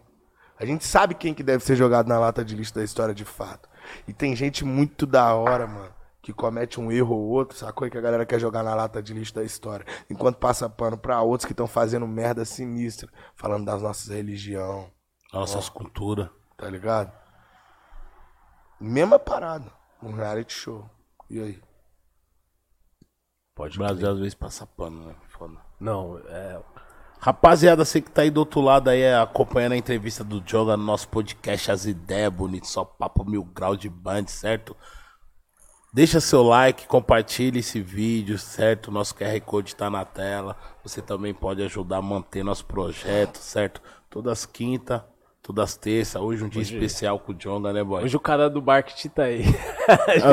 [0.58, 3.24] A gente sabe quem que deve ser jogado na lata de lixo da história de
[3.24, 3.68] fato.
[4.06, 7.86] E tem gente muito da hora, mano, que comete um erro ou outro, sacou?
[7.86, 9.84] E que a galera quer jogar na lata de lixo da história.
[10.08, 14.88] Enquanto passa pano pra outros que estão fazendo merda sinistra, falando das nossas religião,
[15.32, 16.28] Nossas culturas.
[16.56, 17.10] tá ligado?
[18.82, 19.70] Mesma parada,
[20.02, 20.90] um reality show.
[21.30, 21.62] E aí?
[23.54, 25.14] Pode O Brasil às vezes passa pano, né?
[25.28, 25.56] Foda.
[25.78, 26.60] Não, é.
[27.20, 30.76] Rapaziada, você que tá aí do outro lado aí é, acompanhando a entrevista do Joga
[30.76, 34.76] no nosso podcast As Ideias Bonitas, só papo mil grau de band, certo?
[35.94, 38.90] Deixa seu like, compartilhe esse vídeo, certo?
[38.90, 40.56] Nosso QR Code tá na tela.
[40.82, 43.80] Você também pode ajudar a manter nosso projeto, certo?
[44.10, 45.06] Todas quinta,
[45.42, 46.20] todas terça.
[46.20, 48.04] Hoje um dia especial com o Jonga, né, boy?
[48.04, 49.42] Hoje o cara do marketing tá aí.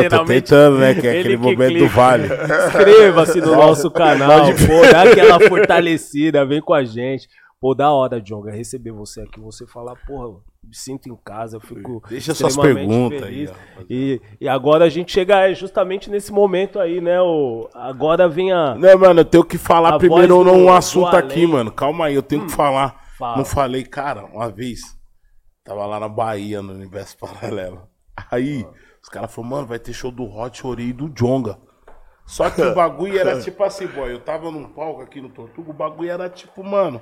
[0.04, 0.94] Eu tô tentando, né?
[0.94, 1.90] Que é ele aquele que momento do clica.
[1.96, 2.28] vale.
[2.68, 7.28] Inscreva-se no nosso canal, pô, dá aquela fortalecida, vem com a gente.
[7.60, 10.30] Pô, da hora, Jonga, receber você aqui, você falar, porra,
[10.64, 13.50] me sinto em casa, eu fico Deixa suas perguntas feliz.
[13.50, 17.20] aí, ó, e, e agora a gente chega justamente nesse momento aí, né?
[17.20, 18.76] O, agora vem a...
[18.76, 21.20] Não, mano, eu tenho que falar primeiro do- num do assunto além.
[21.20, 21.70] aqui, mano.
[21.70, 22.96] Calma aí, eu tenho que falar.
[23.18, 23.36] fala.
[23.38, 24.98] Não falei, cara, uma vez.
[25.70, 27.88] Tava lá na Bahia, no Universo Paralelo.
[28.32, 28.66] Aí,
[29.04, 31.60] os caras falaram, mano, vai ter show do Hot Ori e do Jonga.
[32.26, 34.12] Só que o bagulho era tipo assim, boy.
[34.12, 37.00] Eu tava num palco aqui no Tortuga, o bagulho era tipo, mano,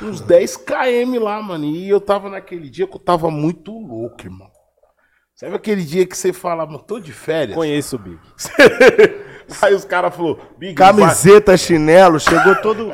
[0.00, 1.64] uns 10 km lá, mano.
[1.64, 4.48] E eu tava naquele dia que eu tava muito louco, irmão.
[5.34, 7.56] Sabe aquele dia que você fala, mano, tô de férias?
[7.56, 8.18] Conheço o Big.
[9.60, 12.90] Aí os caras falaram, Big, vai- Camiseta, chinelo, chegou todo.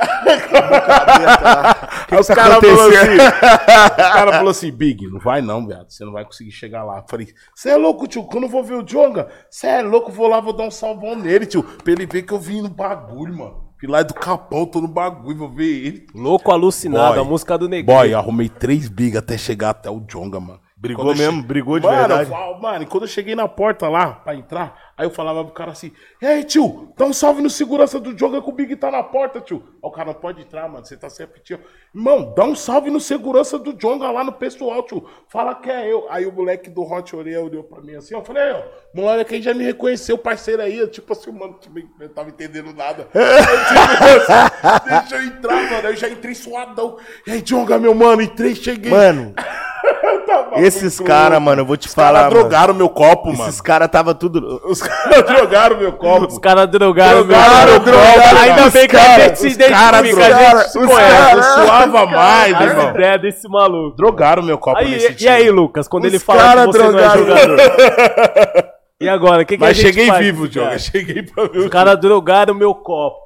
[2.10, 3.20] Aí os tá caras falaram acontecendo?
[3.20, 6.84] assim, o cara falou assim, Big, não vai não, viado, você não vai conseguir chegar
[6.84, 6.98] lá.
[6.98, 10.12] Eu falei, você é louco, tio, quando eu vou ver o Jonga, você é louco,
[10.12, 12.68] vou lá, vou dar um salvão nele, tio, pra ele ver que eu vim no
[12.68, 13.72] bagulho, mano.
[13.78, 16.06] Fui lá do Capão, tô no bagulho, vou ver ele.
[16.14, 17.20] Louco alucinado, Boy.
[17.20, 17.96] a música do Neguinho.
[17.96, 20.60] Boy, arrumei três Big até chegar até o Jonga, mano.
[20.76, 21.42] Brigou Quando mesmo?
[21.42, 22.30] Brigou de mano, verdade?
[22.60, 25.72] Mano, e quando eu cheguei na porta lá, pra entrar, aí eu falava pro cara
[25.72, 28.90] assim, e aí, tio, dá um salve no segurança do Jonga que o Big tá
[28.90, 29.62] na porta, tio.
[29.66, 31.58] Aí o cara não pode entrar, mano, você tá sempre, tio.
[31.94, 35.04] Irmão, dá um salve no segurança do Jonga lá no pessoal, tio.
[35.28, 36.06] Fala que é eu.
[36.10, 38.62] Aí o moleque do Hot Orelha olhou pra mim assim, eu falei, ó,
[38.94, 40.78] moleque aí já me reconheceu, parceiro aí.
[40.78, 41.58] Eu, Tipo assim, mano,
[42.00, 43.08] eu não tava entendendo nada.
[43.14, 45.88] Aí, tipo, deixa eu entrar, mano.
[45.88, 46.98] Eu já entrei suadão.
[47.26, 48.90] E aí, Jonga, meu mano, entrei, cheguei.
[48.90, 49.34] Mano,
[50.26, 52.30] Tava esses caras, mano, eu vou te Os caras falar.
[52.30, 52.40] mano.
[52.40, 53.48] drogaram meu copo, mano.
[53.48, 54.60] Esses caras tava tudo.
[54.64, 56.26] Os caras drogaram meu copo.
[56.26, 60.26] Os caras drogaram, Drogaram, meu- drogaram, Ainda bem que cara- a gente se cara identifica,
[60.26, 61.16] a drogaram, gente se conhece.
[61.16, 62.90] cara- Eu suava mais, As irmão.
[62.90, 63.96] ideias desse maluco.
[63.96, 65.30] Drogaram meu copo Aí, nesse e, time.
[65.30, 67.26] aí, Lucas, quando Os ele fala que cara você não é drogaram.
[67.26, 68.72] jogador?
[69.02, 70.66] E agora, o que, que a Mas gente cheguei faz, vivo, cara?
[70.66, 70.78] Diogo.
[70.78, 73.18] Cheguei pra ver Os caras drogaram meu copo.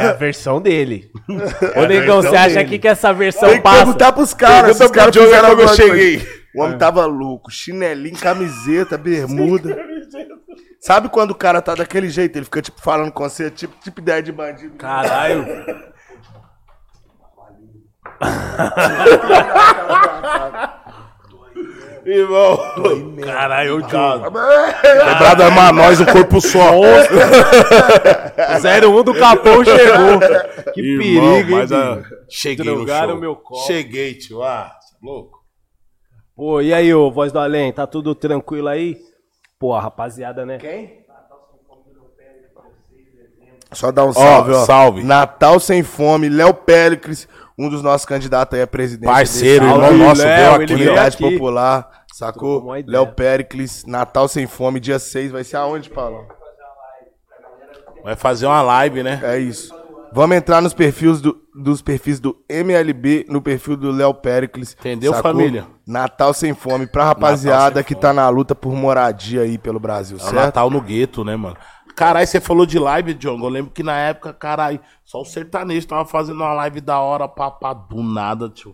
[0.00, 1.10] É a versão dele.
[1.76, 2.58] Ô, negão, você acha dele.
[2.60, 3.76] aqui que essa versão Tem que passa?
[3.84, 4.78] perguntar pros caras.
[4.78, 6.26] Pergunta pro caras Diogo fizeram como eu cheguei.
[6.56, 7.50] O homem tava louco.
[7.52, 9.76] Chinelinho, camiseta, bermuda.
[10.84, 12.36] Sabe quando o cara tá daquele jeito?
[12.36, 14.76] Ele fica, tipo, falando com você, tipo, tipo ideia de bandido.
[14.76, 15.46] Caralho.
[22.04, 22.58] Irmão.
[23.24, 24.24] Caralho, Diogo.
[24.24, 26.72] Lembrado é armar nós um corpo só.
[26.72, 26.76] 01
[29.04, 30.20] do Capão chegou.
[30.74, 32.02] Que Irmão, perigo, hein, mas, ah?
[32.28, 33.20] Cheguei no Drogaram show.
[33.20, 33.66] meu copo.
[33.66, 34.42] Cheguei, tio.
[34.42, 35.38] Ah, cê é louco?
[36.36, 38.98] Pô, e aí, ô, voz do além, tá tudo tranquilo aí?
[39.64, 40.58] Pô, a rapaziada, né?
[40.58, 41.06] Quem?
[43.72, 44.64] Só dar um salve, ó.
[44.66, 45.02] salve.
[45.02, 47.26] Natal Sem Fome, Léo Péricles,
[47.58, 49.10] um dos nossos candidatos aí a presidente.
[49.10, 50.74] Parceiro, irmão Salve, nosso, Léo, aqui.
[50.74, 51.16] Unidade.
[51.16, 52.74] Popular, sacou?
[52.86, 56.28] Léo Péricles, Natal Sem Fome, dia 6, vai ser aonde, Paulo?
[58.02, 59.18] Vai fazer uma live, né?
[59.22, 59.74] É isso.
[60.14, 64.76] Vamos entrar nos perfis do, dos perfis do MLB, no perfil do Léo Pericles.
[64.78, 65.66] Entendeu, família?
[65.84, 68.00] Natal sem fome pra rapaziada que fome.
[68.00, 70.34] tá na luta por moradia aí pelo Brasil, É certo?
[70.36, 71.56] Natal no gueto, né, mano?
[71.96, 73.40] Caralho, você falou de live, John.
[73.42, 77.26] Eu lembro que na época, caralho, só o sertanejo tava fazendo uma live da hora,
[77.26, 78.72] papá, do nada, tio.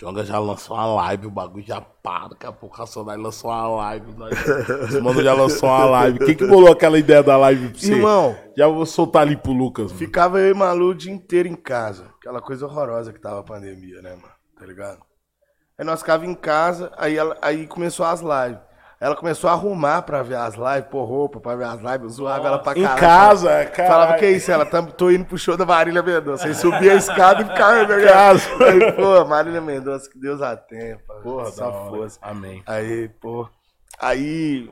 [0.00, 2.28] Jonga já lançou uma live, o bagulho já para.
[2.28, 4.14] Daqui a pouco a Sonai lançou uma live.
[4.16, 4.32] Nós...
[4.88, 6.20] Os mano já lançou uma live.
[6.20, 7.94] Quem que bolou aquela ideia da live pra você?
[7.94, 8.36] Irmão.
[8.56, 9.98] Já vou soltar ali pro Lucas, mano.
[9.98, 12.04] Ficava eu e Malu o dia inteiro em casa.
[12.20, 14.32] Aquela coisa horrorosa que tava a pandemia, né, mano?
[14.56, 15.00] Tá ligado?
[15.76, 18.67] Aí nós ficava em casa, aí, aí começou as lives.
[19.00, 22.08] Ela começou a arrumar pra ver as lives, pôr roupa pra ver as lives, eu
[22.08, 23.00] zoava ela pra Em caralho.
[23.00, 23.92] casa, caralho.
[23.92, 24.50] Falava, que isso?
[24.50, 26.48] Ela, tá, tô indo pro show da Marília Mendonça.
[26.48, 28.48] Aí subia a escada e ficava em casa.
[28.64, 31.14] Aí, pô, Marília Mendonça, que Deus a tenha, pô.
[31.22, 31.88] Porra, hora.
[31.90, 32.18] força.
[32.20, 32.60] Amém.
[32.66, 33.48] Aí, pô.
[34.00, 34.68] Aí.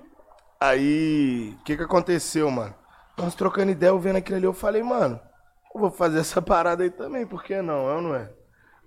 [0.61, 1.55] Aí.
[1.61, 2.75] O que que aconteceu, mano?
[3.17, 5.21] Nós trocando ideia, eu vendo aquilo ali, eu falei, mano,
[5.75, 7.89] eu vou fazer essa parada aí também, por que não?
[7.89, 8.29] É ou não é?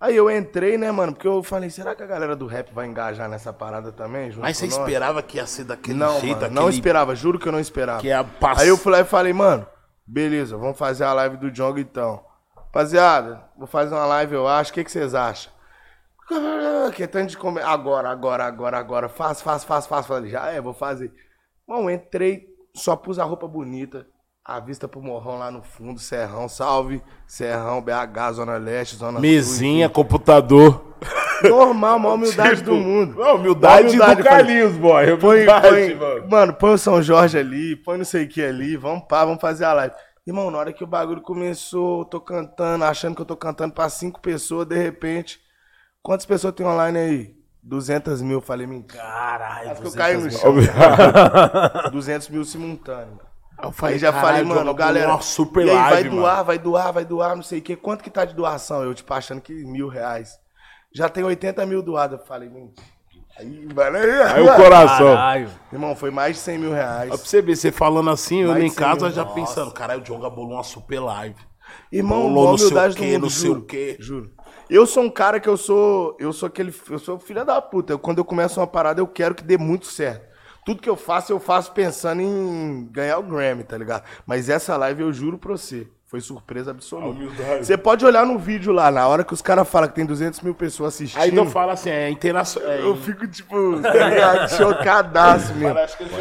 [0.02, 1.14] Aí eu entrei, né, mano?
[1.14, 4.32] Porque eu falei, será que a galera do rap vai engajar nessa parada também?
[4.38, 7.48] Mas você esperava que ia ser daquele Não, jeito, mano, não aquele- esperava, juro que
[7.48, 8.00] eu não esperava.
[8.00, 8.62] Que ia passar.
[8.62, 9.68] Aí eu fui lá e falei, mano,
[10.08, 12.24] beleza, vamos fazer a live do Jong então.
[12.56, 14.72] Rapaziada, vou fazer uma live, eu acho.
[14.72, 15.52] O que, que vocês acham?
[16.96, 17.64] Que tanto de comer.
[17.66, 19.10] Agora, agora, agora, agora.
[19.10, 20.06] Faz, faz, faz, faz.
[20.06, 21.12] Falei, já é, vou fazer.
[21.68, 24.06] Bom, entrei, só pus a roupa bonita.
[24.52, 27.04] A vista pro morrão lá no fundo, Serrão, salve.
[27.28, 30.96] Serrão, BH, Zona Leste, Zona Sul, Mesinha, computador.
[31.02, 31.50] enfim.
[31.50, 33.16] Normal, maior humildade do mundo.
[33.16, 35.18] Não, humildade, Humildade, do Carlinhos, boy.
[35.18, 36.28] Põe, Humildade, põe- mano.
[36.30, 39.40] mano, põe o São Jorge ali, põe não sei o que ali, vamos pá, vamos
[39.40, 39.94] fazer a live.
[40.28, 43.74] Irmão, na hora que o bagulho começou, eu tô cantando, achando que eu tô cantando
[43.74, 45.40] pra cinco pessoas, de repente.
[46.02, 47.36] Quantas pessoas tem online aí?
[47.64, 49.02] 200 mil, falei, mentira.
[49.02, 50.54] Caralho, Acho que eu caí no 200 chão.
[50.54, 50.64] mil.
[51.92, 53.29] 200 mil simultâneo, mano.
[53.62, 55.10] Eu falei, Aí já falei, mano, galera.
[55.10, 56.22] Uma super e aí, live, vai mano.
[56.22, 57.76] doar, vai doar, vai doar, não sei o quê.
[57.76, 58.84] Quanto que tá de doação?
[58.84, 60.40] Eu, tipo, achando que mil reais.
[60.94, 62.20] Já tem 80 mil doados.
[62.20, 62.88] Eu falei, mentira.
[63.38, 65.16] Aí, mano, aí, Aí o coração.
[65.16, 65.50] Caralho.
[65.72, 67.12] Irmão, foi mais de 100 mil reais.
[67.12, 69.34] Ó, Pra você ver, você falando assim, eu Mais em de casa cem já mil.
[69.34, 71.36] pensando, caralho, o Jonga bolou uma super live.
[71.92, 73.98] Irmão, Bolou maior não sei o humildade do quê, mundo, não sei juro, o quê.
[74.00, 74.32] Juro.
[74.70, 76.16] Eu sou um cara que eu sou.
[76.20, 76.74] Eu sou aquele.
[76.90, 77.94] Eu sou filho da puta.
[77.94, 80.28] Eu, quando eu começo uma parada, eu quero que dê muito certo.
[80.66, 84.04] Tudo que eu faço, eu faço pensando em ganhar o Grammy, tá ligado?
[84.26, 87.20] Mas essa live, eu juro pra você, foi surpresa absoluta.
[87.62, 90.42] Você pode olhar no vídeo lá, na hora que os caras falam que tem 200
[90.42, 91.22] mil pessoas assistindo.
[91.22, 92.72] Aí não fala assim, é internacional.
[92.72, 94.50] Eu fico, tipo, tá ligado?
[94.58, 95.78] chocadaço mesmo.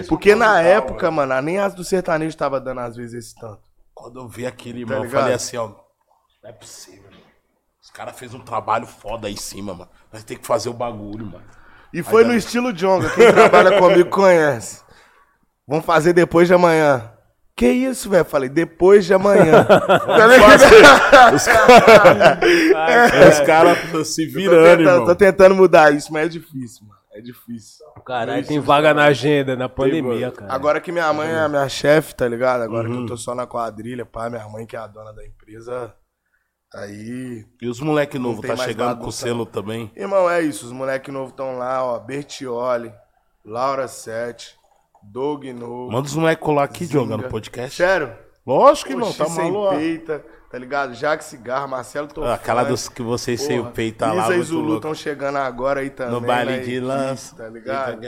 [0.09, 3.63] Porque na época, mano, nem as do sertanejo tava dando às vezes esse tanto.
[3.95, 7.19] Quando eu vi aquele, Tá irmão, eu falei assim, ó, não é possível, mano.
[7.83, 9.91] Os caras fez um trabalho foda aí em cima, mano.
[10.13, 11.45] Nós tem que fazer o bagulho, mano.
[11.93, 13.09] E foi no estilo Jonga.
[13.11, 14.83] Quem trabalha comigo conhece.
[15.67, 17.11] Vamos fazer depois de amanhã.
[17.57, 18.25] Que isso, velho?
[18.25, 19.67] Falei, depois de amanhã.
[22.73, 23.29] Tá?
[23.31, 25.07] Os caras se tô, virando, tentando, irmão.
[25.07, 26.99] tô tentando mudar isso, mas é difícil, mano.
[27.13, 27.85] É difícil.
[28.07, 30.53] Caralho, tem vaga na agenda, na pandemia, cara.
[30.53, 32.63] Agora que minha mãe é a minha chefe, tá ligado?
[32.63, 33.01] Agora que Uhum.
[33.03, 35.93] eu tô só na quadrilha, pá, minha mãe que é a dona da empresa.
[36.75, 37.45] Aí.
[37.63, 39.91] E os moleque novo tá chegando com o selo também.
[39.97, 40.67] Irmão, é isso.
[40.67, 41.99] Os moleques novos estão lá, ó.
[41.99, 42.93] Bertioli,
[43.45, 44.55] Laura Sete,
[45.03, 45.91] Doug novo.
[45.91, 47.75] Manda os moleque colar aqui, Jonga, no podcast.
[47.77, 48.13] Sério?
[48.47, 49.77] Lógico, irmão, tá sem maluco.
[49.77, 50.95] peita, tá ligado?
[50.95, 52.29] Jaque Cigarro, Marcelo Tofã.
[52.29, 55.37] Ah, Aquela dos que vocês sem o peito tá lá, Lisa e Zulu estão chegando
[55.37, 56.15] agora aí também.
[56.15, 57.37] No baile na de lança.
[57.37, 57.99] Tá ligado?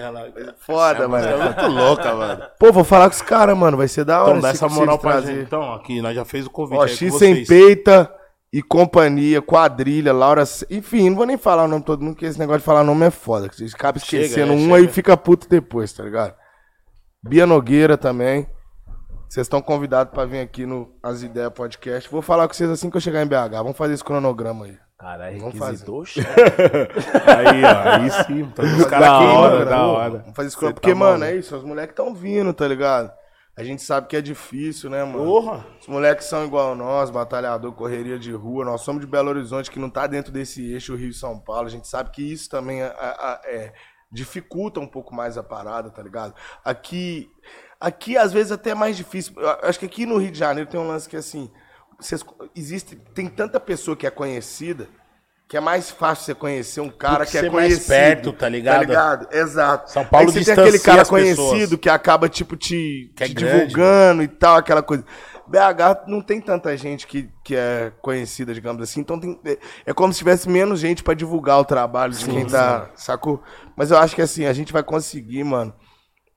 [0.58, 1.44] Foda, É mano.
[1.44, 2.42] muito louca, mano.
[2.58, 3.76] Pô, vou falar com os caras, mano.
[3.76, 4.30] Vai ser da hora.
[4.30, 5.40] Então dá essa moral pra gente.
[5.40, 8.11] Então, aqui, nós já fez o convite Ó, X sem peita
[8.53, 10.42] e companhia, quadrilha, Laura.
[10.70, 12.82] Enfim, não vou nem falar o nome de todo mundo, porque esse negócio de falar
[12.82, 13.48] nome é foda.
[13.48, 14.74] que Vocês acabam Chega, esquecendo é, um chega.
[14.76, 16.34] aí fica puto depois, tá ligado?
[17.22, 18.49] Bia Nogueira também.
[19.29, 22.11] Vocês estão convidados pra vir aqui no As Ideias Podcast.
[22.11, 23.53] Vou falar com vocês assim que eu chegar em BH.
[23.53, 24.76] Vamos fazer esse cronograma aí.
[24.99, 26.03] Caralho, Vamos requisitou
[27.26, 28.45] Aí, ó, aí sim.
[28.54, 30.18] Tá os caras Da hora, da hora.
[30.18, 30.75] Vamos fazer esse cronograma.
[30.75, 31.30] tá Porque, mano, maluco.
[31.30, 31.57] é isso.
[31.57, 33.11] Os moleques estão vindo, tá ligado?
[33.57, 35.25] A gente sabe que é difícil, né, mano?
[35.25, 35.67] Porra.
[35.81, 38.64] Os moleques são igual nós, batalhador, correria de rua.
[38.64, 41.67] Nós somos de Belo Horizonte, que não tá dentro desse eixo Rio e São Paulo.
[41.67, 43.72] A gente sabe que isso também é, é- é-
[44.11, 46.35] dificulta um pouco mais a parada, tá ligado?
[46.64, 47.31] Aqui,
[47.79, 49.35] aqui às vezes até é mais difícil.
[49.37, 51.51] Eu acho que aqui no Rio de Janeiro tem um lance que assim,
[51.99, 52.25] vocês,
[52.57, 54.89] existe, tem tanta pessoa que é conhecida
[55.51, 57.89] que é mais fácil você conhecer um cara que que, é ser mais conhecido.
[57.89, 58.75] perto, tá ligado?
[58.75, 59.29] Tá ligado?
[59.35, 59.91] Exato.
[59.91, 61.37] São Paulo Aí você tem aquele cara as pessoas.
[61.51, 65.05] conhecido que acaba, tipo, te, Que é te grande, divulgando e tal, aquela coisa.
[65.49, 69.93] BH não tem tanta gente que, que é conhecida, digamos assim, então tem, é, é
[69.93, 73.43] como se tivesse menos gente pra divulgar o trabalho de quem tá, sacou?
[73.75, 75.75] Mas eu acho que assim, a gente vai conseguir, mano.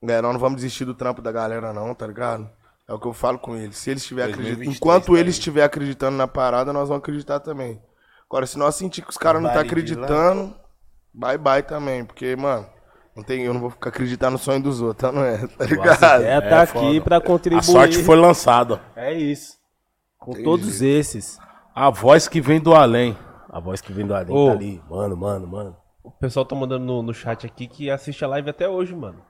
[0.02, 2.50] É, nós não vamos desistir do trampo da galera, não, tá ligado?
[2.88, 3.76] É o que eu falo com eles.
[3.76, 4.64] Se eles estiverem acreditando.
[4.64, 5.30] 2023 Enquanto tá ele aí.
[5.30, 7.80] estiver acreditando na parada, nós vamos acreditar também.
[8.34, 10.52] Agora, se nós sentir que os caras não tá acreditando,
[11.14, 12.04] bye bye também.
[12.04, 12.66] Porque, mano,
[13.14, 15.46] não tem, eu não vou ficar acreditando no sonho dos outros, não é?
[15.56, 16.24] Tá ligado?
[16.24, 17.00] É, tá É aqui foda.
[17.02, 17.62] pra A contribuir.
[17.62, 18.80] sorte foi lançada.
[18.96, 19.56] É isso.
[20.18, 21.38] Com todos esses.
[21.72, 23.16] A voz que vem do além.
[23.48, 24.46] A voz que vem do além Ô.
[24.48, 24.82] tá ali.
[24.90, 25.76] Mano, mano, mano.
[26.02, 29.22] O pessoal tá mandando no, no chat aqui que assiste a live até hoje, mano.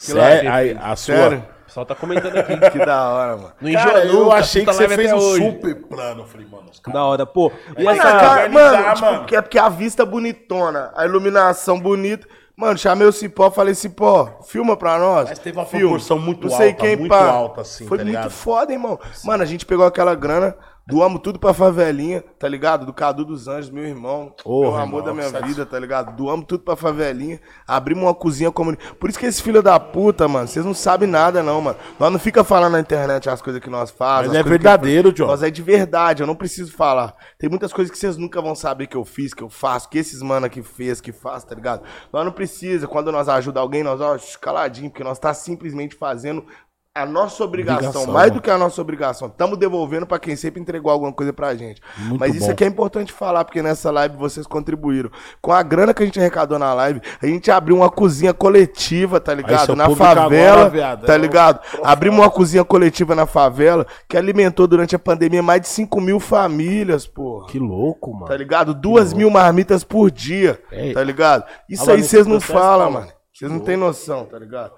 [0.00, 0.22] Que Sério?
[0.22, 1.14] live, Aí, a sua.
[1.14, 1.38] Sério?
[1.38, 2.56] O pessoal tá comentando aqui.
[2.70, 3.52] Que da hora, mano.
[3.60, 5.44] Não Cara, eu nunca, achei que a você fez um hoje.
[5.52, 6.22] super plano.
[6.22, 7.00] Eu falei, mano, os caras.
[7.00, 7.52] Da hora, pô.
[7.78, 8.10] E Mano, essa.
[8.10, 9.24] cara, mano, organizar, tipo, mano.
[9.26, 12.26] que é porque a vista bonitona, a iluminação bonita.
[12.56, 15.28] Mano, chamei o Cipó, falei, Cipó, filma pra nós.
[15.30, 15.84] Mas teve uma Filma.
[15.86, 17.24] proporção muito Não sei alta, quem, muito pá.
[17.30, 18.30] alta, assim, Foi tá muito ligado?
[18.30, 18.98] foda, irmão.
[19.24, 20.54] Mano, a gente pegou aquela grana,
[20.90, 22.84] doamos tudo pra favelinha, tá ligado?
[22.84, 24.34] Do Cadu dos Anjos, meu irmão.
[24.44, 26.16] Ô, meu irmão, amor da minha vida, tá ligado?
[26.16, 28.94] Doamos tudo pra favelinha, abrimos uma cozinha comunitária.
[28.94, 31.78] Por isso que esse filho da puta, mano, vocês não sabem nada, não, mano.
[31.98, 34.34] Nós não fica falando na internet as coisas que nós fazemos.
[34.34, 35.26] Mas as é verdadeiro, John.
[35.26, 37.14] nós é de verdade, eu não preciso falar.
[37.38, 39.98] Tem muitas coisas que vocês nunca vão saber que eu fiz, que eu faço, que
[39.98, 41.82] esses mano aqui fez, que faz, tá ligado?
[42.12, 46.44] Nós não precisa, quando nós ajudamos alguém, nós, ó, caladinho, porque nós tá simplesmente fazendo
[46.92, 49.28] a nossa obrigação, Obrigação, mais do que a nossa obrigação.
[49.28, 51.80] Estamos devolvendo pra quem sempre entregou alguma coisa pra gente.
[51.96, 52.50] Muito Mas isso bom.
[52.52, 55.08] aqui é importante falar, porque nessa live vocês contribuíram.
[55.40, 59.20] Com a grana que a gente arrecadou na live, a gente abriu uma cozinha coletiva,
[59.20, 59.76] tá ligado?
[59.76, 61.60] Na favela, agora, tá é ligado?
[61.84, 66.18] Abrimos uma cozinha coletiva na favela que alimentou durante a pandemia mais de 5 mil
[66.18, 67.46] famílias, porra.
[67.46, 68.26] Que louco, mano.
[68.26, 68.74] Tá ligado?
[68.74, 70.92] Duas mil marmitas por dia, É.
[70.92, 71.44] tá ligado?
[71.68, 73.06] Isso aí vocês não falam, Paulo.
[73.06, 73.20] mano.
[73.32, 74.72] Vocês não têm noção, tá ligado?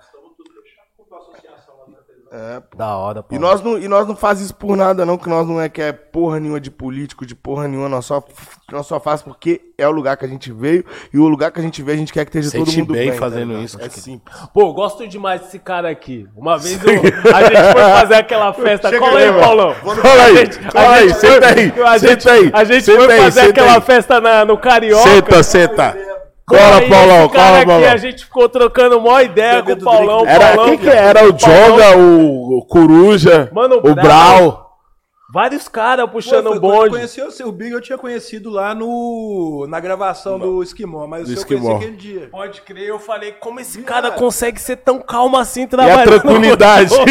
[2.34, 2.78] É, pô.
[2.78, 3.34] Da hora, pô.
[3.34, 5.68] E nós não, e nós não faz isso por nada, não, que nós não é
[5.68, 8.24] que é porra nenhuma de político, de porra nenhuma, nós só,
[8.70, 10.82] nós só faz porque é o lugar que a gente veio,
[11.12, 12.94] e o lugar que a gente veio, a gente quer que esteja todo Sente mundo
[12.94, 13.18] bem bem.
[13.18, 13.64] fazendo ligado?
[13.64, 14.34] isso, É que- simples.
[14.54, 16.26] Pô, gosto demais desse cara aqui.
[16.34, 18.88] Uma vez eu- a gente foi fazer aquela festa.
[18.88, 19.40] Chega Cola aí, aí.
[19.40, 19.74] Paulão.
[19.82, 23.20] Cola aí, cola aí, senta aí, A gente, senta aí, a gente senta foi aí,
[23.20, 23.80] fazer aquela aí.
[23.82, 25.02] festa na- no Carioca.
[25.06, 26.21] Senta, senta.
[26.50, 27.90] Aí Cola, esse Paulão, cara cola, aqui, Paulão.
[27.90, 30.26] A gente ficou trocando mó ideia com o Paulão.
[30.26, 31.24] Era, Paulão, quem que era?
[31.24, 34.60] O Jonga, o, o Coruja, Mano, o Brau.
[35.32, 36.90] Vários caras puxando Foi, o foi quando eu bonde.
[36.90, 41.32] conheci o seu Big, eu tinha conhecido lá no, na gravação do Esquimó, mas Do
[41.32, 41.76] o seu eu conheci Esquimó.
[41.78, 42.28] aquele dia.
[42.30, 46.00] Pode crer, eu falei, como esse cara consegue ser tão calmo assim trabalhando?
[46.00, 46.94] E a tranquilidade.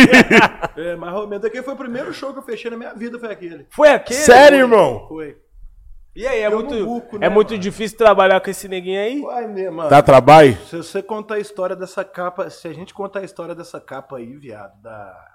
[0.77, 3.31] É, mas realmente aquele foi o primeiro show que eu fechei na minha vida, foi
[3.31, 3.65] aquele.
[3.71, 4.19] Foi aquele?
[4.19, 5.05] Sério, irmão?
[5.07, 5.35] Foi.
[6.15, 7.61] E aí, é Eu muito, buco, é né, muito mano?
[7.61, 9.21] difícil trabalhar com esse neguinho aí?
[9.21, 9.89] Uai, mesmo, mano.
[9.89, 10.57] Dá trabalho?
[10.67, 14.17] Se você contar a história dessa capa, se a gente contar a história dessa capa
[14.17, 15.27] aí, viado, da.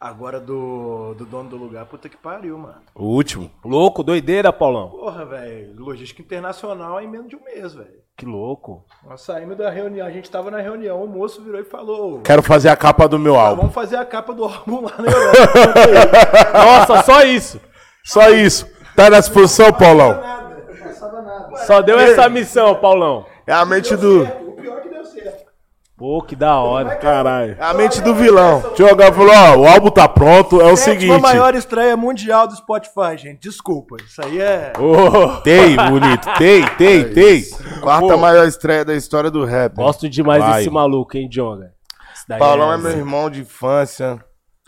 [0.00, 2.80] Agora do, do dono do lugar, puta que pariu, mano.
[2.92, 3.48] O último.
[3.64, 4.90] Louco, doideira, Paulão.
[4.90, 5.74] Porra, velho.
[5.78, 8.02] Logística internacional em menos de um mês, velho.
[8.16, 8.84] Que louco.
[9.06, 12.42] Nós saímos da reunião, a gente tava na reunião, o moço virou e falou: Quero
[12.42, 13.60] fazer a capa do meu "Ah, álbum.
[13.62, 16.52] vamos fazer a capa do álbum lá na Europa.
[16.88, 17.60] Nossa, só isso.
[18.04, 18.66] Só isso.
[18.94, 20.12] Tá na disposição, Paulão?
[20.12, 21.56] Não passava nada.
[21.66, 23.26] Só deu essa missão, Paulão.
[23.46, 25.42] É a mente do, O pior é que deu certo.
[25.96, 26.96] Pô, que da hora.
[26.96, 27.56] Caralho.
[27.58, 28.72] é a mente do vilão.
[28.74, 31.22] Diogo falou, ó, o álbum tá pronto, é o Sétima seguinte.
[31.22, 33.40] maior estreia mundial do Spotify, gente.
[33.40, 33.96] Desculpa.
[34.04, 34.72] Isso aí é.
[35.44, 36.28] Tem, bonito.
[36.38, 37.44] Tem, tem, tem.
[37.80, 39.76] Quarta maior estreia da história do rap.
[39.76, 40.58] Gosto demais Vai.
[40.58, 41.72] desse maluco, hein, Jonga?
[42.28, 44.18] Daí Paulão é meu irmão de infância.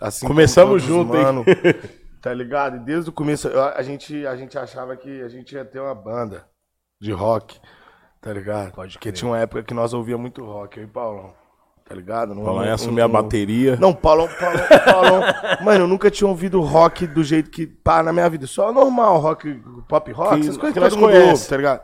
[0.01, 1.84] Assim Começamos como todos, junto, hein?
[2.24, 2.76] Tá ligado?
[2.76, 5.94] E desde o começo a, gente, a gente achava que a gente ia ter uma
[5.94, 6.46] banda
[6.98, 7.60] de rock.
[8.18, 8.72] Tá ligado?
[8.72, 11.34] Porque tinha uma época que nós ouvia muito rock, eu e Paulão.
[11.86, 12.34] Tá ligado?
[12.34, 13.76] Não- Paulão ia não- assumir a não- bateria.
[13.76, 15.22] Não, Paulão, Paulão, Paulão.
[15.62, 18.46] Mano, eu nunca tinha ouvido rock do jeito que pá na minha vida.
[18.46, 21.30] Só normal, rock, pop rock, Que- essas coisas que nós todo mundo conhece.
[21.30, 21.82] ouve, tá ligado?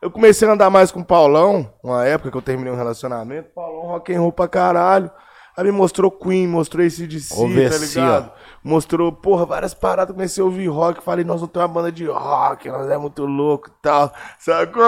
[0.00, 3.50] Eu comecei a andar mais com o Paulão, uma época que eu terminei um relacionamento.
[3.52, 5.10] Paulão rock and roll pra caralho.
[5.56, 8.32] Aí me mostrou Queen, mostrou esse de si, tá ligado?
[8.62, 10.14] Mostrou, porra, várias paradas.
[10.14, 11.02] Comecei a ouvir rock.
[11.02, 14.12] Falei, nós vamos ter uma banda de rock, nós é muito louco e tal.
[14.38, 14.84] Sacou?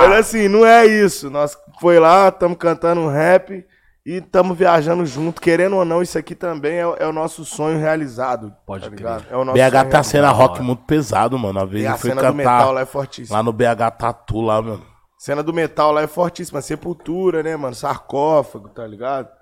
[0.00, 1.30] Olha assim, não é isso.
[1.30, 3.64] Nós foi lá, tamo cantando um rap
[4.04, 5.40] e tamo viajando junto.
[5.40, 8.52] Querendo ou não, isso aqui também é, é o nosso sonho realizado.
[8.66, 8.98] Pode tá crer.
[8.98, 9.24] ligado?
[9.30, 11.58] É o nosso BH tá sendo a rock muito pesado, mano.
[11.58, 13.36] Uma vez E a cena cantar do metal lá é fortíssima.
[13.38, 14.82] lá no BH Tatu, lá, mano.
[15.18, 16.60] Cena do metal lá é fortíssima.
[16.60, 17.74] Sepultura, né, mano?
[17.74, 19.37] Sarcófago, tá ligado?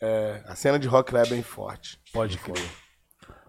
[0.00, 1.98] É, a cena de rock lá é bem forte.
[2.12, 2.64] Pode crer.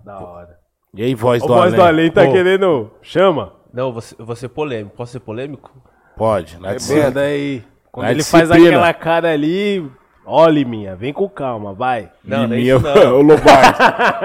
[0.04, 0.58] Da hora.
[0.94, 1.76] E aí, voz O do voz além?
[1.76, 2.32] do além tá Pô.
[2.32, 2.92] querendo.
[3.02, 3.54] Chama.
[3.74, 4.96] Não, você, eu vou ser polêmico.
[4.96, 5.72] Posso ser polêmico?
[6.18, 6.76] Pode, né?
[6.88, 7.64] bem- daí.
[7.92, 8.78] Quando Na ele faz disciplina.
[8.78, 9.90] aquela cara ali.
[10.26, 12.12] Olhe, minha, vem com calma, vai.
[12.24, 13.18] Não, não é Minha- isso não.
[13.18, 13.80] Ô, Lombardi.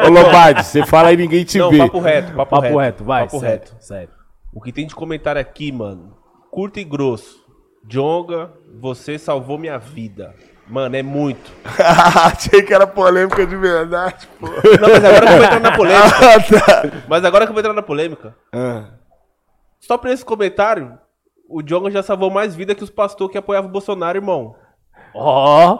[0.06, 1.78] Ô, Lombardi, você fala aí ninguém te Não, vê.
[1.78, 2.78] papo reto, papo, Papo reto.
[2.78, 3.76] reto, vai, Papo sério, reto.
[3.80, 4.10] sério.
[4.52, 6.14] O que tem de comentário aqui, mano,
[6.50, 7.42] curto e grosso.
[7.86, 10.34] Jonga, você salvou minha vida.
[10.66, 11.52] Mano, é muito.
[12.24, 14.46] Achei que era polêmica de verdade, pô.
[14.46, 16.16] Não, mas agora que eu vou entrar na polêmica.
[16.16, 17.02] Ah, tá.
[17.08, 18.34] Mas agora que eu vou entrar na polêmica.
[18.52, 18.84] Ah.
[19.80, 20.98] Só por esse comentário,
[21.48, 24.56] o Jonga já salvou mais vida que os pastores que apoiavam o Bolsonaro, irmão.
[25.14, 25.78] Ó,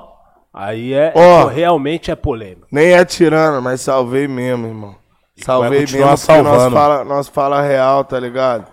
[0.52, 1.47] aí é Ó.
[1.47, 2.66] realmente é polêmico.
[2.70, 4.97] Nem é tirando, mas salvei mesmo, irmão.
[5.36, 6.77] Salvei mesmo, nós salvando.
[6.77, 8.66] fala, nós fala real, tá ligado?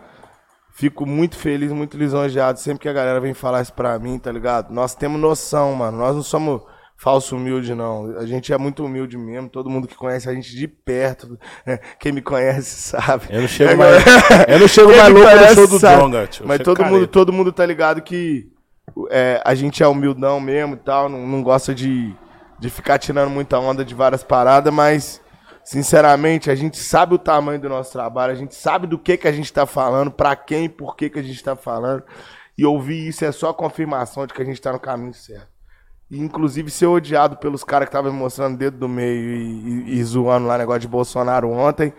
[0.82, 4.32] Fico muito feliz, muito lisonjeado sempre que a galera vem falar isso pra mim, tá
[4.32, 4.74] ligado?
[4.74, 6.00] Nós temos noção, mano.
[6.00, 6.64] Nós não somos
[6.98, 8.18] falso humilde, não.
[8.18, 9.48] A gente é muito humilde mesmo.
[9.48, 11.38] Todo mundo que conhece a gente de perto,
[11.68, 11.78] né?
[12.00, 13.26] quem me conhece sabe.
[13.30, 14.04] Eu não chego É, mais,
[14.48, 15.80] eu não chego mais louco no show do.
[15.80, 16.48] Jonga, tio.
[16.48, 18.52] Mas todo mundo, todo mundo tá ligado que
[19.12, 22.12] é, a gente é humildão mesmo e tal, não, não gosta de,
[22.60, 25.22] de ficar tirando muita onda de várias paradas, mas
[25.72, 29.26] sinceramente a gente sabe o tamanho do nosso trabalho, a gente sabe do que que
[29.26, 32.04] a gente tá falando, pra quem e por que que a gente tá falando.
[32.58, 35.48] E ouvir isso é só a confirmação de que a gente tá no caminho certo.
[36.10, 40.00] E, inclusive ser odiado pelos caras que estavam mostrando o dedo do meio e, e-
[40.00, 41.94] e zoando lá negócio de Bolsonaro ontem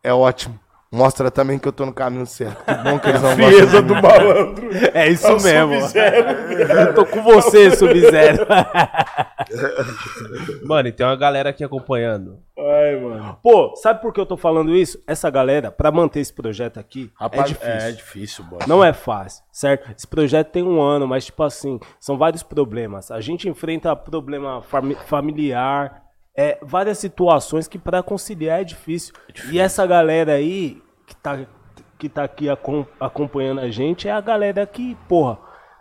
[0.00, 0.56] é ótimo.
[0.92, 2.62] Mostra também que eu tô no caminho certo.
[2.64, 4.02] Que bom que eles não gostam de mim.
[4.02, 4.68] malandro.
[4.92, 5.72] É isso mesmo.
[6.86, 8.46] Eu tô com você, Sub-Zero.
[10.64, 12.38] Mano, e tem uma galera aqui acompanhando.
[12.58, 13.38] Ai, mano.
[13.42, 15.02] Pô, sabe por que eu tô falando isso?
[15.06, 17.72] Essa galera, pra manter esse projeto aqui, Rapaz, é difícil.
[17.72, 18.58] É difícil, boy.
[18.68, 19.90] Não é fácil, certo?
[19.96, 23.10] Esse projeto tem um ano, mas, tipo assim, são vários problemas.
[23.10, 26.01] A gente enfrenta problema fami- familiar,
[26.36, 29.12] é, várias situações que pra conciliar é difícil.
[29.50, 31.40] E essa galera aí, que tá,
[31.98, 35.38] que tá aqui acom- acompanhando a gente, é a galera que, porra,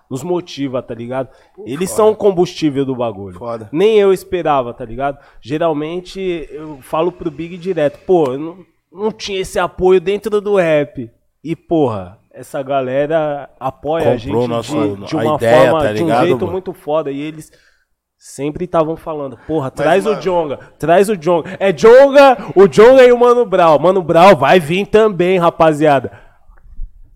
[0.10, 1.30] nos motiva, tá ligado?
[1.66, 3.38] Eles são o combustível do bagulho.
[3.38, 3.70] Foda.
[3.72, 5.18] Nem eu esperava, tá ligado?
[5.40, 8.58] Geralmente eu falo pro Big direto, pô, eu não,
[8.92, 11.10] não tinha esse apoio dentro do rap.
[11.44, 15.94] E, porra, essa galera apoia a gente Comprou nosso- de, de uma ideia, forma, tá
[15.94, 16.52] de um ligado, jeito mano?
[16.52, 17.10] muito foda.
[17.10, 17.52] E eles
[18.22, 21.58] sempre estavam falando, porra, traz o Jonga, traz o Jonga.
[21.60, 23.80] É Jonga, o Jonga e o Mano Brown.
[23.80, 26.12] Mano Brown vai vir também, rapaziada.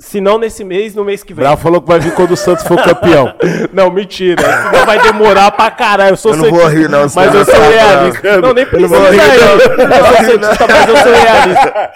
[0.06, 1.44] Se não nesse mês, no mês que vem.
[1.44, 3.34] Brau falou que vai vir quando o Santos for campeão.
[3.74, 4.40] Não, mentira.
[4.40, 6.14] Senão vai demorar pra caralho.
[6.14, 8.40] Eu sou Eu não vou rir, não, Mas eu sou realista.
[8.40, 9.42] Não, nem Eu não precisa vou rir, ir.
[9.42, 9.52] não.
[9.52, 11.92] Eu sou santista, mas eu sou realista.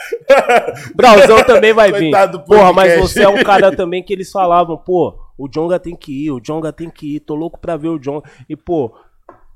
[0.95, 2.11] Brauzão também vai vir.
[2.11, 5.80] Coitado do Porra, mas você é um cara também que eles falavam, pô, o Jonga
[5.80, 7.19] tem que ir, o Jonga tem que ir.
[7.19, 8.23] Tô louco pra ver o Jonga.
[8.49, 8.91] E, pô,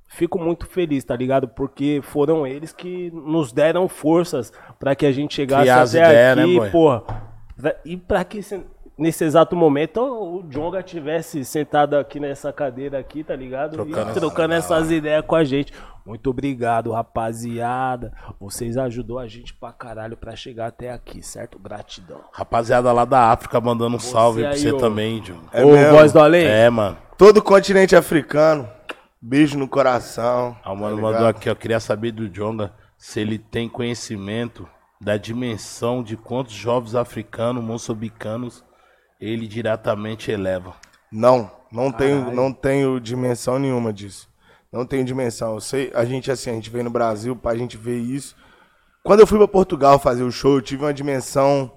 [0.07, 1.47] fico muito feliz, tá ligado?
[1.47, 6.43] Porque foram eles que nos deram forças pra que a gente chegasse até ideias, né,
[6.43, 6.69] aqui, boy?
[6.69, 7.32] porra.
[7.64, 8.61] Pra- E pra que se-
[8.98, 13.72] nesse exato momento o Jonga tivesse sentado aqui nessa cadeira aqui, tá ligado?
[13.72, 15.72] Trocando e essa- trocando essas ideias com a gente.
[16.06, 18.11] Muito obrigado, rapaziada.
[18.40, 21.57] Vocês ajudou a gente pra caralho pra chegar até aqui, certo?
[21.57, 22.19] Gratidão.
[22.34, 24.77] Rapaziada lá da África mandando um salve pra aí, você ô.
[24.77, 25.41] também, Diogo.
[25.53, 26.45] É Ô, voz do além.
[26.45, 26.98] É, mano.
[27.18, 28.68] Todo o continente africano.
[29.22, 30.57] Beijo no coração.
[30.65, 31.56] A mano tá mandou aqui, ó.
[31.56, 34.68] Queria saber do Jonga se ele tem conhecimento
[35.03, 38.63] da dimensão de quantos jovens africanos, moçambicanos,
[39.19, 40.75] ele diretamente eleva.
[41.11, 44.30] Não, não tenho, não tenho dimensão nenhuma disso.
[44.71, 45.53] Não tenho dimensão.
[45.53, 48.35] Eu sei, a gente assim, a gente veio no Brasil pra gente ver isso.
[49.03, 51.71] Quando eu fui pra Portugal fazer o show, eu tive uma dimensão,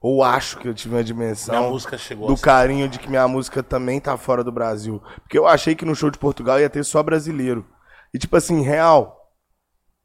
[0.00, 2.42] ou acho que eu tive uma dimensão Minha música chegou do assim.
[2.42, 5.00] carinho de que minha música também tá fora do Brasil.
[5.20, 7.66] Porque eu achei que no show de Portugal ia ter só brasileiro.
[8.12, 9.30] E tipo assim, real,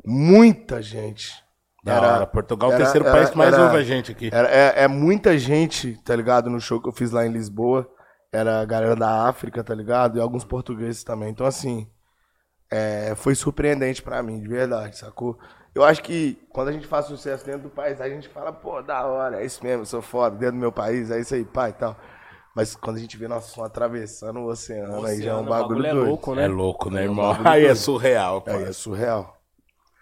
[0.06, 1.47] muita gente.
[1.84, 2.28] Da Era- hora.
[2.28, 4.30] Portugal é o terceiro era- país que mais era- ouve a gente aqui.
[4.34, 6.49] Era- é, é muita gente, tá ligado?
[6.49, 7.88] No show que eu fiz lá em Lisboa.
[8.32, 10.18] Era a galera da África, tá ligado?
[10.18, 11.30] E alguns portugueses também.
[11.30, 11.88] Então, assim,
[12.72, 15.38] é, foi surpreendente pra mim, de verdade, sacou?
[15.74, 18.82] Eu acho que quando a gente faz sucesso dentro do país, a gente fala, pô,
[18.82, 21.45] da hora, é isso mesmo, eu sou foda, dentro do meu país, é isso aí,
[21.45, 21.95] pai e tal.
[22.56, 25.41] Mas quando a gente vê nosso som atravessando o oceano, aí já é um Oceano,
[25.41, 26.06] o bagulho, é doido.
[26.08, 26.44] louco, né?
[26.44, 27.28] É louco, né, É um irmão?
[27.32, 27.78] bagulho Aí é doido.
[27.78, 28.74] surreal, Aí é pai.
[28.74, 29.37] surreal.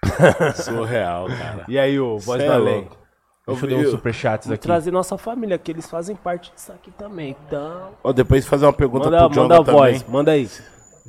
[0.56, 1.65] Surreal, cara.
[1.68, 2.98] E aí, ô, voz Cê do é louco.
[3.48, 4.64] Deixa eu dar uns superchats aqui.
[4.64, 7.36] trazer nossa família, que eles fazem parte disso aqui também.
[7.48, 7.90] Então.
[8.03, 10.49] Ó, depois fazer uma pergunta Manda, pro Jonga manda a voz, manda aí.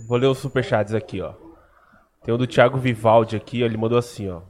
[0.06, 1.32] Vou ler os superchats aqui, ó.
[2.22, 3.66] Tem o do Thiago Vivaldi aqui, ó.
[3.66, 4.40] Ele mandou assim, ó.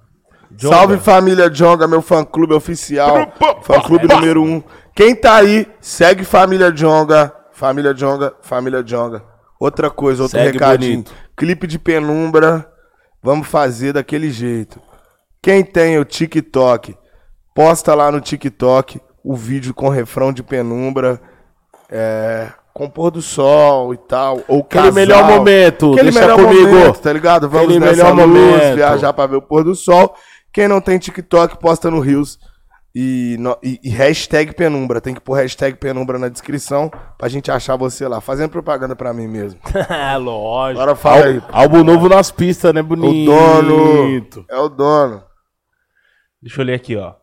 [0.50, 3.32] Jonga, Salve família Jonga, meu fã clube oficial.
[3.62, 4.62] Fã clube número um.
[4.94, 7.32] Quem tá aí, segue família Jonga.
[7.52, 9.22] Família Jonga, família Jonga.
[9.58, 10.92] Outra coisa, outro Segue recadinho.
[10.92, 11.14] bonito.
[11.36, 12.70] Clipe de penumbra.
[13.26, 14.80] Vamos fazer daquele jeito.
[15.42, 16.96] Quem tem o TikTok,
[17.52, 21.20] posta lá no TikTok o vídeo com refrão de penumbra.
[21.90, 24.36] É, com pôr do sol e tal.
[24.46, 24.92] Ou Aquele casal.
[24.92, 26.68] melhor momento, Aquele deixa melhor comigo.
[26.68, 27.48] momento, tá ligado?
[27.48, 28.76] Vamos Aquele nessa melhor luz, momento.
[28.76, 30.14] viajar pra ver o pôr do sol.
[30.52, 32.38] Quem não tem TikTok, posta no Rios.
[32.98, 35.02] E, no- e- e hashtag Penumbra.
[35.02, 38.22] Tem que pôr hashtag Penumbra na descrição pra gente achar você lá.
[38.22, 39.60] Fazendo propaganda pra mim mesmo.
[39.90, 40.80] É, lógico.
[40.80, 41.42] Agora fala aí.
[41.52, 43.26] Álbum novo nas pistas, né, O bonito?
[43.30, 44.46] dono.
[44.48, 45.22] É o dono.
[46.40, 47.14] Deixa eu ler aqui, ó.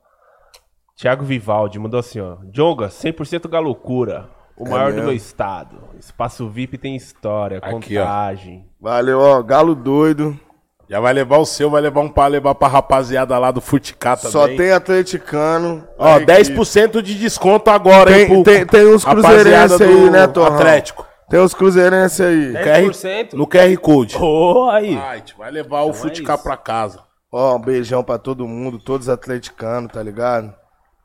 [0.95, 2.37] Thiago Vivaldi mandou assim, ó.
[2.51, 4.29] Jonga, 100% galocura.
[4.55, 5.07] O maior do mesmo?
[5.07, 5.79] meu estado.
[5.99, 8.03] Espaço VIP tem história, Aqui, ó.
[8.03, 8.67] contagem.
[8.79, 9.41] Valeu, ó.
[9.41, 10.39] Galo doido.
[10.89, 14.15] Já vai levar o seu, vai levar um pra levar pra rapaziada lá do Futicá
[14.15, 14.31] também.
[14.31, 15.87] Só tem atleticano.
[15.97, 20.27] Ó, Aí 10% de desconto agora, Tem, hein, pro tem, tem uns cruzeirenses aí, né,
[20.27, 20.55] Torrão?
[20.55, 21.07] Atlético.
[21.29, 22.53] Tem uns cruzeirenses aí.
[22.53, 23.33] 10%?
[23.33, 24.17] No QR Code.
[24.17, 24.95] Ô, aí.
[24.95, 26.43] Vai, vai levar o Então é Futicá isso.
[26.43, 26.99] pra casa.
[27.31, 30.53] Ó, um beijão pra todo mundo, todos atleticanos, tá ligado?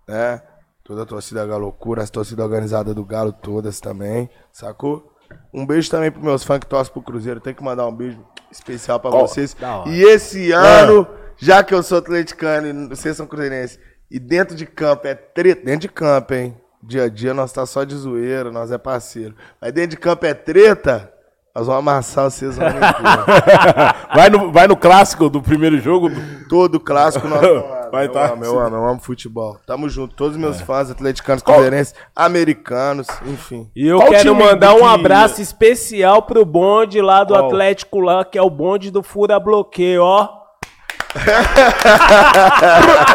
[0.06, 0.42] Né?
[0.84, 5.04] Toda a torcida Galocura, as torcidas organizadas do Galo, todas também, sacou?
[5.52, 7.40] Um beijo também pros meus fãs que torcem pro Cruzeiro.
[7.40, 8.18] Tem que mandar um beijo
[8.50, 9.56] especial pra Ó, vocês.
[9.86, 11.06] E esse ano,
[11.36, 13.78] já que eu sou atleticano e vocês são cruzeirenses,
[14.10, 16.56] e dentro de campo é treta, dentro de campo, hein?
[16.82, 19.34] Dia a dia nós tá só de zoeira, nós é parceiro.
[19.60, 21.12] Mas dentro de campo é treta,
[21.54, 22.56] nós vamos amassar vocês.
[24.14, 26.08] Vai no, vai no clássico do primeiro jogo.
[26.08, 27.77] do- Todo clássico nós vamos.
[27.90, 28.32] Vai tá.
[28.32, 29.56] amo, eu amo, eu amo futebol.
[29.66, 33.70] Tamo junto, todos os meus fãs, atleticanos, cruzeirenses, americanos, enfim.
[33.74, 37.46] E eu Qual quero mandar um que- abraço especial pro bonde lá do Qual?
[37.46, 40.37] Atlético lá, que é o bonde do Fura Bloqueio, ó.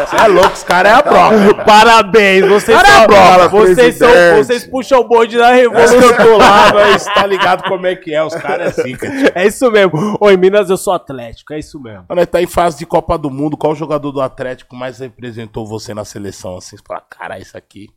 [0.06, 1.54] Você é louco, os caras é a prova.
[1.64, 6.00] Parabéns, vocês Cara, são, bola, vocês, são vocês puxam o bonde da revolução.
[6.00, 8.22] eu tô lá, mas tá ligado como é que é.
[8.22, 9.08] Os caras é zica.
[9.34, 10.16] É isso mesmo.
[10.20, 12.04] Ô, em Minas eu sou Atlético, é isso mesmo.
[12.06, 15.94] Quando tá em fase de Copa do Mundo, qual jogador do Atlético mais representou você
[15.94, 16.56] na seleção?
[16.56, 17.88] Assim, você fala, cara, isso aqui.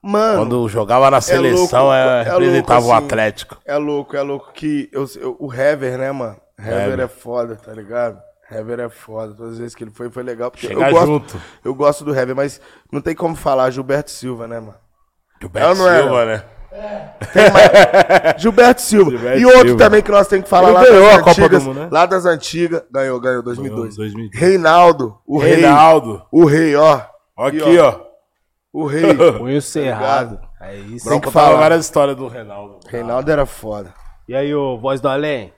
[0.00, 3.04] Mano, Quando jogava na seleção, louco, é, é representava louco, o assim.
[3.06, 3.58] Atlético.
[3.66, 6.36] é louco, é louco que eu, eu- o Hever, né, mano?
[6.58, 7.00] Hever Hever.
[7.00, 8.18] é foda, tá ligado?
[8.50, 9.34] Hever é foda.
[9.34, 10.50] Todas as vezes que ele foi, foi legal.
[10.50, 11.42] Porque Chegar eu gosto, junto.
[11.64, 12.60] Eu gosto do Hever, mas
[12.90, 14.74] não tem como falar Gilberto Silva, né, mano?
[15.40, 16.44] Gilberto não é, Silva, né?
[18.38, 19.10] Gilberto Silva.
[19.10, 19.84] Gilberto e outro Silva.
[19.84, 21.62] também que nós temos que falar Ele lá ganhou das a Copa antigas.
[21.62, 21.88] do Mundo, né?
[21.90, 22.82] Lá das antigas.
[22.90, 23.96] Ganhou, ganhou, 2002.
[23.96, 24.40] Ganhou, 2002.
[24.40, 25.54] Reinaldo, o rei.
[25.54, 26.22] Reinaldo.
[26.30, 27.02] O rei, ó.
[27.36, 28.00] Aqui, ó.
[28.72, 29.14] O rei.
[29.38, 30.40] Punho cerrado.
[30.60, 30.88] É isso.
[30.88, 31.60] Tem que Bronco tava falar.
[31.60, 32.80] várias histórias do Reinaldo.
[32.88, 33.94] Reinaldo era foda.
[34.28, 35.52] E aí, ô, voz do além?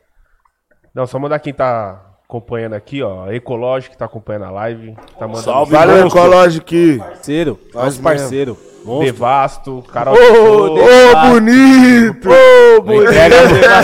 [0.94, 3.30] Não, só mandar quem tá acompanhando aqui, ó.
[3.30, 4.94] Ecológico que tá acompanhando a live.
[5.18, 6.06] Tá mandando Salve, Valeu.
[6.06, 6.66] Ecológico.
[6.98, 8.56] Parceiro, nosso parceiro.
[8.84, 9.04] Monstro.
[9.12, 10.74] Devasto, Carol Ô.
[10.74, 12.28] De- Ô, bonito!
[12.30, 13.36] Ô, entrega,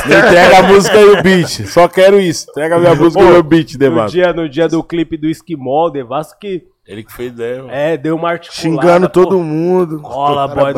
[0.06, 1.66] me entrega a música e o beat.
[1.66, 2.46] Só quero isso.
[2.50, 4.12] Entrega a minha música e o meu beat, no, Devato.
[4.12, 7.70] dia, no dia do clipe do Esquimol, Devasto que Ele que fez ideia, mano.
[7.72, 8.80] é, deu uma articulada.
[8.86, 9.12] Xingando pô.
[9.24, 10.00] todo mundo.
[10.00, 10.72] Cola, boy,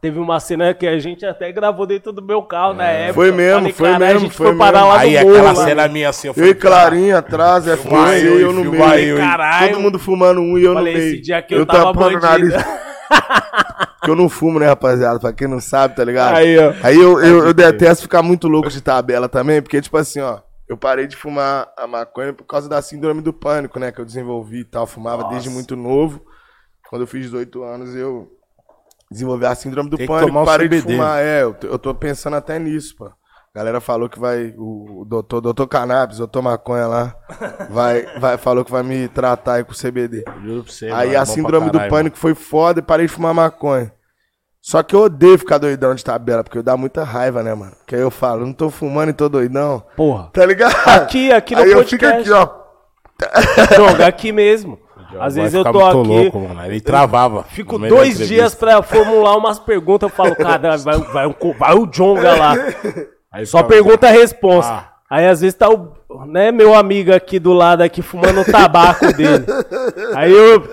[0.00, 3.14] Teve uma cena que a gente até gravou dentro do meu carro na época.
[3.14, 5.42] Foi mesmo, foi "Caralho, mesmo, A gente foi foi parar mesmo." lá Aí no aquela
[5.52, 5.58] morro.
[5.60, 5.64] lá.
[5.64, 8.64] cena minha assim, eu Eu falei, e Clarinha atrás, é Filma foi eu, eu no
[8.64, 9.16] meio.
[9.16, 9.18] eu?
[9.18, 9.68] Caralho.
[9.70, 11.12] Todo mundo fumando um e eu Falei, no meio.
[11.12, 12.54] esse dia que eu tava tampando o bandido.
[14.02, 15.18] Que eu não fumo, né, rapaziada?
[15.18, 16.36] Pra quem não sabe, tá ligado?
[16.36, 16.72] Aí, ó.
[16.82, 20.38] Aí eu, eu, eu detesto ficar muito louco de tabela também, porque, tipo assim, ó,
[20.68, 23.92] eu parei de fumar a maconha por causa da síndrome do pânico, né?
[23.92, 24.86] Que eu desenvolvi e tal.
[24.86, 26.24] Fumava desde muito novo.
[26.88, 28.28] Quando eu fiz 18 anos, eu
[29.10, 30.26] desenvolvi a síndrome do Tem pânico.
[30.28, 30.96] tomar parei de CBD.
[30.96, 31.22] fumar.
[31.22, 33.06] É, eu tô, eu tô pensando até nisso, pô.
[33.06, 34.54] A galera falou que vai.
[34.58, 37.16] O, o doutor, doutor Cannabis, doutor Maconha lá,
[37.70, 40.24] vai, vai, falou que vai me tratar aí com CBD.
[40.44, 43.06] Juro pra você, Aí mano, é a síndrome do caralho, pânico foi foda e parei
[43.06, 43.90] de fumar maconha.
[44.66, 47.70] Só que eu odeio ficar doidão de tabela, porque dá muita raiva, né, mano?
[47.78, 49.80] Porque aí eu falo, não tô fumando e tô doidão.
[49.94, 50.28] Porra.
[50.32, 50.74] Tá ligado?
[50.88, 52.32] Aqui, aqui no aí eu fico podcast.
[52.32, 52.48] aqui, ó.
[53.76, 54.76] Joga aqui mesmo.
[55.20, 56.08] Às vezes eu tô aqui.
[56.08, 56.66] louco, mano.
[56.66, 57.44] Ele travava.
[57.44, 60.10] Fico dois dias pra formular umas perguntas.
[60.10, 62.54] Eu falo, cara, vai, vai, um- vai o Jonga lá.
[63.30, 64.72] Aí Só pergunta a resposta.
[64.72, 64.92] Ah.
[65.08, 65.92] Aí às vezes tá o,
[66.26, 69.46] né, meu amigo aqui do lado aqui fumando o tabaco dele.
[70.16, 70.68] Aí eu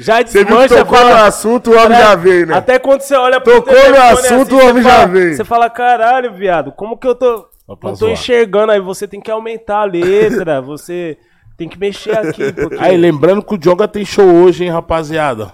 [0.00, 1.26] já Você viu desmancha e tocou no fala.
[1.26, 2.56] assunto, o homem já veio, né?
[2.56, 5.06] Até quando você olha pro Tocou no telefone assunto, assim, o homem você já fala-
[5.06, 5.36] veio.
[5.36, 7.42] Você fala, caralho, viado, como que eu tô.
[7.66, 8.12] Pra Não tô zoar.
[8.12, 11.16] enxergando, aí você tem que aumentar a letra, você
[11.56, 12.52] tem que mexer aqui.
[12.52, 12.76] Porque...
[12.78, 15.52] Aí, lembrando que o Jonga tem show hoje, hein, rapaziada.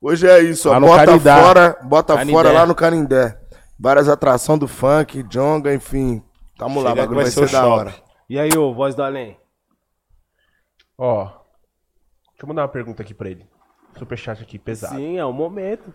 [0.00, 0.72] Hoje é isso, ó.
[0.72, 2.32] Lá no Bota fora, bota Canindé.
[2.32, 3.36] fora lá no Canindé.
[3.80, 6.22] Várias atrações do funk, jonga, enfim.
[6.58, 7.94] Tamo lá, Chega bagulho que vai vai ser ser da hora.
[8.28, 9.36] E aí, ô, voz do além?
[10.98, 11.24] Ó.
[11.24, 13.46] Deixa eu mandar uma pergunta aqui pra ele.
[13.98, 14.96] Superchat aqui, pesado.
[14.96, 15.92] Sim, é o momento.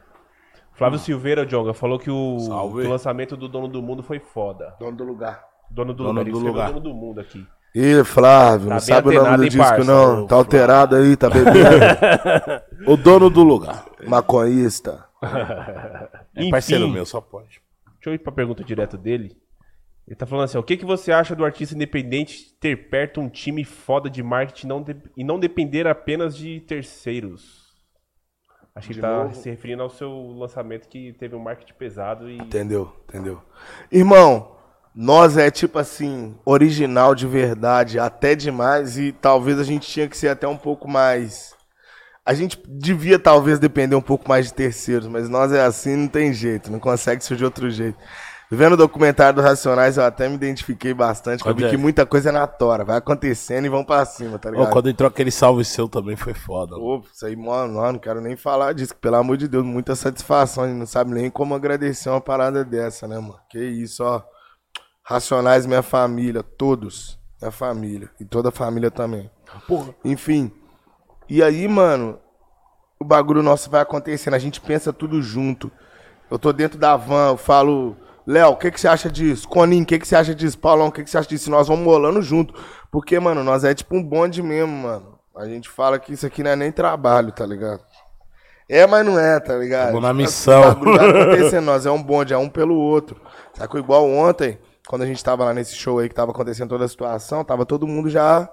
[0.73, 2.85] Flávio Silveira, Jonga, falou que o, Salve.
[2.85, 4.73] o lançamento do Dono do Mundo foi foda.
[4.79, 5.43] Dono do lugar.
[5.69, 6.31] Dono do Dono lugar.
[6.31, 6.67] Do lugar.
[6.69, 7.45] Dono do Mundo aqui.
[7.73, 9.83] Ih, Flávio, Tá não sabe o nome do disco, parça?
[9.85, 10.27] não.
[10.27, 12.91] Tá alterado aí, tá bebendo.
[12.91, 13.85] O dono do lugar.
[14.07, 15.05] Maconhista.
[16.35, 17.61] É parceiro meu, só pode.
[17.95, 19.37] Deixa eu ir pra pergunta direto dele.
[20.07, 23.29] Ele tá falando assim, o que, que você acha do artista independente ter perto um
[23.29, 27.60] time foda de marketing não de- e não depender apenas de terceiros?
[28.75, 29.35] Acho que ele tá novo.
[29.35, 32.37] se referindo ao seu lançamento que teve um marketing pesado e.
[32.37, 32.93] Entendeu?
[33.07, 33.41] Entendeu?
[33.91, 34.55] Irmão,
[34.95, 40.17] nós é tipo assim, original de verdade, até demais, e talvez a gente tinha que
[40.17, 41.53] ser até um pouco mais.
[42.25, 46.07] A gente devia talvez depender um pouco mais de terceiros, mas nós é assim, não
[46.07, 47.97] tem jeito, não consegue ser de outro jeito.
[48.53, 51.69] Vendo o documentário do Racionais, eu até me identifiquei bastante, que eu vi é?
[51.69, 54.69] que muita coisa é na tora, vai acontecendo e vão pra cima, tá ligado?
[54.69, 56.75] quando entrou aquele salve seu também foi foda.
[56.75, 60.65] Pô, isso aí, mano, não, quero nem falar disso, pelo amor de Deus, muita satisfação.
[60.65, 63.39] A gente não sabe nem como agradecer uma parada dessa, né, mano?
[63.49, 64.21] Que isso, ó.
[65.01, 67.17] Racionais, minha família, todos.
[67.41, 68.09] Minha família.
[68.19, 69.31] E toda a família também.
[70.03, 70.51] Enfim.
[71.29, 72.19] E aí, mano,
[72.99, 74.33] o bagulho nosso vai acontecendo.
[74.33, 75.71] A gente pensa tudo junto.
[76.29, 77.95] Eu tô dentro da van, eu falo,
[78.25, 79.47] Léo, o que, que você acha disso?
[79.47, 80.57] Coninho, o que, que você acha disso?
[80.57, 81.49] Paulão, o que, que você acha disso?
[81.49, 82.53] Nós vamos molando junto.
[82.91, 85.19] Porque, mano, nós é tipo um bonde mesmo, mano.
[85.35, 87.81] A gente fala que isso aqui não é nem trabalho, tá ligado?
[88.69, 89.87] É, mas não é, tá ligado?
[89.87, 90.61] Tamo na Tipo, missão.
[90.61, 93.19] o bagulho vai acontecendo, nós é um bonde, é um pelo outro.
[93.53, 93.79] Sacou?
[93.79, 96.87] Igual ontem, quando a gente tava lá nesse show aí que tava acontecendo toda a
[96.87, 98.49] situação, tava todo mundo já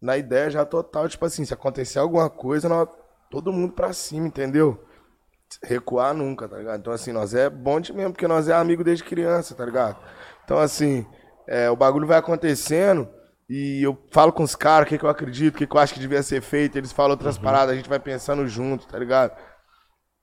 [0.00, 2.88] na ideia já total, tipo assim, se acontecer alguma coisa, nós,
[3.30, 4.82] todo mundo pra cima, entendeu?
[5.62, 6.80] Recuar nunca, tá ligado?
[6.80, 9.96] Então, assim, nós é bonde mesmo, porque nós é amigo desde criança, tá ligado?
[10.44, 11.06] Então, assim,
[11.48, 13.08] é, o bagulho vai acontecendo
[13.48, 15.80] e eu falo com os caras o que, que eu acredito, o que, que eu
[15.80, 18.98] acho que devia ser feito, eles falam outras paradas, a gente vai pensando junto, tá
[18.98, 19.32] ligado?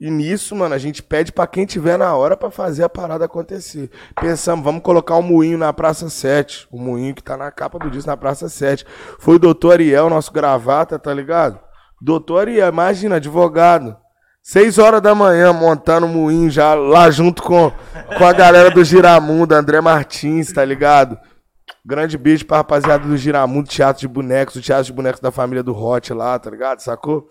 [0.02, 3.26] E nisso, mano, a gente pede pra quem tiver na hora pra fazer a parada
[3.26, 3.92] acontecer.
[4.20, 6.70] Pensamos, vamos colocar um moinho na Praça 7.
[6.72, 8.86] O moinho que tá na capa do disco na Praça 7.
[9.20, 11.60] Foi o doutor Ariel, nosso gravata, tá ligado?
[12.02, 13.98] Doutor Ariel, imagina, advogado.
[14.42, 17.72] Seis horas da manhã montando o moinho já lá junto com,
[18.18, 21.20] com a galera do Giramundo, André Martins, tá ligado?
[21.86, 25.62] Grande beijo pra rapaziada do Giramundo, Teatro de Bonecos, o Teatro de Bonecos da família
[25.62, 26.80] do Hot lá, tá ligado?
[26.80, 27.28] Sacou?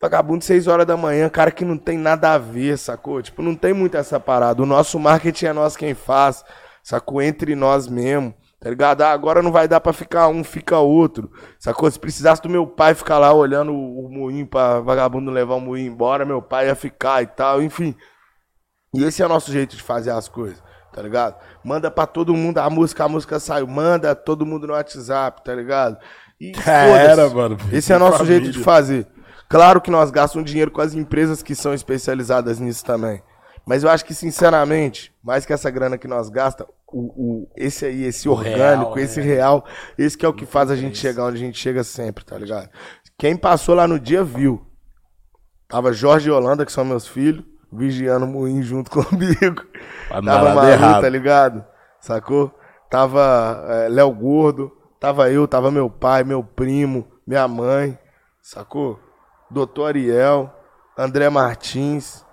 [0.00, 3.20] Vagabundo 6 horas da manhã, cara que não tem nada a ver, sacou?
[3.20, 4.62] Tipo, não tem muito essa parada.
[4.62, 6.42] O nosso marketing é nós quem faz,
[6.82, 7.20] sacou?
[7.20, 9.02] Entre nós mesmo, tá ligado?
[9.02, 11.90] Ah, agora não vai dar pra ficar um, fica outro, sacou?
[11.90, 15.60] Se precisasse do meu pai ficar lá olhando o, o moinho pra vagabundo levar o
[15.60, 17.94] moinho embora, meu pai ia ficar e tal, enfim.
[18.94, 20.62] E esse é o nosso jeito de fazer as coisas,
[20.92, 21.36] tá ligado?
[21.64, 23.66] Manda pra todo mundo a música, a música saiu.
[23.66, 25.96] Manda todo mundo no WhatsApp, tá ligado?
[26.40, 27.56] E era, mano.
[27.72, 28.40] Esse é o nosso Família.
[28.40, 29.06] jeito de fazer.
[29.48, 33.22] Claro que nós gastamos dinheiro com as empresas que são especializadas nisso também.
[33.66, 37.84] Mas eu acho que, sinceramente, mais que essa grana que nós gastamos, o, o- esse
[37.86, 39.64] aí, esse orgânico, real, esse real,
[39.98, 42.36] esse que é o que faz a gente chegar onde a gente chega sempre, tá
[42.36, 42.68] ligado?
[43.18, 44.66] Quem passou lá no dia viu.
[45.68, 49.62] Tava Jorge e Holanda, que são meus filhos, vigiando o moinho junto comigo.
[50.10, 51.64] Dar Tava Malu, tá ligado?
[52.00, 52.52] Sacou?
[52.90, 57.96] Tava é, Léo Gordo, tava eu, tava meu pai, meu primo, minha mãe,
[58.42, 58.98] sacou?
[59.48, 60.52] Doutor Ariel,
[60.98, 62.24] André Martins.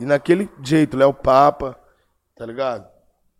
[0.00, 1.78] E naquele jeito, Léo Papa,
[2.36, 2.86] tá ligado?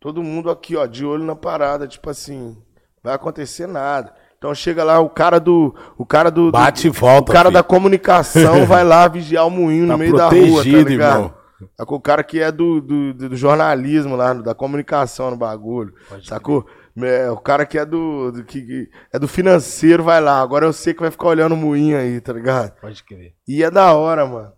[0.07, 2.57] Todo mundo aqui, ó, de olho na parada, tipo assim,
[3.03, 4.15] vai acontecer nada.
[4.39, 5.75] Então chega lá o cara do.
[5.99, 6.45] O cara do.
[6.47, 7.55] do- Bate e volta, O cara filho.
[7.55, 10.91] da comunicação vai lá vigiar o moinho Tá no meio da rua, tá ligado?
[10.91, 11.35] irmão.
[11.77, 11.99] Sacou?
[11.99, 15.93] O cara que é do, do, do- jornalismo lá, da comunicação no bagulho.
[16.23, 16.65] sacou?
[17.03, 20.41] É, o cara que é do, do que, que é do financeiro vai lá.
[20.41, 22.73] Agora eu sei que vai ficar olhando o moinho aí, tá ligado?
[22.81, 23.35] Pode crer.
[23.49, 24.53] E é da hora, mano.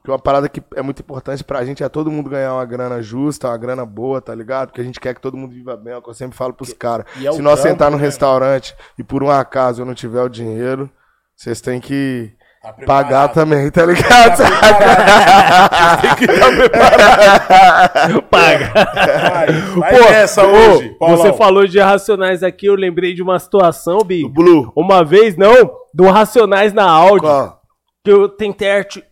[0.00, 3.02] Porque uma parada que é muito importante pra gente é todo mundo ganhar uma grana
[3.02, 4.68] justa, uma grana boa, tá ligado?
[4.68, 6.54] Porque a gente quer que todo mundo viva bem, é o que eu sempre falo
[6.54, 7.04] pros caras.
[7.22, 10.28] é Se nós sentar no né, restaurante e por um acaso eu não tiver o
[10.28, 10.90] dinheiro,
[11.36, 12.32] vocês têm que
[12.62, 14.42] Tá pagar também, tá ligado?
[16.02, 18.22] Tem que estar preparado.
[18.28, 18.72] Paga.
[19.30, 19.46] Vai,
[19.76, 20.90] vai Pô, nessa ô, hoje.
[20.98, 21.16] Paulão.
[21.16, 24.28] Você falou de Racionais aqui, eu lembrei de uma situação, Bi.
[24.28, 24.70] Blue.
[24.76, 27.20] Uma vez, não, do Racionais na áudio.
[27.20, 27.60] Qual?
[28.04, 28.68] que eu tentei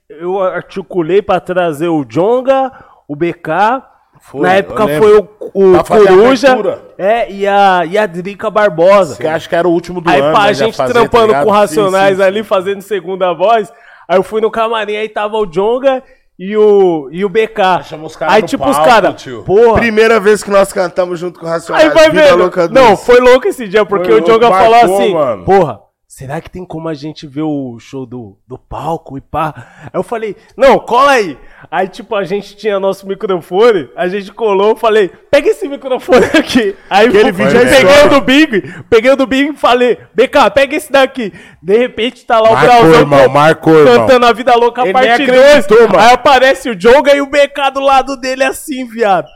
[0.09, 2.73] eu articulei pra trazer o Jonga,
[3.07, 3.83] o BK.
[4.21, 9.17] Foi, Na época foi o, o Pra Coruja é, e, a, e a Drica Barbosa.
[9.17, 10.33] Que acho que era o último do Aí ano.
[10.35, 13.33] pá, né, a já gente fazer, trampando tá com Racionais Sim, sim, ali, fazendo segunda
[13.33, 13.73] voz.
[14.09, 16.03] Aí eu fui no camarim, aí tava o Jonga
[16.37, 17.85] e o, e o BK.
[17.85, 19.45] Chamou os caras Aí tipo os palco, caras, tio.
[19.45, 19.75] porra.
[19.75, 21.85] Primeira vez que nós cantamos junto com o Racionais.
[21.97, 22.33] Aí vai.
[22.33, 25.45] Louca Não, foi louco esse dia, porque Foi o Jonga falou assim, mano.
[25.45, 25.81] porra,
[26.19, 29.55] será que tem como a gente ver o show do, do palco e pá?
[29.85, 31.39] Aí eu falei, não, cola aí.
[31.70, 36.24] Aí, tipo, a gente tinha nosso microfone, a gente colou, eu falei, pega esse microfone
[36.36, 36.74] aqui.
[36.90, 40.51] Aí Aquele vídeo é peguei o do Big, peguei o do Big e falei, BK,
[40.53, 41.32] pega esse daqui.
[41.62, 43.45] De repente tá lá o Brauzão irmão, irmão.
[43.85, 45.40] cantando a Vida Louca Ele parte nem 2.
[45.40, 46.01] acreditou, mano.
[46.01, 49.28] Aí aparece o Jonga e o BK do lado dele assim, viado.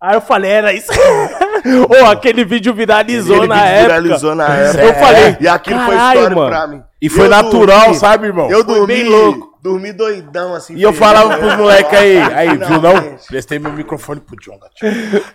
[0.00, 0.92] Aí eu falei, era isso.
[2.02, 4.00] Ô, aquele vídeo viralizou Aquele na vídeo época.
[4.00, 4.82] viralizou na época.
[4.84, 6.50] Eu falei, E aquilo foi caralho, histórico mano.
[6.50, 6.82] pra mim.
[7.00, 8.50] E foi Eu natural, dormi- sabe, irmão?
[8.50, 9.58] Eu Foi dormi, bem louco.
[9.62, 10.74] dormi doidão, assim.
[10.74, 13.16] E eu falava pros moleques aí, aí, viu não?
[13.28, 14.66] Prestei meu microfone pro Jonga.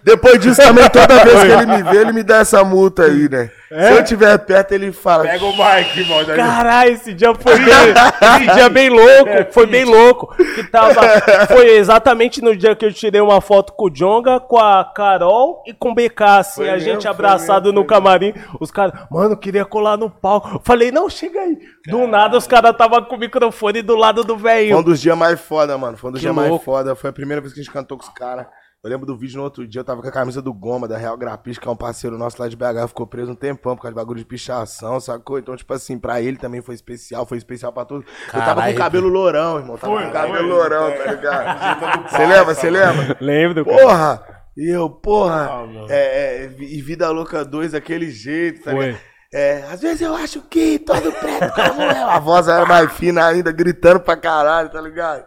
[0.03, 3.29] Depois disso também, toda vez que ele me vê, ele me dá essa multa aí,
[3.29, 3.49] né?
[3.71, 5.23] Se eu tiver perto, ele fala.
[5.23, 6.23] Pega o Mike, irmão.
[6.25, 7.65] daí- Caralho, esse dia foi bem,
[8.45, 10.35] esse dia bem louco, foi bem louco.
[10.35, 11.01] Que tava,
[11.47, 15.63] foi exatamente no dia que eu tirei uma foto com o Jonga, com a Carol
[15.65, 18.33] e com o BK, assim, Foi a mesmo, gente foi abraçado mesmo, no camarim.
[18.59, 20.59] Os caras, mano, queria colar no palco.
[20.63, 21.57] Falei, não, chega aí.
[21.87, 24.83] Do nada os caras tava com o microfone do lado do Foi um velho.
[24.83, 25.95] dos dias mais foda, mano.
[25.97, 26.93] Foi um dos dias mais foda.
[26.95, 28.45] Foi a primeira vez que a gente cantou com os caras.
[28.83, 30.97] Eu lembro do vídeo no outro dia, eu tava com a camisa do Goma, da
[30.97, 33.83] Real Grapis, que é um parceiro nosso lá de BH, ficou preso um tempão por
[33.83, 35.37] causa de bagulho de pichação, sacou?
[35.37, 38.09] Então, tipo assim, pra ele também foi especial, foi especial pra todos.
[38.33, 39.77] Eu tava com cabelo lourão, irmão.
[39.77, 40.47] Tava com o cabelo foi.
[40.47, 42.09] lourão, tá ligado?
[42.09, 42.55] Você lembra?
[42.55, 43.17] Você lembra?
[43.21, 43.65] Lembro.
[43.65, 44.23] Porra!
[44.57, 48.85] E eu, porra, Ah, é, é, e Vida Louca 2 daquele jeito, tá Foi.
[48.87, 49.01] ligado?
[49.33, 52.09] É, às vezes eu acho que todo preto como eu.
[52.09, 55.23] A voz era mais fina ainda, gritando pra caralho, tá ligado?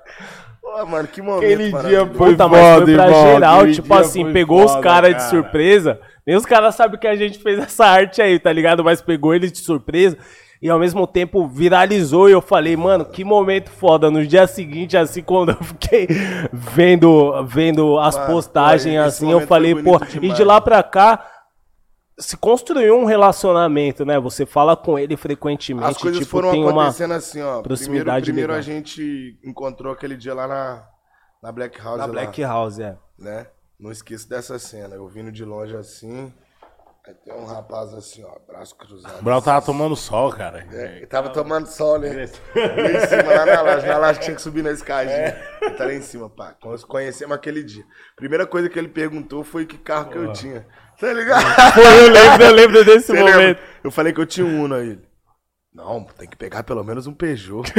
[0.65, 1.45] Pô, mano, que momento.
[1.45, 3.27] Aquele dia foi Puta, mas foi pra irmão.
[3.27, 5.29] geral, tipo assim, pegou os caras de cara.
[5.29, 6.01] surpresa.
[6.27, 8.83] Nem os caras sabem que a gente fez essa arte aí, tá ligado?
[8.83, 10.17] Mas pegou eles de surpresa.
[10.63, 14.11] E ao mesmo tempo viralizou e eu falei, mano, que momento foda.
[14.11, 16.09] No dia seguinte, assim, quando eu fiquei
[16.51, 21.23] vendo, vendo as Mano, postagens, assim, eu falei, pô, e de lá pra cá
[22.19, 24.19] se construiu um relacionamento, né?
[24.21, 27.45] Você fala com ele frequentemente, As coisas tipo, foram tem uma acontecendo assim, ó.
[27.45, 28.73] Primeiro, proximidade primeiro a legal.
[28.73, 30.89] gente encontrou aquele dia lá na,
[31.43, 31.99] na Black House.
[31.99, 32.97] na lá, Black House, é.
[33.19, 33.47] né?
[33.79, 34.95] Não esqueço dessa cena.
[34.95, 36.33] Eu vindo de longe assim.
[37.07, 39.21] Aí tem um rapaz assim, ó, braço cruzado.
[39.21, 40.67] O Brau tava tomando sol, cara.
[40.73, 42.09] É, ele tava tomando sol, né?
[42.09, 42.27] Lá em
[43.07, 43.87] cima, lá na laje.
[43.87, 45.39] Na laje tinha que subir na escadinha.
[45.61, 46.55] Ele tá lá em cima, pá.
[46.65, 47.85] Nós conhecemos aquele dia.
[48.17, 50.67] Primeira coisa que ele perguntou foi que carro que eu tinha.
[50.99, 51.45] Tá ligado?
[51.79, 53.33] eu lembro, eu lembro desse Você lembra?
[53.33, 53.61] momento.
[53.83, 54.99] Eu falei que eu tinha um Uno aí.
[55.75, 57.71] Não, tem que pegar pelo menos um Peugeot.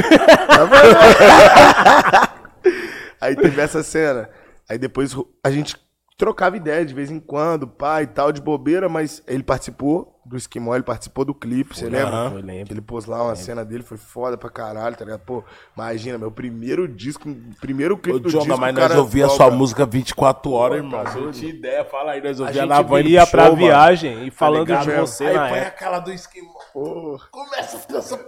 [3.20, 4.30] aí teve essa cena.
[4.68, 5.76] Aí depois a gente
[6.16, 10.36] trocava ideia de vez em quando, pai e tal, de bobeira, mas ele participou do
[10.36, 12.32] Esquimó, ele participou do clipe, você lembra?
[12.34, 12.66] eu lembro.
[12.66, 15.20] Que ele pôs lá uma cena dele, foi foda pra caralho, tá ligado?
[15.20, 15.44] Pô,
[15.76, 17.28] imagina, meu primeiro disco,
[17.60, 18.60] primeiro clipe Ô, do Jonga, disco.
[18.60, 21.04] mas o nós ouvia sua música 24 horas, Pô, irmão.
[21.04, 23.42] tá Você não tinha ideia, fala aí, nós A ouvia gente na van ia pra
[23.44, 23.66] show, mano.
[23.66, 25.68] viagem e falando ligado de você Aí na põe época.
[25.76, 26.52] aquela do esquimó.
[26.72, 27.20] Pô.
[27.30, 28.20] Começa as canções.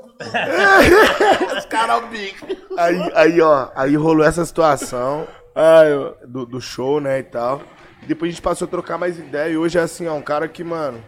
[1.57, 2.47] Os caras bico.
[2.77, 5.27] Aí, aí, ó, aí rolou essa situação.
[5.55, 5.89] Ai,
[6.29, 7.61] do, do show, né, e tal.
[8.07, 9.53] Depois a gente passou a trocar mais ideia.
[9.53, 11.03] E hoje é assim, ó, um cara que, mano.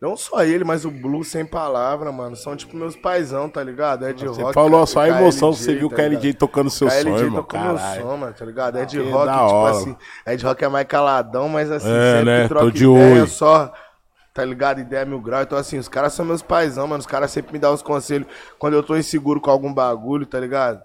[0.00, 2.36] Não só ele, mas o Blue sem palavra, mano.
[2.36, 4.06] São tipo meus paizão, tá ligado?
[4.06, 4.52] Ed Você Rock.
[4.54, 6.38] falou só a emoção, você viu o tá KLJ ligado?
[6.38, 7.42] tocando seu som, KLJ irmão.
[7.42, 8.02] tocou meu Caralho.
[8.02, 8.78] som, mano, tá ligado?
[8.78, 9.76] Ed Que Rock, da tipo hora.
[9.76, 9.96] assim.
[10.26, 12.42] Ed Rock é mais caladão, mas assim, É, sempre né?
[12.42, 13.26] que troca Tô de ideia, olho.
[13.28, 13.72] só.
[14.34, 14.80] Tá ligado?
[14.80, 15.42] Ideia mil grau.
[15.42, 17.00] Então, assim, os caras são meus paizão, mano.
[17.00, 18.26] Os caras sempre me dão os conselhos
[18.58, 20.82] quando eu tô inseguro com algum bagulho, tá ligado?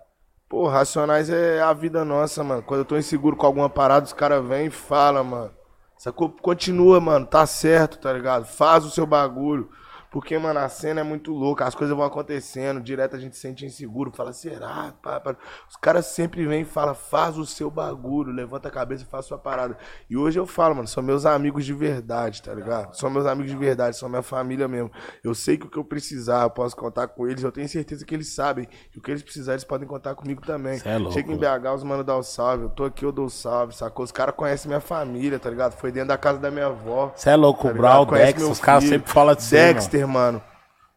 [0.49, 2.63] Pô, Racionais é a vida nossa, mano.
[2.63, 5.51] Quando eu tô inseguro com alguma parada, os caras vêm e falam, mano.
[5.95, 6.27] Sacou?
[6.29, 7.27] Continua, mano.
[7.27, 8.45] Tá certo, tá ligado?
[8.45, 9.69] Faz o seu bagulho.
[10.11, 13.41] Porque, mano, a cena é muito louca, as coisas vão acontecendo, direto a gente se
[13.41, 14.93] sente inseguro, fala, será?
[15.01, 15.35] Pá, pá.
[15.69, 19.25] Os caras sempre vêm e falam, faz o seu bagulho, levanta a cabeça e faz
[19.25, 19.77] a sua parada.
[20.09, 22.95] E hoje eu falo, mano, são meus amigos de verdade, tá ligado?
[22.95, 24.91] São meus amigos de verdade, são minha família mesmo.
[25.23, 28.03] Eu sei que o que eu precisar, eu posso contar com eles, eu tenho certeza
[28.03, 28.67] que eles sabem.
[28.91, 30.79] que o que eles precisarem, eles podem contar comigo também.
[30.79, 31.37] Cê é louco, Chega em.
[31.37, 34.03] BH, os mano dá o salve, eu tô aqui, eu dou o salve, sacou?
[34.03, 35.73] Os caras conhecem minha família, tá ligado?
[35.73, 37.11] Foi dentro da casa da minha avó.
[37.15, 38.09] Você é louco, tá Brau, ligado?
[38.09, 39.98] Conhece Dex, meu os caras sempre falam de irmão.
[39.99, 40.41] Dexter, mano.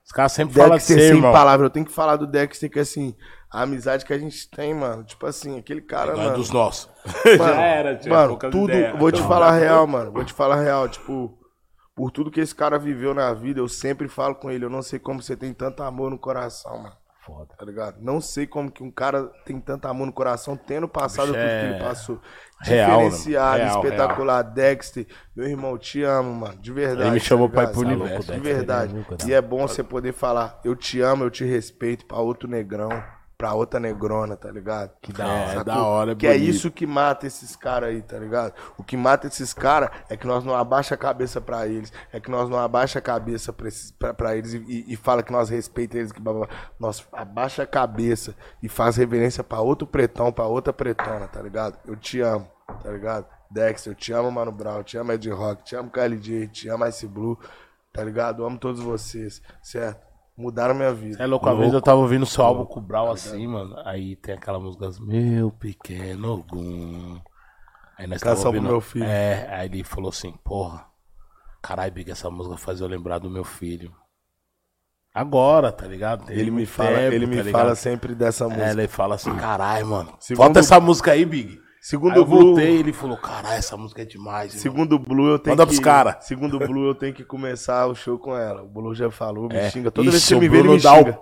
[0.05, 1.33] Os caras sempre falam de Dexter você, sem irmão.
[1.33, 1.67] palavra.
[1.67, 3.15] Eu tenho que falar do Dexter, que assim,
[3.51, 5.05] a amizade que a gente tem, mano.
[5.05, 6.37] Tipo assim, aquele cara, Não é mano.
[6.37, 6.91] dos nossos.
[7.25, 8.73] Mano, Já era, tio, mano tudo.
[8.99, 10.13] Vou te Não, falar real, mano.
[10.13, 10.89] Vou te falar real.
[10.89, 11.39] Tipo,
[11.95, 14.65] por tudo que esse cara viveu na vida, eu sempre falo com ele.
[14.65, 16.97] Eu não sei como você tem tanto amor no coração, mano.
[17.25, 17.55] Foda.
[17.57, 18.01] Tá ligado?
[18.01, 21.49] Não sei como que um cara tem tanto amor no coração, tendo passado Bicho tudo
[21.49, 22.21] que é ele passou.
[22.63, 23.05] Real, né?
[23.11, 24.43] Diferenciado, Real, espetacular.
[24.43, 25.07] Dexter,
[25.37, 26.57] meu irmão, te amo, mano.
[26.59, 27.03] De verdade.
[27.03, 28.33] Ele me chamou tá pra ir pro Tá universo.
[28.33, 29.07] De Dexter, verdade.
[29.25, 32.49] é E é bom você poder falar, eu te amo, eu te respeito pra outro
[32.49, 32.91] negrão,
[33.37, 34.93] pra outra negrona, tá ligado?
[35.03, 35.61] Que da hora.
[35.61, 38.53] É, da hora, é Que é isso que mata esses caras aí, tá ligado?
[38.79, 42.21] O que mata esses caras é que nós não abaixa a cabeça pra eles, é
[42.21, 45.33] que nós não abaixa a cabeça pra, esses, pra, pra eles e, e- fala que
[45.33, 46.57] nós respeitamos eles, que blá, blá, blá.
[46.79, 48.33] nós abaixa a cabeça
[48.63, 51.77] e faz reverência pra outro pretão, pra outra pretona, tá ligado?
[51.85, 52.47] Eu te amo,
[52.83, 53.27] tá ligado?
[53.51, 56.87] Dexter, eu te amo, Mano Brown, te amo Ed Rock, te amo KLJ, te amo
[56.87, 57.39] Ice Blue,
[57.93, 58.43] tá ligado?
[58.43, 60.01] Eu amo todos vocês, certo?
[60.37, 61.23] Mudaram minha vida.
[61.23, 63.77] É louco, uma vez eu tava ouvindo seu álbum com o Brau assim, mano.
[63.85, 67.21] Aí tem aquela música, Meu Pequeno Ogum.
[67.99, 68.63] Aí nós tava ouvindo.
[68.69, 69.05] meu filho.
[69.05, 70.87] É, aí ele falou assim, porra,
[71.63, 73.95] caralho, Big, essa música faz eu lembrar do meu filho.
[75.15, 76.25] Agora, tá ligado?
[76.25, 77.61] Tem Ele me fala, tempo, ele me tá ligado?
[77.61, 78.71] fala sempre dessa É, música.
[78.71, 80.15] ele fala assim, caralho, mano.
[80.19, 81.61] Segundo- Falta essa música aí, Big.
[81.85, 84.51] Segundo o Blue, voltei ele falou, caralho, essa música é demais.
[84.55, 86.17] irmão." segundo o Blue eu tenho Manda que pros cara.
[86.21, 88.63] Segundo o Blue eu tenho que começar o show com ela.
[88.63, 89.69] O Blue já falou, me É.
[89.69, 89.91] xinga.
[89.91, 91.19] Toda vez que ele me vê, ele me dá o xinga.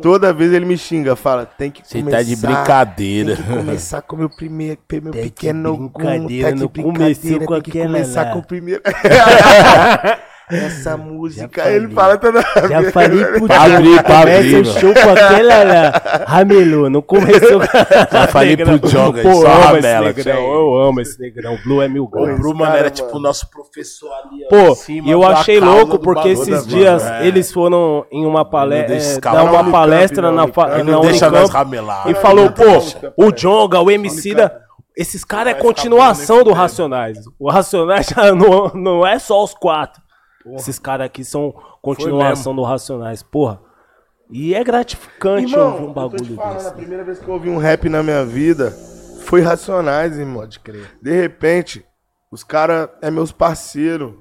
[0.00, 2.18] Toda vez ele me xinga, fala, tem que Você começar.
[2.18, 3.34] tá de brincadeira.
[3.34, 6.98] Tem que começar com o meu primeiro, meu de pequeno brincadeira, Tá de não brincadeira,
[7.16, 8.32] começou com tem que começar lá.
[8.32, 8.82] com o primeiro.
[10.50, 11.76] Essa música, falei.
[11.76, 16.24] ele fala toda Já falei pro o show com aquela.
[16.26, 17.60] Ramelô, não começou
[18.12, 20.54] Já falei pro Jonga, Pô, só eu amo ramela, esse negrão, tchau.
[20.54, 21.54] eu amo esse negrão.
[21.54, 22.38] O Blue é mil O gols.
[22.38, 22.94] Bru, mano, cara, era mano.
[22.96, 27.02] tipo o nosso professor ali, Pô, e eu da achei louco porque esses né, dias
[27.04, 27.16] mano?
[27.16, 27.26] É.
[27.26, 29.36] eles foram em uma palestra, deixa é, escapar.
[29.38, 32.10] dar Na uma Unicamp, palestra na Unicamp.
[32.10, 32.64] e falou, pô,
[33.16, 34.60] o Jonga, o Emicida,
[34.96, 37.18] esses caras é continuação do Racionais.
[37.38, 40.00] O Racionais já não, não é só os quatro.
[40.54, 43.60] Esses caras aqui são continuação do Racionais, porra.
[44.30, 46.68] E é gratificante Irmão, ouvir um eu tô bagulho te falando, desse.
[46.68, 48.70] a primeira vez que eu ouvi um rap na minha vida
[49.24, 50.40] foi Racionais, irmão.
[50.40, 50.88] Pode crer.
[51.02, 51.84] De repente,
[52.30, 54.14] os caras é meus parceiros.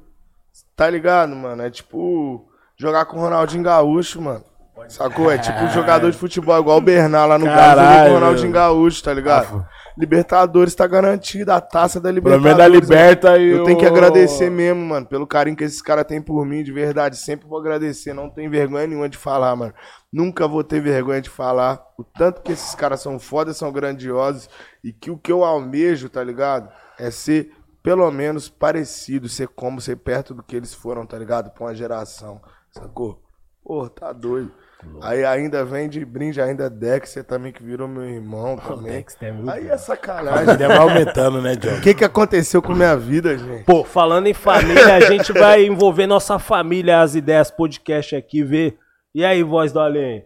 [0.76, 1.62] Tá ligado, mano?
[1.62, 4.44] É tipo jogar com o Ronaldinho Gaúcho, mano.
[4.88, 5.30] Sacou?
[5.30, 8.14] É tipo jogador de futebol, igual o Bernard lá no Galo, jogou com Caralho, o
[8.16, 8.60] Ronaldinho meu.
[8.62, 9.66] Gaúcho, tá ligado?
[10.00, 12.88] Libertadores tá garantida, a taça da Pelo menos Libertadores.
[12.88, 16.22] da Liberta e Eu tenho que agradecer mesmo, mano, pelo carinho que esses caras têm
[16.22, 17.18] por mim, de verdade.
[17.18, 19.74] Sempre vou agradecer, não tenho vergonha nenhuma de falar, mano.
[20.10, 24.50] Nunca vou ter vergonha de falar o tanto que esses caras são fodas, são grandiosos
[24.82, 26.72] e que o que eu almejo, tá ligado?
[26.98, 27.52] É ser
[27.84, 31.50] pelo menos parecido, ser como, ser perto do que eles foram, tá ligado?
[31.50, 33.22] Pra uma geração, sacou?
[33.62, 34.54] Pô, tá doido.
[35.02, 38.94] Aí ainda vem de brinde, ainda Dexter também, que virou meu irmão também.
[38.94, 40.54] Dexter é muito Aí é sacanagem.
[40.54, 41.76] Ele vai aumentando, né, John?
[41.78, 43.66] O que que aconteceu com minha vida, gente?
[43.66, 48.78] Pô, falando em família, a gente vai envolver nossa família, as ideias podcast aqui, ver.
[49.14, 50.24] E aí, voz do além?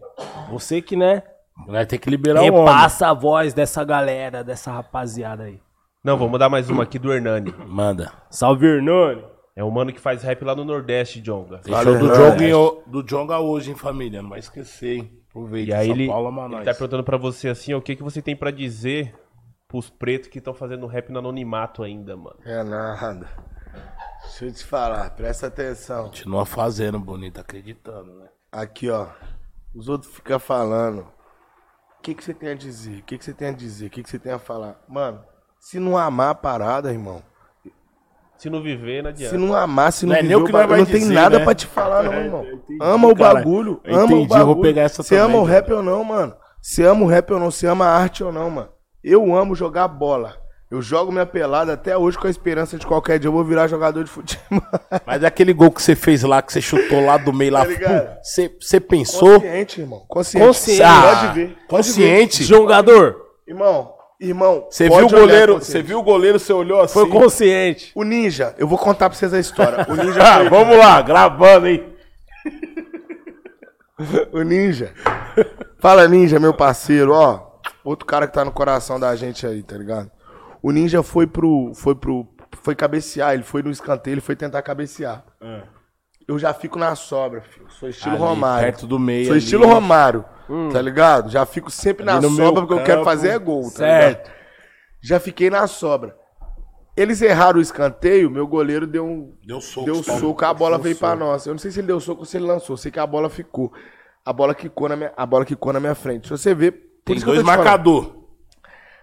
[0.50, 1.22] Você que, né,
[1.66, 2.60] Vai ter que liberar o homem.
[2.60, 5.60] repassa a voz dessa galera, dessa rapaziada aí.
[6.02, 7.54] Não, vou mandar mais uma aqui do Hernani.
[7.66, 8.12] Manda.
[8.28, 9.22] Salve, Hernani.
[9.56, 11.60] É um mano que faz rap lá no Nordeste, Jonga.
[11.66, 12.14] Valeu, show do.
[12.14, 14.20] Jonga em- do Jonga hoje, hein, família?
[14.20, 15.20] Não vai esquecer, hein?
[15.30, 15.70] Aproveita.
[15.70, 17.94] E aí São ele, Paulo ama ele tá perguntando pra você assim, ó, o que,
[17.96, 19.14] que você tem pra dizer
[19.68, 22.36] pros pretos que estão fazendo rap no anonimato ainda, mano?
[22.44, 23.28] É nada.
[24.22, 26.04] Deixa eu te falar, presta atenção.
[26.04, 28.28] Continua fazendo, bonito, acreditando, né?
[28.50, 29.08] Aqui, ó.
[29.74, 31.00] Os outros ficam falando.
[31.98, 33.00] O que, que você tem a dizer?
[33.00, 33.86] O que, que você tem a dizer?
[33.86, 34.80] O que, que você tem a falar?
[34.88, 35.22] Mano,
[35.58, 37.22] se não amar a parada, irmão.
[38.44, 39.34] Se não viver, não adianta.
[39.34, 40.78] Se não amar, se não, Não é nem viver o que o nós bagulho, vai
[40.80, 41.44] não tem dizer, nada né?
[41.44, 42.44] pra te falar, não, irmão.
[42.44, 43.34] entendi, Ama o cara.
[43.34, 43.80] bagulho.
[43.82, 44.60] Eu ama entendi, o eu vou bagulho.
[44.62, 45.44] pegar essa Você ama o John.
[45.46, 46.34] rap ou não, mano?
[46.60, 47.50] Você ama o rap ou não?
[47.50, 48.68] Você ama a arte ou não, mano?
[49.02, 50.36] Eu amo jogar bola.
[50.70, 53.66] Eu jogo minha pelada até hoje com a esperança de qualquer dia eu vou virar
[53.66, 54.60] jogador de futebol.
[55.06, 58.18] Mas aquele gol que você fez lá, que você chutou lá do meio lá, Tá
[58.22, 59.40] você, você pensou?
[59.40, 60.02] Consciente, irmão.
[60.08, 60.46] Consciente.
[60.46, 60.82] Consciente.
[60.82, 61.32] Pode ver.
[61.32, 61.56] Pode ver.
[61.68, 62.42] Consciente.
[62.44, 63.16] Jogador,
[63.46, 63.93] Irmão,
[64.28, 64.66] irmão.
[64.70, 66.94] Você viu o goleiro, você viu o goleiro, você olhou assim.
[66.94, 67.92] foi consciente.
[67.94, 69.86] O Ninja, eu vou contar pra vocês a história.
[69.88, 71.84] O Ninja Ah, foi- vamos lá, gravando, hein?
[74.32, 74.92] O Ninja.
[75.78, 77.54] Fala, Ninja, meu parceiro, ó.
[77.84, 80.10] Outro cara que tá no coração da gente aí, tá ligado?
[80.62, 81.72] O Ninja foi pro.
[81.74, 82.26] Foi pro.
[82.62, 85.24] Foi cabecear, ele foi no escanteio, ele foi tentar cabecear.
[86.26, 87.66] Eu já fico na sobra, filho.
[87.70, 88.64] Sou estilo Ali, Romário.
[88.64, 89.42] perto do meio Sou ali.
[89.42, 90.24] estilo Romário,
[90.72, 91.30] tá ligado?
[91.30, 92.86] Já fico sempre na Ali no sobra porque eu campo.
[92.86, 94.26] quero fazer é gol, tá Certo.
[94.28, 94.34] ligado?
[95.02, 96.16] Já fiquei na sobra.
[96.96, 99.84] Eles erraram o escanteio, meu goleiro deu um, Deu soco.
[99.84, 101.20] deu soco, a bola veio pra soco.
[101.24, 101.44] nós.
[101.46, 103.28] Eu não sei se ele deu soco ou se ele lançou, sei que a bola
[103.28, 103.72] ficou.
[104.24, 106.26] A bola quicou na minha, a bola quicou na minha frente.
[106.28, 107.66] Se você ver, por Tem isso que eu dois tô te falando.
[107.66, 108.16] marcador.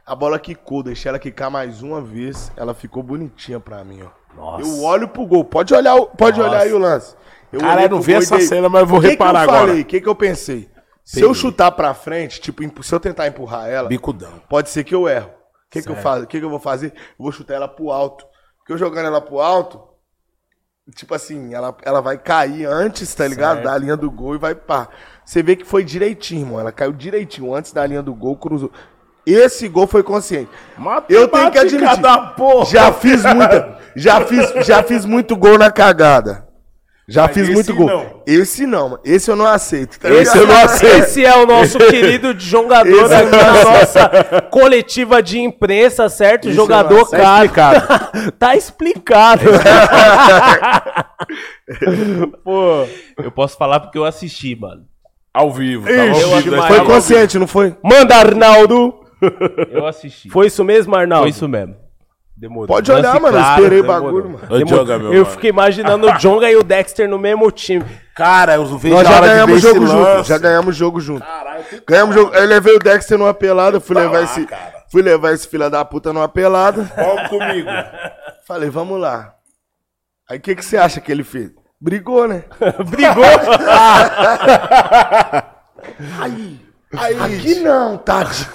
[0.06, 4.10] A bola quicou, deixei ela quicar mais uma vez, ela ficou bonitinha pra mim, ó.
[4.38, 6.50] Eu olho pro gol, pode olhar, pode Nossa.
[6.52, 7.16] olhar aí o lance.
[7.52, 9.68] Eu Caralho, olhei não vi essa dei- cena, mas vou que reparar que eu agora.
[9.68, 9.82] falei?
[9.82, 10.70] O que, que eu pensei?
[11.04, 11.30] Se Peguei.
[11.30, 14.32] eu chutar pra frente, tipo, se eu tentar empurrar ela, Bicudão.
[14.50, 15.28] pode ser que eu erro.
[15.28, 16.24] O que, que eu faço?
[16.24, 16.94] O que, que eu vou fazer?
[17.18, 18.26] Eu vou chutar ela pro alto.
[18.58, 19.82] Porque eu jogando ela pro alto,
[20.96, 23.64] tipo assim, ela, ela vai cair antes, tá ligado?
[23.64, 24.88] Da linha do gol e vai pá.
[25.26, 26.60] Você vê que foi direitinho, irmão.
[26.60, 28.72] Ela caiu direitinho antes da linha do gol, cruzou.
[29.26, 30.50] Esse gol foi consciente.
[31.08, 32.02] Eu tenho que admitir.
[32.72, 36.50] Já fiz muita, já fiz, já fiz muito gol na cagada.
[37.08, 37.88] Já Mas fiz esse muito gol.
[37.88, 38.22] não.
[38.26, 39.02] Esse não, mano.
[39.04, 40.00] Esse eu não aceito.
[40.00, 40.96] tá Esse eu não aceito.
[41.04, 43.70] Esse é o nosso querido jogador Esse é da nosso.
[43.70, 46.48] nossa coletiva de imprensa, certo?
[46.48, 47.50] Isso jogador é nosso.
[47.50, 47.82] caro.
[48.40, 49.42] tá explicado.
[52.44, 52.86] Pô,
[53.18, 54.84] Eu posso falar porque eu assisti, mano.
[55.34, 55.90] Ao vivo.
[55.90, 56.70] Ixi, tava ao vivo, demais.
[56.70, 57.76] nós Foi consciente, não foi?
[57.84, 58.94] manda Arnaldo.
[59.72, 60.30] Eu assisti.
[60.30, 61.24] Foi isso mesmo, Arnaldo?
[61.24, 61.76] Foi isso mesmo.
[62.42, 62.66] Demorou.
[62.66, 63.38] Pode olhar, Lance mano.
[63.38, 64.04] Eu claro, esperei o demorou.
[64.04, 64.48] bagulho, mano.
[64.58, 64.86] Demorou.
[64.86, 65.26] Meu eu mano.
[65.28, 67.86] fiquei imaginando o Jonga e o Dexter no mesmo time.
[68.16, 70.24] Cara, eu vejo Nós já ganhamos jogo junto.
[70.24, 71.24] Já ganhamos jogo junto.
[71.24, 72.34] Caralho, Ganhamos jogo.
[72.34, 74.44] Eu levei o Dexter numa pelada, fui Vai levar lá, esse.
[74.48, 74.82] cara.
[74.92, 76.92] Fui levar esse filho da puta numa pelada.
[76.96, 77.70] Vamos comigo.
[78.48, 79.36] Falei, vamos lá.
[80.28, 81.52] Aí o que, que você acha que ele fez?
[81.80, 82.46] Brigou, né?
[82.90, 83.24] Brigou.
[86.20, 86.60] Aí.
[86.98, 87.18] Aí.
[87.20, 88.48] Aqui não, Tati.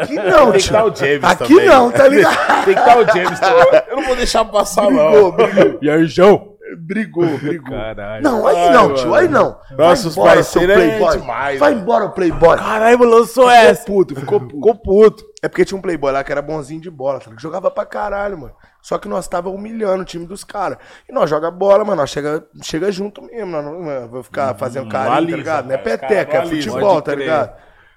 [0.00, 0.72] Aqui não, Tem que tio.
[0.72, 1.66] dar o James Aqui também.
[1.66, 2.36] não, tá ligado?
[2.64, 3.82] Tem que dar o James também.
[3.88, 5.30] Eu não vou deixar passar, Brigou, não.
[5.32, 5.78] brigou.
[5.82, 6.52] e aí, João?
[6.78, 7.70] Brigou, brigou.
[7.76, 8.22] Caralho.
[8.22, 9.58] Não, aí Ai, não, tio, aí não.
[9.76, 11.18] Nossa, os parceiros é playboy.
[11.18, 11.82] demais, Vai mano.
[11.82, 12.56] embora, playboy.
[12.56, 13.84] Caralho, lançou Ficou essa.
[13.84, 14.54] puto, ficou puto.
[14.54, 15.24] Ficou puto.
[15.42, 17.42] É porque tinha um playboy lá que era bonzinho de bola, tá ligado?
[17.42, 18.54] Jogava pra caralho, mano.
[18.80, 20.78] Só que nós tava humilhando o time dos caras.
[21.06, 22.00] E nós joga bola, mano.
[22.00, 23.50] Nós chega, chega junto mesmo.
[23.52, 25.66] Nós não mano, vou ficar fazendo carinho, alisa, tá ligado?
[25.66, 27.52] Não é peteca, é futebol, tá ligado?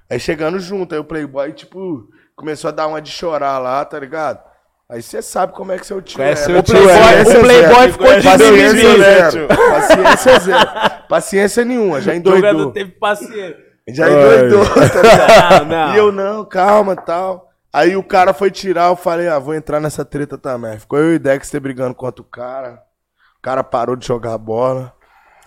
[0.09, 3.99] Aí chegando junto, aí o playboy, tipo, começou a dar uma de chorar lá, tá
[3.99, 4.39] ligado?
[4.87, 6.45] Aí você sabe como é que seu tio Conhece é.
[6.45, 7.21] seu O tio, playboy, é.
[7.21, 9.31] o playboy ficou de Paciência mimimi, zero.
[9.31, 9.47] zero.
[9.47, 10.69] Paciência zero.
[11.09, 12.71] Paciência nenhuma, já endoidou.
[12.71, 13.57] teve paciência.
[13.87, 15.65] Já endoidou, tá ligado?
[15.65, 15.93] Não, não.
[15.93, 17.49] E eu, não, calma tal.
[17.73, 20.79] Aí o cara foi tirar, eu falei, ah, vou entrar nessa treta também.
[20.79, 22.81] Ficou eu e Dexter brigando contra o cara.
[23.37, 24.93] O cara parou de jogar bola.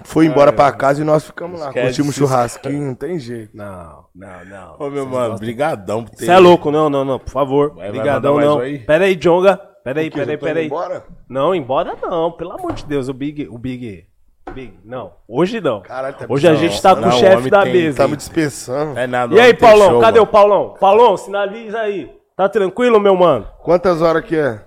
[0.04, 1.68] Foi embora pra casa e nós ficamos lá.
[1.68, 3.56] Esquece Curtimos churrasquinho, não tem jeito.
[3.56, 4.76] Não, não, não.
[4.78, 6.24] Ô, meu mano, brigadão por ter...
[6.26, 7.70] Você é louco, não, não, não, por favor.
[7.70, 8.56] Vai, vai Obrigadão, mandar mais não.
[8.58, 8.78] um aí?
[8.78, 9.56] Pera aí, Jonga.
[9.84, 10.66] Pera aí, pera aí, pera aí.
[10.66, 11.04] Embora?
[11.28, 14.04] Não, embora não, pelo amor de Deus, o Big, o Big,
[14.52, 15.80] Big, não, hoje não.
[15.80, 17.96] Caralho, tá hoje a gente tá com não, o o chefe homem da tem- mesa.
[17.98, 18.98] Tá me dispensando.
[18.98, 20.28] É nada, E aí, Paulão, show, cadê mano.
[20.28, 20.74] o Paulão?
[20.78, 22.10] Paulão, sinaliza aí.
[22.36, 23.46] Tá tranquilo, meu mano?
[23.62, 24.62] Quantas horas que é?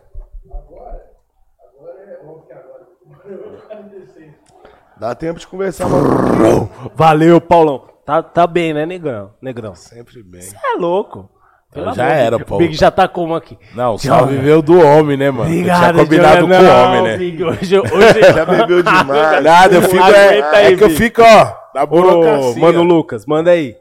[5.01, 6.69] Dá tempo de conversar, mano.
[6.93, 7.87] Valeu, Paulão.
[8.05, 9.33] Tá, tá bem, né, negrão?
[9.41, 9.73] Negrão.
[9.73, 10.43] Sempre bem.
[10.63, 11.27] É louco.
[11.73, 12.37] Pelo Já era.
[12.39, 12.63] Paulo.
[12.63, 13.57] O Big já tá como aqui?
[13.73, 15.49] Não, só viveu do homem, né, mano?
[15.49, 17.17] Obrigado, tinha combinado com o Não, homem, né?
[17.17, 18.21] Big, hoje, hoje...
[18.31, 19.43] Já bebeu demais.
[19.43, 20.03] Nada, eu fico...
[20.03, 22.61] É, aí, é que eu fico, ó, na Ô, burocracia.
[22.61, 23.75] mano Lucas, manda aí.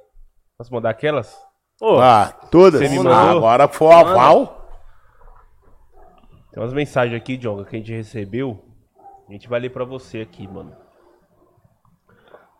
[0.56, 1.36] Posso mandar aquelas?
[1.82, 2.80] Ô, Ah, Todas.
[2.80, 4.66] Você me ah, agora foi o aval.
[6.50, 8.58] Tem umas mensagens aqui, Jonga, que a gente recebeu.
[9.28, 10.79] A gente vai ler pra você aqui, mano.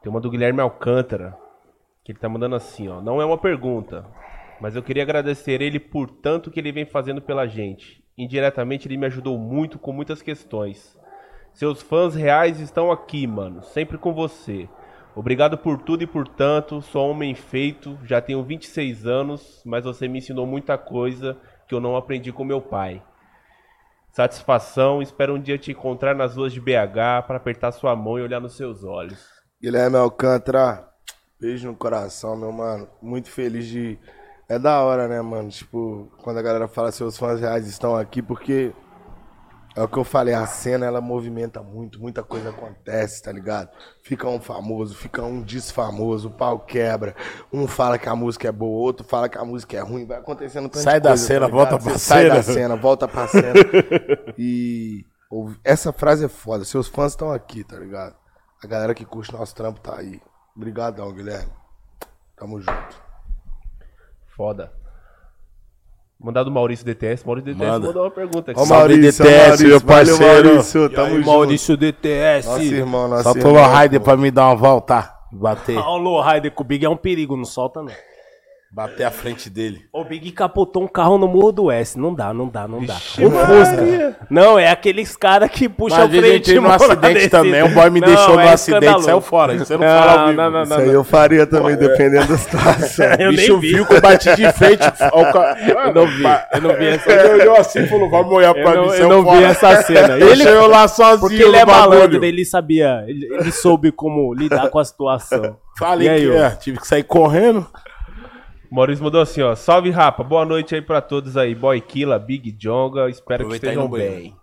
[0.02, 1.36] Tem uma do Guilherme Alcântara,
[2.02, 3.02] que ele tá mandando assim, ó.
[3.02, 4.06] Não é uma pergunta,
[4.60, 8.02] mas eu queria agradecer ele por tanto que ele vem fazendo pela gente.
[8.16, 10.98] Indiretamente ele me ajudou muito com muitas questões.
[11.52, 14.68] Seus fãs reais estão aqui, mano, sempre com você.
[15.14, 16.81] Obrigado por tudo e por tanto.
[16.81, 21.36] Sou homem feito, já tenho 26 anos, mas você me ensinou muita coisa
[21.68, 23.02] que eu não aprendi com meu pai.
[24.10, 28.22] Satisfação, espero um dia te encontrar nas ruas de BH para apertar sua mão e
[28.22, 29.39] olhar nos seus olhos.
[29.62, 30.89] Guilherme Alcântara,
[31.39, 32.89] beijo no coração, meu mano.
[33.03, 33.99] Muito feliz de.
[34.49, 35.49] É da hora, né, mano?
[35.49, 38.73] Tipo, quando a galera fala seus fãs reais estão aqui, porque
[39.77, 43.69] é o que eu falei, a cena ela movimenta muito, muita coisa acontece, tá ligado?
[44.03, 47.15] Fica um famoso, fica um desfamoso, o pau quebra.
[47.53, 50.19] Um fala que a música é boa, outro fala que a música é ruim, vai
[50.19, 51.57] acontecendo tanta Sai da coisa, cena, ligado?
[51.57, 52.35] volta Você pra Sai cena.
[52.35, 53.55] da cena, volta pra cena.
[54.37, 55.05] E
[55.62, 56.65] essa frase é foda.
[56.65, 58.16] Seus fãs estão aqui, tá ligado?
[58.62, 60.20] A galera que curte nosso trampo tá aí.
[60.55, 61.51] Obrigadão, Guilherme.
[62.37, 63.03] Tamo junto.
[64.37, 64.73] Foda.
[66.19, 67.24] Mandar do Maurício DTS.
[67.24, 67.87] Maurício DTS Manda.
[67.87, 68.61] mandou uma pergunta aqui.
[68.61, 70.49] Ó, Salve, Maurício, DTS, Maurício, meu valeu, parceiro.
[70.49, 71.27] Maurício, tamo junto.
[71.27, 72.49] Maurício DTS.
[72.49, 73.53] Nosso irmão, nosso Só irmão.
[73.55, 75.15] no Raider pra me dar uma volta.
[75.32, 75.77] Bater.
[75.77, 77.93] Paulo Raider com o Big é um perigo, não solta não.
[78.72, 79.82] Bater a frente dele.
[79.92, 81.98] O Big capotou um carro no Morro do S.
[81.98, 82.94] Não dá, não dá, não dá.
[82.94, 84.16] Vixe, Um Fusca.
[84.30, 87.64] Não, é aqueles caras que puxam Mas a eu frente entrei no acidente também.
[87.64, 89.55] Um boy me Não, deixou no é acidente, saiu fora.
[89.55, 90.36] Isso você não ao Não, vivo.
[90.40, 93.06] não, não, Isso aí eu faria também, dependendo da situação.
[93.18, 93.72] Eu O bicho nem vi.
[93.74, 94.82] viu que eu bati de frente.
[95.10, 96.22] ao ca- Eu não vi,
[96.55, 98.94] eu não vi essa Ele olhou assim e falou, vai molhar pra Eu não, mim,
[98.94, 99.47] eu não vi fora.
[99.47, 100.16] essa cena.
[100.16, 104.70] Ele eu lá sozinho porque ele é malandro, ele sabia, ele, ele soube como lidar
[104.70, 105.56] com a situação.
[105.76, 107.66] Falei E aí, que é, tive que sair correndo.
[108.70, 109.56] Maurício mandou assim, ó.
[109.56, 110.22] Salve, rapa.
[110.22, 111.56] Boa noite aí pra todos aí.
[111.56, 113.10] Boy Killa, Big Jonga.
[113.10, 114.36] Espero que Aproveitar estejam bem.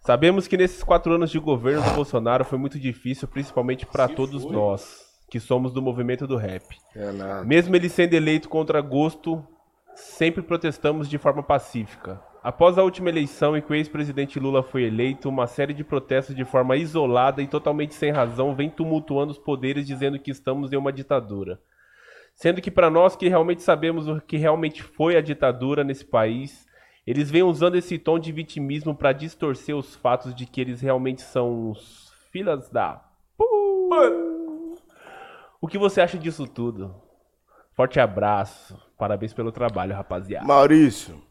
[0.00, 4.44] Sabemos que nesses quatro anos de governo do Bolsonaro foi muito difícil, principalmente pra todos
[4.44, 6.64] nós, que somos do movimento do rap.
[6.94, 7.44] É nada.
[7.44, 9.44] Mesmo ele sendo eleito contra gosto,
[9.94, 12.20] sempre protestamos de forma pacífica.
[12.42, 16.34] Após a última eleição em que o ex-presidente Lula foi eleito, uma série de protestos
[16.34, 20.76] de forma isolada e totalmente sem razão vem tumultuando os poderes dizendo que estamos em
[20.76, 21.60] uma ditadura.
[22.36, 26.66] Sendo que para nós que realmente sabemos o que realmente foi a ditadura nesse país,
[27.06, 31.22] eles vêm usando esse tom de vitimismo para distorcer os fatos de que eles realmente
[31.22, 33.02] são os filhas da
[35.58, 36.94] O que você acha disso tudo?
[37.72, 38.78] Forte abraço.
[38.98, 40.46] Parabéns pelo trabalho, rapaziada.
[40.46, 41.22] Maurício,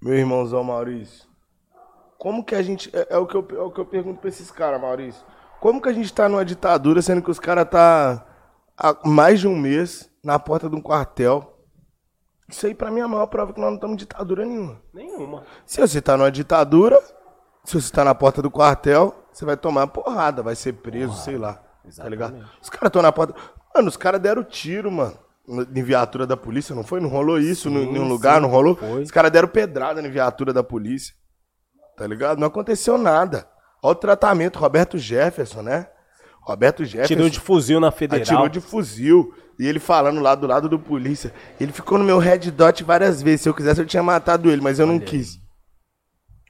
[0.00, 1.28] meu irmãozão Maurício,
[2.18, 2.88] como que a gente.
[2.96, 5.26] É, é o, que eu, é o que eu pergunto pra esses caras, Maurício.
[5.60, 8.24] Como que a gente tá numa ditadura, sendo que os caras tá
[8.76, 11.56] há mais de um mês na porta de um quartel?
[12.48, 14.82] Isso aí pra mim é a maior prova que nós não estamos em ditadura nenhuma.
[14.92, 15.44] Nenhuma.
[15.64, 17.00] Se você tá numa ditadura,
[17.64, 21.38] se você tá na porta do quartel, você vai tomar porrada, vai ser preso, sei
[21.38, 21.62] lá.
[21.96, 22.44] Tá ligado?
[22.60, 23.34] Os caras estão na porta.
[23.72, 25.16] Mano, os caras deram tiro, mano.
[25.48, 26.98] Em viatura da polícia, não foi?
[26.98, 28.74] Não rolou isso em nenhum lugar, não rolou?
[28.74, 29.02] foi.
[29.02, 31.14] Os caras deram pedrada na viatura da polícia.
[31.96, 32.38] Tá ligado?
[32.38, 33.48] Não aconteceu nada.
[33.80, 35.88] Olha o tratamento, Roberto Jefferson, né?
[36.46, 37.14] Roberto Jefferson.
[37.14, 38.22] Tirou de fuzil na federal.
[38.22, 39.34] Atirou de fuzil.
[39.58, 41.34] E ele falando lá do lado do polícia.
[41.58, 43.40] Ele ficou no meu red dot várias vezes.
[43.40, 45.40] Se eu quisesse, eu tinha matado ele, mas eu não quis.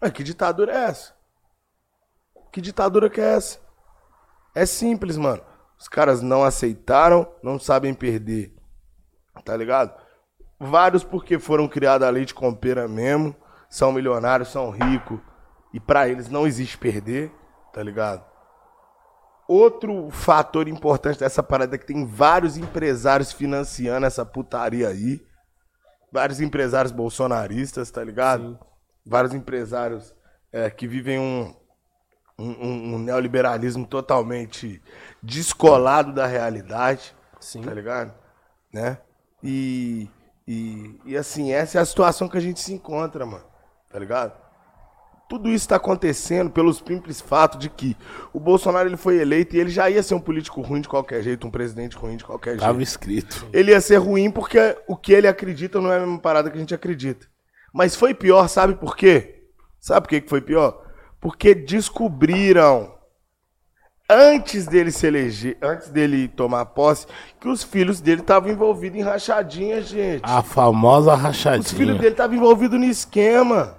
[0.03, 1.15] Mas que ditadura é essa?
[2.53, 3.59] Que ditadura que é essa?
[4.55, 5.43] É simples, mano.
[5.79, 8.55] Os caras não aceitaram, não sabem perder.
[9.45, 9.95] Tá ligado?
[10.59, 13.35] Vários porque foram criados a leite com pera mesmo.
[13.71, 15.19] São milionários, são ricos.
[15.73, 17.33] E pra eles não existe perder,
[17.73, 18.36] tá ligado?
[19.49, 25.25] Outro fator importante dessa parada é que tem vários empresários financiando essa putaria aí.
[26.13, 28.59] Vários empresários bolsonaristas, tá ligado?
[29.05, 30.15] Vários empresários
[30.53, 31.55] é, que vivem um,
[32.39, 34.83] um, um- um neoliberalismo totalmente
[35.23, 37.15] descolado da realidade.
[37.41, 37.63] Sim.
[37.63, 38.13] Tá ligado?
[38.73, 38.99] Né?
[39.43, 40.11] E,
[40.47, 43.45] e, e assim, essa é a situação que a gente se encontra, mano.
[43.91, 44.33] Tá ligado?
[45.29, 47.97] Tudo isso está acontecendo pelo simples fato de que
[48.33, 51.21] o Bolsonaro ele foi eleito e ele já ia ser um político ruim de qualquer
[51.23, 52.89] jeito, um presidente ruim de qualquer Tava jeito.
[52.89, 53.47] escrito.
[53.53, 56.57] Ele ia ser ruim porque o que ele acredita não é a mesma parada que
[56.57, 57.27] a gente acredita.
[57.75, 59.43] Mas foi pior, sabe por quê?
[59.81, 60.81] Sabe por que que foi pior?
[61.21, 62.95] Porque descobriram
[64.09, 67.07] antes dele se eleger, antes dele tomar posse,
[67.41, 70.23] que os filhos dele estavam envolvidos em rachadinha, gente.
[70.23, 71.95] A famosa os filhos rachadinha.
[71.95, 73.77] dele estavam envolvidos no esquema.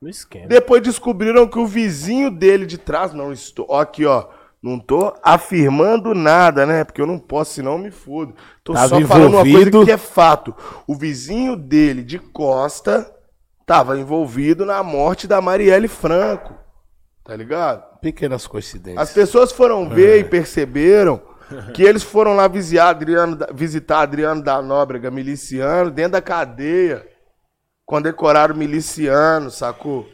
[0.00, 0.46] No esquema.
[0.46, 4.26] Depois descobriram que o vizinho dele de trás, não estou, ó, aqui ó,
[4.62, 6.84] não tô afirmando nada, né?
[6.84, 8.34] Porque eu não posso, senão eu me fodo.
[8.62, 10.54] Tô Tava só falando uma coisa que é fato.
[10.86, 13.10] O vizinho dele de Costa
[13.64, 16.54] tava envolvido na morte da Marielle Franco.
[17.24, 17.98] Tá ligado?
[18.00, 19.02] Pequenas coincidências.
[19.02, 21.20] As pessoas foram ver e perceberam
[21.74, 27.15] que eles foram lá visitar Adriano, visitar Adriano da Nóbrega, miliciano, dentro da cadeia.
[27.86, 30.08] Condecoraram miliciano, sacou?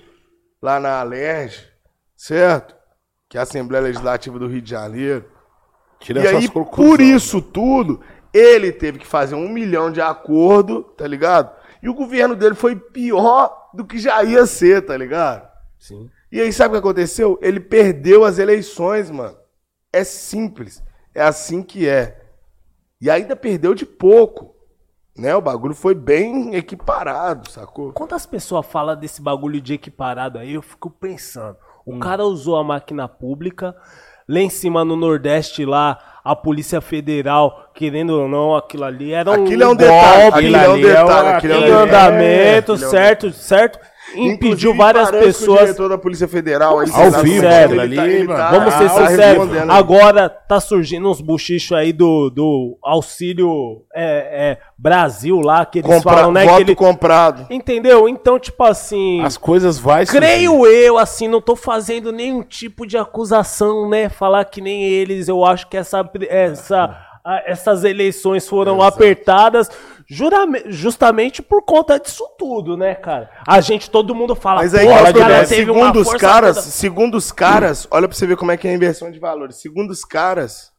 [0.60, 1.66] Lá na Alerj,
[2.14, 2.76] certo?
[3.28, 5.24] Que é a Assembleia Legislativa do Rio de Janeiro.
[5.98, 8.00] Tira e aí, por isso tudo,
[8.32, 11.50] ele teve que fazer um milhão de acordo, tá ligado?
[11.82, 15.48] E o governo dele foi pior do que já ia ser, tá ligado?
[15.78, 16.10] Sim.
[16.30, 17.38] E aí, sabe o que aconteceu?
[17.42, 19.36] Ele perdeu as eleições, mano.
[19.92, 20.82] É simples.
[21.14, 22.20] É assim que é.
[23.00, 24.51] E ainda perdeu de pouco.
[25.16, 25.34] Né?
[25.34, 27.92] O bagulho foi bem equiparado, sacou?
[27.92, 31.56] Quantas pessoas falam desse bagulho de equiparado aí, eu fico pensando.
[31.86, 31.96] Hum.
[31.96, 33.76] O cara usou a máquina pública,
[34.26, 39.30] lá em cima no Nordeste, lá, a Polícia Federal, querendo ou não, aquilo ali era
[39.30, 40.22] um Aquilo é um detalhe.
[40.22, 41.28] golpe Aquilo é um detalhe.
[41.28, 41.88] um- Aquilo é um detalhe.
[41.90, 43.78] andamento, é um certo, certo?
[44.14, 45.60] Impediu Inclusive, várias O pessoas.
[45.60, 48.50] diretor da Polícia Federal aí, Ao sabe, vivo, ele aquilo ali, ele mano.
[48.58, 54.58] Vamos ser tá sinceros, agora tá surgindo uns buchichos aí do, do auxílio é, é,
[54.76, 56.44] Brasil lá, que eles Compra- falam, né?
[56.44, 56.74] voto Que ele...
[56.74, 57.46] comprado.
[57.50, 58.06] Entendeu?
[58.08, 59.22] Então, tipo assim.
[59.22, 60.18] As coisas vai surgir.
[60.20, 64.08] Creio eu, assim, não tô fazendo nenhum tipo de acusação, né?
[64.08, 69.70] Falar que nem eles, eu acho que essa, essa, a- essas eleições foram apertadas
[70.66, 73.30] justamente por conta disso tudo, né, cara?
[73.46, 75.46] A gente, todo mundo fala, Mas aí, "Pô, qual os que é problema?
[75.46, 78.56] teve uma segundo os caras, toda." segundo os caras, olha pra você ver como é
[78.56, 79.56] que é a inversão de valores.
[79.56, 80.70] Segundo os caras,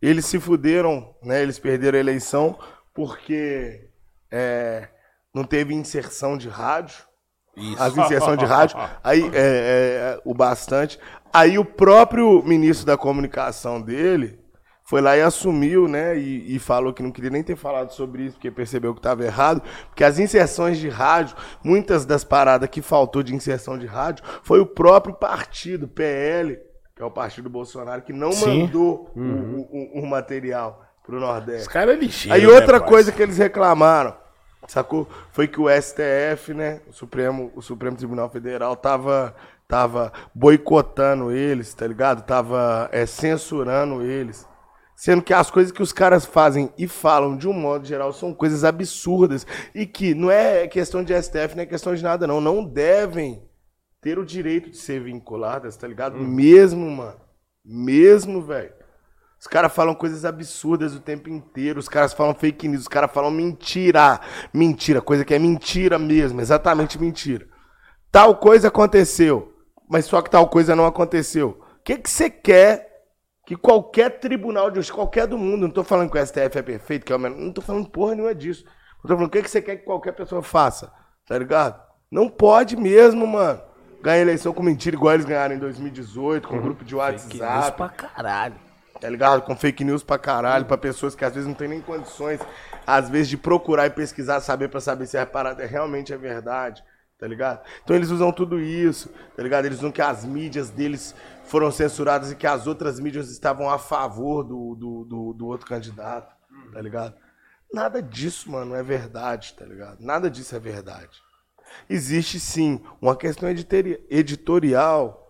[0.00, 1.42] eles se fuderam, né?
[1.42, 2.58] Eles perderam a eleição
[2.94, 3.88] porque
[4.32, 4.88] é,
[5.34, 6.96] não teve inserção de rádio.
[7.56, 7.82] Isso.
[7.82, 10.98] As inserções de rádio, aí é, é, o bastante.
[11.32, 14.38] Aí o próprio ministro da comunicação dele
[14.88, 16.16] foi lá e assumiu, né?
[16.18, 19.22] E, e falou que não queria nem ter falado sobre isso, porque percebeu que estava
[19.22, 19.62] errado.
[19.88, 24.60] Porque as inserções de rádio, muitas das paradas que faltou de inserção de rádio, foi
[24.60, 26.58] o próprio partido, PL,
[26.96, 28.62] que é o partido Bolsonaro, que não Sim.
[28.62, 31.62] mandou o- o, o- o material pro Nordeste.
[31.62, 32.34] Os caras é lixeiro.
[32.34, 32.86] Aí né, outra parça?
[32.86, 34.16] coisa que eles reclamaram,
[34.66, 35.06] sacou?
[35.32, 39.34] Foi que o STF, né, o Supremo, o Supremo Tribunal Federal tava
[39.68, 42.22] tava boicotando eles, tá ligado?
[42.24, 44.47] Tava é, censurando eles.
[44.98, 48.34] Sendo que as coisas que os caras fazem e falam de um modo geral são
[48.34, 52.40] coisas absurdas e que não é questão de STF, não é questão de nada não,
[52.40, 53.48] não devem
[54.00, 56.18] ter o direito de ser vinculadas, tá ligado?
[56.18, 57.14] Mesmo, mano.
[57.64, 58.72] Mesmo, velho.
[59.40, 61.78] Os caras falam coisas absurdas o tempo inteiro.
[61.78, 62.82] Os caras falam fake news.
[62.82, 64.20] Os caras falam mentira.
[64.52, 66.40] Mentira, coisa que é mentira mesmo.
[66.40, 67.46] Exatamente mentira.
[68.10, 69.54] Tal coisa aconteceu.
[69.88, 71.50] mas só que tal coisa não aconteceu.
[71.78, 72.87] O que que você quer
[73.48, 76.60] que qualquer tribunal de justiça, qualquer do mundo, não tô falando que o STF é
[76.60, 78.62] perfeito, que é o menor, não tô falando porra nenhuma disso.
[78.62, 80.92] Eu tô falando o que que você quer que qualquer pessoa faça,
[81.26, 81.80] tá ligado?
[82.10, 83.58] Não pode mesmo, mano.
[84.02, 88.54] Ganhar eleição com mentira igual eles ganharam em 2018, com grupo de WhatsApp pra caralho.
[89.00, 89.40] tá ligado?
[89.40, 92.40] Com fake news pra caralho, pra pessoas que às vezes não tem nem condições,
[92.86, 96.84] às vezes, de procurar e pesquisar, saber pra saber se a parada realmente é verdade,
[97.18, 97.62] tá ligado?
[97.82, 99.64] Então eles usam tudo isso, tá ligado?
[99.64, 101.14] Eles usam que as mídias deles
[101.48, 105.66] foram censuradas e que as outras mídias estavam a favor do, do, do, do outro
[105.66, 106.34] candidato,
[106.72, 107.14] tá ligado?
[107.72, 110.00] Nada disso, mano, é verdade, tá ligado?
[110.00, 111.18] Nada disso é verdade.
[111.88, 115.24] Existe sim uma questão editorial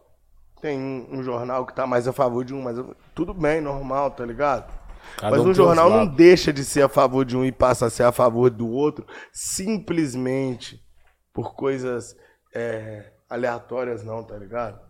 [0.61, 2.77] tem um, um jornal que tá mais a favor de um, mas
[3.15, 4.73] tudo bem, normal, tá ligado?
[5.17, 7.87] Cada mas um um jornal não deixa de ser a favor de um e passa
[7.87, 10.83] a ser a favor do outro simplesmente
[11.33, 12.17] por coisas
[12.55, 14.81] é, aleatórias, não, tá ligado?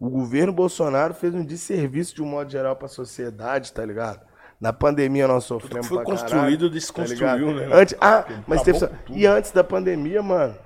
[0.00, 4.26] O governo Bolsonaro fez um desserviço de um modo geral pra sociedade, tá ligado?
[4.60, 7.68] Na pandemia nós sofremos foi pra construído, caralho, tá desconstruiu, ligado?
[7.70, 7.76] né?
[7.80, 9.16] Antes, ah, mas teve, tudo.
[9.18, 10.56] e antes da pandemia, mano,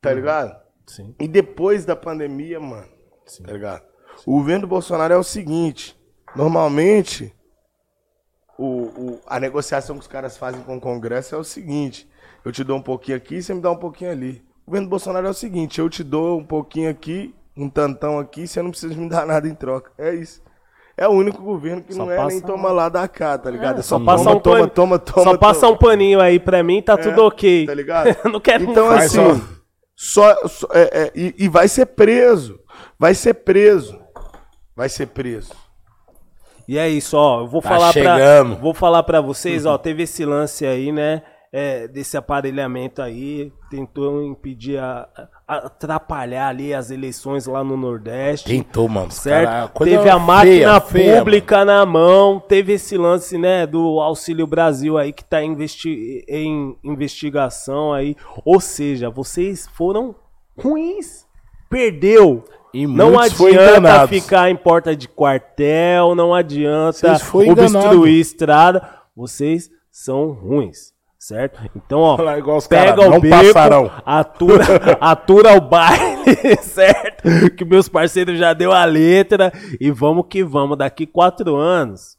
[0.00, 0.56] tá ligado?
[0.86, 1.14] Sim.
[1.20, 2.88] E depois da pandemia, mano,
[3.44, 3.82] tá ligado?
[4.24, 5.96] O governo do Bolsonaro é o seguinte:
[6.34, 7.32] normalmente,
[8.58, 12.08] o, o- a negociação que os caras fazem com o Congresso é o seguinte:
[12.44, 14.44] eu te dou um pouquinho aqui, você me dá um pouquinho ali.
[14.64, 18.46] O governo Bolsonaro é o seguinte: eu te dou um pouquinho aqui, um tantão aqui,
[18.46, 19.90] você não precisa me dar nada em troca.
[19.98, 20.42] É isso.
[20.98, 23.80] É o único governo que Só não é nem toma lá da cá, tá ligado?
[23.80, 25.72] É, Só toma, passa um toma, pano- toma, toma, Só passa toma.
[25.72, 27.66] um paninho aí pra mim, tá tudo ok.
[27.66, 28.16] Tá ligado?
[28.24, 29.16] Eu não quero Então, assim,
[29.94, 32.58] só- só, só- é, é, e, e vai ser preso.
[32.98, 33.98] Vai ser preso.
[34.74, 35.52] Vai ser preso.
[36.66, 37.40] E é isso, ó.
[37.42, 38.56] Eu vou Tá falar pra, chegando.
[38.56, 39.76] vou falar para vocês, ó.
[39.78, 41.22] Teve esse lance aí, né?
[41.52, 45.08] É, desse aparelhamento aí, tentou impedir, a,
[45.48, 48.46] a- atrapalhar ali as eleições lá no Nordeste.
[48.48, 49.10] Tentou, mano.
[49.10, 49.48] Certo?
[49.48, 54.46] cara- teve a máquina feia, feia, pública na mão, teve esse lance, né, do Auxílio
[54.46, 58.16] Brasil aí que tá investi em investigação aí.
[58.44, 60.14] Ou seja, vocês foram
[60.58, 61.24] ruins.
[61.70, 62.44] Perdeu.
[62.74, 67.08] E não adianta ficar em porta de quartel, não adianta
[67.88, 68.88] obstruir estrada.
[69.16, 70.92] Vocês são ruins.
[71.26, 71.58] Certo?
[71.74, 72.14] Então, ó,
[72.56, 73.90] os pega caras, o beco, passarão.
[74.04, 74.64] atura,
[75.00, 77.50] atura o baile, certo?
[77.56, 82.16] Que meus parceiros já deu a letra e vamos que vamos, daqui quatro anos.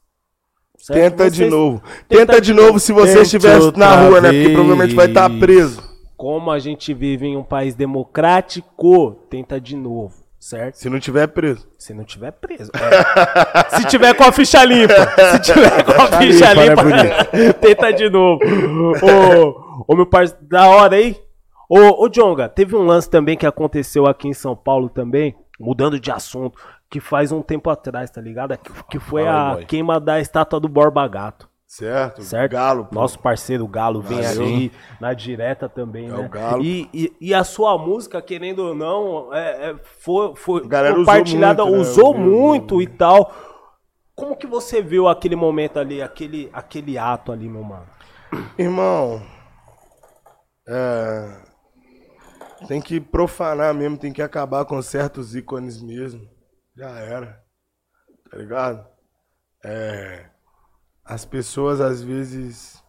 [0.78, 1.00] certo?
[1.20, 1.82] Tenta de Vocês- novo.
[2.10, 4.30] Tenta Tenta de novo se você estiver na rua, né?
[4.34, 5.40] Porque provavelmente vai estar vez.
[5.40, 5.82] preso.
[6.18, 10.16] Como a gente vive em um país democrático, tenta de novo,
[10.48, 10.76] certo?
[10.76, 11.68] Se não tiver preso.
[11.78, 12.72] Se não tiver preso.
[12.74, 13.70] É.
[13.78, 14.94] Se tiver com a ficha limpa.
[15.32, 18.40] Se tiver com a ficha limpa, né, tenta de novo.
[19.04, 21.18] Ô, ô meu parceiro, da hora aí.
[21.70, 26.00] Ô, ô, Jonga, teve um lance também que aconteceu aqui em São Paulo também, mudando
[26.00, 26.58] de assunto,
[26.90, 28.58] que faz um tempo atrás, tá ligado?
[28.58, 31.50] Que, que foi a queima da estátua do Borba Gato.
[31.68, 32.24] Certo?
[32.24, 32.52] Certo?
[32.54, 32.96] Galo, pô.
[32.96, 34.44] Nosso parceiro Galo vem Valeu.
[34.44, 34.72] aqui
[35.02, 36.26] na direta também, É né?
[36.26, 36.64] o Galo.
[36.64, 41.66] E, e, e a sua música, querendo ou não, é, é, foi, foi usou compartilhada,
[41.66, 41.82] muito, né?
[41.82, 42.84] usou muito eu vi.
[42.86, 43.34] e tal.
[44.16, 47.86] Como que você viu aquele momento ali, aquele, aquele ato ali, meu mano?
[48.58, 49.22] Irmão,
[50.68, 51.42] é,
[52.68, 56.22] tem que profanar mesmo, tem que acabar com certos ícones mesmo.
[56.76, 57.44] Já era.
[58.32, 58.88] Tá ligado?
[59.64, 60.30] É,
[61.08, 62.84] as pessoas às vezes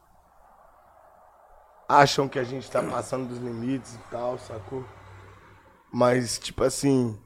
[1.89, 4.85] acham que a gente tá passando dos limites e tal, sacou?
[5.91, 7.19] Mas, tipo assim,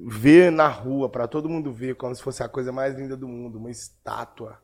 [0.00, 3.28] ver na rua, pra todo mundo ver, como se fosse a coisa mais linda do
[3.28, 4.58] mundo, uma estátua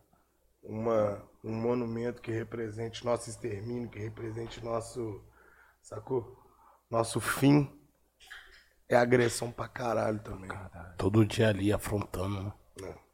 [0.62, 5.22] uma, um monumento que represente nosso extermínio, que represente nosso,
[5.82, 6.39] sacou?
[6.90, 7.70] Nosso fim.
[8.89, 10.51] É agressão pra caralho também.
[10.98, 12.52] Todo dia ali afrontando, né?
[12.82, 13.10] É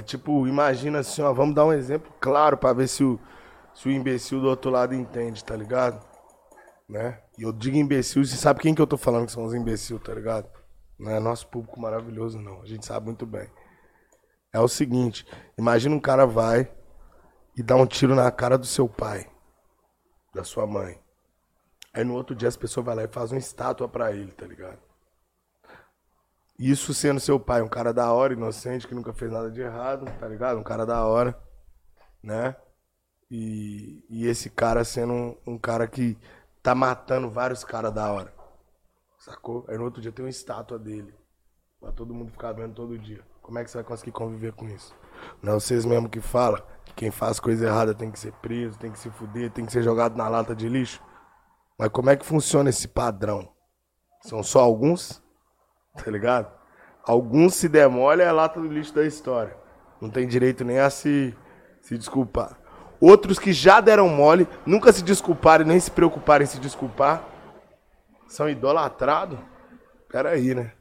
[0.00, 3.18] tipo, imagina assim, ó, vamos dar um exemplo claro pra ver se o,
[3.74, 6.04] se o imbecil do outro lado entende, tá ligado?
[6.88, 7.20] Né?
[7.36, 9.98] E eu digo imbecil, você sabe quem que eu tô falando que são os imbecil,
[9.98, 10.48] tá ligado?
[10.98, 12.62] Não é nosso público maravilhoso, não.
[12.62, 13.50] A gente sabe muito bem.
[14.52, 15.26] É o seguinte,
[15.56, 16.70] imagina um cara vai
[17.56, 19.28] e dá um tiro na cara do seu pai,
[20.34, 21.00] da sua mãe.
[21.92, 24.46] Aí no outro dia as pessoas vão lá e fazem uma estátua pra ele, tá
[24.46, 24.89] ligado?
[26.60, 30.04] Isso sendo seu pai, um cara da hora, inocente, que nunca fez nada de errado,
[30.20, 30.58] tá ligado?
[30.58, 31.34] Um cara da hora,
[32.22, 32.54] né?
[33.30, 36.18] E, e esse cara sendo um, um cara que
[36.62, 38.34] tá matando vários caras da hora.
[39.18, 39.64] Sacou?
[39.68, 41.14] Aí no outro dia tem uma estátua dele.
[41.80, 43.24] Pra todo mundo ficar vendo todo dia.
[43.40, 44.94] Como é que você vai conseguir conviver com isso?
[45.42, 48.78] Não é vocês mesmo que falam que quem faz coisa errada tem que ser preso,
[48.78, 51.02] tem que se fuder, tem que ser jogado na lata de lixo?
[51.78, 53.50] Mas como é que funciona esse padrão?
[54.20, 55.22] São só alguns?
[56.02, 56.50] Tá ligado?
[57.04, 59.56] Alguns se demolem é a lata do lixo da história.
[60.00, 61.34] Não tem direito nem a se,
[61.80, 62.58] se desculpar.
[63.00, 67.24] Outros que já deram mole, nunca se desculparam nem se preocuparam em se desculpar,
[68.28, 69.38] são idolatrados.
[70.08, 70.72] Peraí, né?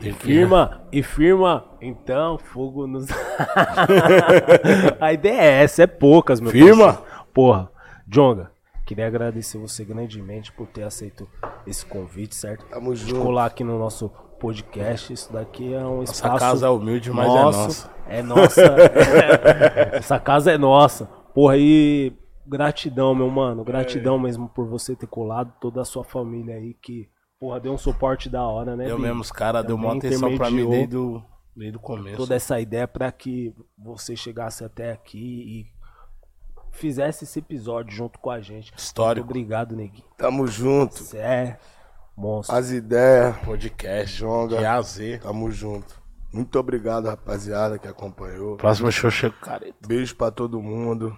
[0.00, 3.08] E firma, e firma, então, fogo nos.
[5.00, 6.92] a ideia é essa, é poucas, meu Firma?
[6.94, 7.26] parceiro.
[7.34, 7.70] Porra,
[8.06, 8.52] Jonga,
[8.88, 11.28] queria agradecer você grandemente por ter aceito
[11.66, 12.64] esse convite, certo?
[12.66, 13.20] Tamo De junto.
[13.22, 14.08] colar aqui no nosso
[14.40, 15.12] podcast.
[15.12, 16.38] Isso daqui é um Essa espaço.
[16.38, 18.62] casa é humilde, mas nosso, é nossa.
[18.62, 18.62] É nossa.
[19.92, 21.04] Essa casa é nossa.
[21.34, 22.12] Porra, e
[22.46, 23.62] gratidão, meu mano.
[23.62, 24.22] Gratidão É.
[24.22, 27.08] mesmo por você ter colado, toda a sua família aí que,
[27.38, 28.90] porra, deu um suporte da hora, né?
[28.90, 31.22] Eu mesmo, os caras deu uma atenção pra mim desde o,
[31.54, 32.16] desde o começo.
[32.16, 35.77] toda essa ideia para que você chegasse até aqui e
[36.78, 38.72] fizesse esse episódio junto com a gente.
[38.76, 39.26] Histórico.
[39.26, 40.04] Muito obrigado, Neguinho.
[40.16, 40.94] Tamo junto.
[40.94, 41.58] Você é
[42.16, 42.56] monstro.
[42.56, 44.82] As ideias, Podcast, Jonga.
[44.82, 45.18] Z.
[45.18, 46.00] tamo junto.
[46.32, 48.56] Muito obrigado, rapaziada, que acompanhou.
[48.56, 49.76] Próximo show chega o careta.
[49.86, 51.16] Beijo pra todo mundo.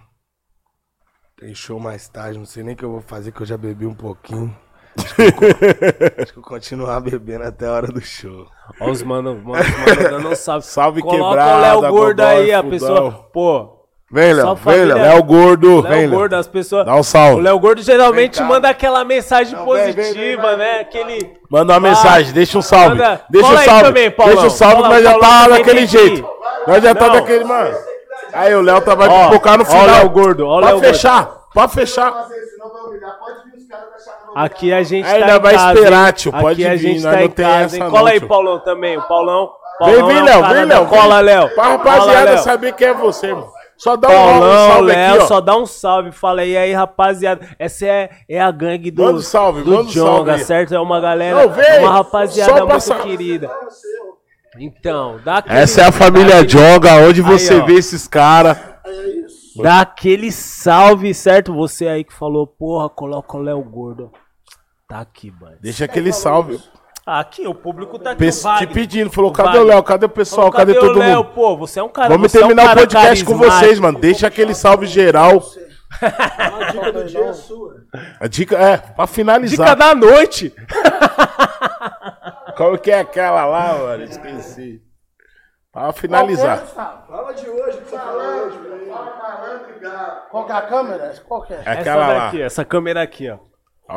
[1.37, 3.57] Tem show mais tarde, não sei nem o que eu vou fazer, que eu já
[3.57, 4.55] bebi um pouquinho.
[4.97, 5.27] Acho que eu,
[6.23, 8.47] acho que eu continuar bebendo até a hora do show.
[8.79, 11.01] Ó, os mano, mano, mano dando um salve.
[11.01, 13.11] Coloca quebrada, o Léo Gordo aí, a pessoa.
[13.33, 13.80] Pô,
[14.11, 14.85] Vem, Léo, vem.
[14.85, 14.97] Léo.
[14.97, 15.81] Léo Gordo.
[15.87, 16.85] Léo Gordo, as pessoas.
[16.85, 17.35] Dá um salve.
[17.39, 20.71] O Léo Gordo geralmente Vem manda aquela mensagem Não, vem, vem, positiva, vem, vem, né?
[20.73, 20.81] vem.
[20.81, 21.33] Aquele.
[21.49, 22.97] Manda uma mensagem, deixa um salve.
[22.97, 23.83] Manda- Deixa Cola um aí salve.
[23.85, 24.33] também, Paulão.
[24.35, 26.29] deixa um salve, Cola, nós já Paulão tá daquele jeito.
[26.67, 27.13] Nós já tá Não.
[27.15, 27.77] daquele, mano.
[28.33, 29.83] Aí o Léo tá vai Ó, pipocar no ó final.
[29.83, 32.13] o Léo Gordo, ó Léo Pode fechar, pode fechar.
[34.35, 36.13] Aqui a gente Aí tá vai casa, esperar, hein?
[36.15, 37.89] tio, pode Aqui a vir, gente nós tá não em tem casa, hein?
[37.89, 38.19] Cola aí.
[38.21, 38.97] Paulão, também.
[38.97, 39.51] O Paulão.
[39.83, 40.85] Vem, vem, o Léo, vem, Léo.
[40.85, 41.49] Cola, Léo.
[41.49, 43.47] Pra rapaziada saber quem é você, mano.
[43.81, 45.27] Só dá um, um Paulão, salve Léo, aqui, ó.
[45.27, 46.11] só dá um salve.
[46.11, 47.49] Fala aí, aí, rapaziada.
[47.57, 50.39] Essa é, é a gangue do, Manda um salve, do manda um salve Jonga, aí.
[50.45, 50.75] certo?
[50.75, 53.49] É uma galera, Não, vem, uma rapaziada muito querida.
[54.59, 57.65] Então, dá aquele, Essa é a família aquele- Jonga, onde Aí, você ó.
[57.65, 58.57] vê esses caras.
[59.55, 61.53] Dá aquele salve, certo?
[61.53, 64.11] Você aí que falou, porra, coloca o Léo Gordo.
[64.87, 65.55] Tá aqui, mano.
[65.61, 66.59] Deixa aquele salve.
[67.05, 68.29] Aqui, o público tá aqui.
[68.59, 69.63] Te pedindo, falou, O cadê o.
[69.63, 69.81] Léo?
[69.83, 70.51] Cadê o pessoal?
[70.51, 71.23] Falou, Cadê, todo o Léo?
[71.23, 71.31] mundo?
[71.33, 73.99] Pô, você é um cara Vamos você é um terminar o podcast com vocês, mano.
[73.99, 75.41] Deixa aquele salve geral.
[76.01, 77.75] A dica do dia é sua.
[78.19, 79.69] A dica é, pra finalizar.
[79.69, 80.53] Dica da noite.
[82.55, 84.03] Qual que é aquela lá, mano?
[84.03, 84.81] Esqueci.
[85.71, 86.59] Pra finalizar.
[86.59, 88.59] Fala de hoje, que você falou hoje.
[90.29, 91.13] Qual que é a câmera?
[91.27, 91.61] Qual que é?
[91.65, 92.25] É aquela essa lá.
[92.25, 93.37] daqui, essa câmera aqui, ó.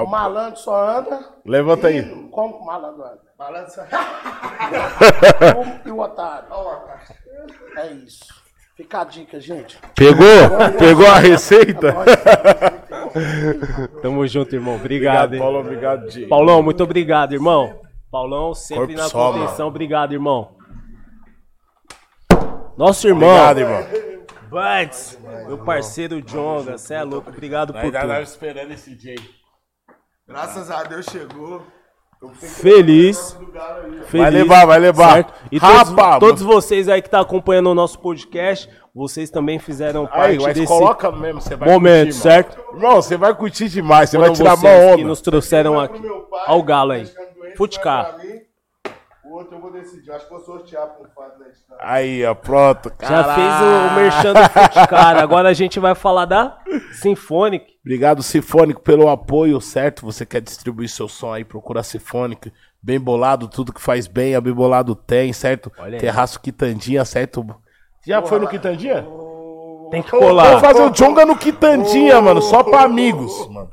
[0.03, 1.21] O malandro só anda.
[1.45, 2.03] Levanta aí.
[2.31, 3.21] Como que o malandro anda?
[3.39, 3.83] Malandro só
[5.87, 6.49] E o otário?
[7.77, 8.25] É isso.
[8.77, 9.79] Fica a dica, gente.
[9.95, 10.27] Pegou?
[10.79, 11.95] Pegou a receita?
[14.03, 14.77] Tamo junto, irmão.
[14.77, 15.41] Obrigado, Obrigado, hein?
[15.41, 15.59] Paulo.
[15.61, 16.29] Obrigado, Diego.
[16.29, 17.81] Paulão, muito obrigado, irmão.
[18.11, 19.69] Paulão, sempre Corpo na contenção.
[19.69, 20.57] Obrigado, irmão.
[22.77, 24.15] Nosso irmão, Obrigado, irmão.
[24.51, 27.31] Buds, meu parceiro Jonga, cê é louco.
[27.31, 28.23] Obrigado por Ainda tava tudo.
[28.25, 29.17] esperando esse dia.
[30.27, 31.63] Graças a Deus chegou.
[32.41, 33.37] Feliz.
[33.53, 35.13] Vai Feliz, levar, vai levar.
[35.15, 35.35] certo?
[35.53, 40.07] E todos, Rapa, todos vocês aí que tá acompanhando o nosso podcast, vocês também fizeram
[40.07, 42.23] parte Aí, mas desse coloca mesmo, você vai momento, curtir, mano.
[42.23, 42.75] certo?
[42.75, 45.09] Irmão, você vai curtir demais, você vai Foram tirar vocês uma que onda.
[45.09, 46.01] nos trouxeram aqui.
[46.07, 47.07] Olha o galo aí.
[47.59, 48.17] Futcar.
[49.45, 50.11] Outro eu vou decidir.
[50.11, 51.77] Acho que vou sortear pro fato da edição.
[51.81, 52.91] Aí, ó, pronto.
[53.01, 55.17] Já fez o, o merchan do Futcar.
[55.21, 56.59] Agora a gente vai falar da
[56.93, 57.67] Symphonic.
[57.85, 60.07] Obrigado, Sinfônico, pelo apoio, certo?
[60.07, 62.51] Você quer distribuir seu som aí, procura a Sinfônico.
[62.83, 65.71] Bem bolado, tudo que faz bem, a Bem Bolado tem, certo?
[65.99, 67.45] Terraço Quitandinha, certo?
[68.07, 69.07] Já foi no Quitandinha?
[69.91, 70.61] Tem que Vamos colar.
[70.61, 73.49] fazer o Jonga no Quitandinha, mano, só pra amigos.
[73.49, 73.69] Mano.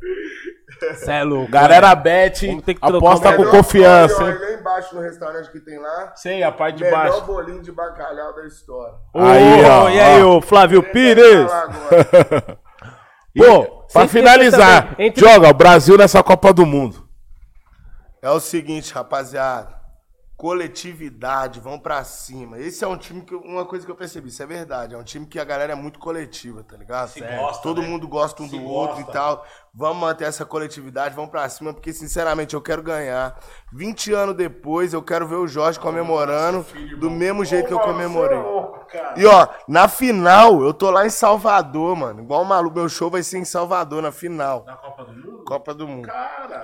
[0.95, 1.51] Cê é louco.
[1.51, 5.51] Galera bet, Vamos ter que trocar aposta com Melhor confiança, ó, Lá embaixo no restaurante
[5.51, 6.13] que tem lá.
[6.15, 7.21] Sei, a parte de Melhor baixo.
[7.21, 8.93] bolinho de bacalhau da história.
[9.13, 9.89] Aí, ó.
[9.89, 11.51] E aí, ô Flávio Pires?
[13.37, 17.07] Pô, Pra finalizar, esquecer também, entre- joga o Brasil nessa Copa do Mundo.
[18.21, 19.80] É o seguinte, rapaziada.
[20.41, 22.57] Coletividade, vão pra cima.
[22.57, 23.35] Esse é um time que.
[23.35, 24.95] Uma coisa que eu percebi, isso é verdade.
[24.95, 27.13] É um time que a galera é muito coletiva, tá ligado?
[27.19, 27.87] gosta, Todo né?
[27.87, 29.11] mundo gosta um Se do outro gosta.
[29.11, 29.45] e tal.
[29.73, 33.37] Vamos manter essa coletividade, vamos pra cima, porque sinceramente eu quero ganhar.
[33.71, 36.65] 20 anos depois, eu quero ver o Jorge comemorando
[36.99, 38.39] do mesmo jeito que eu comemorei.
[39.15, 42.21] E ó, na final, eu tô lá em Salvador, mano.
[42.21, 44.63] Igual o maluco, meu show vai ser em Salvador na final.
[44.65, 45.43] Na Copa do Mundo?
[45.45, 46.09] Copa do Mundo.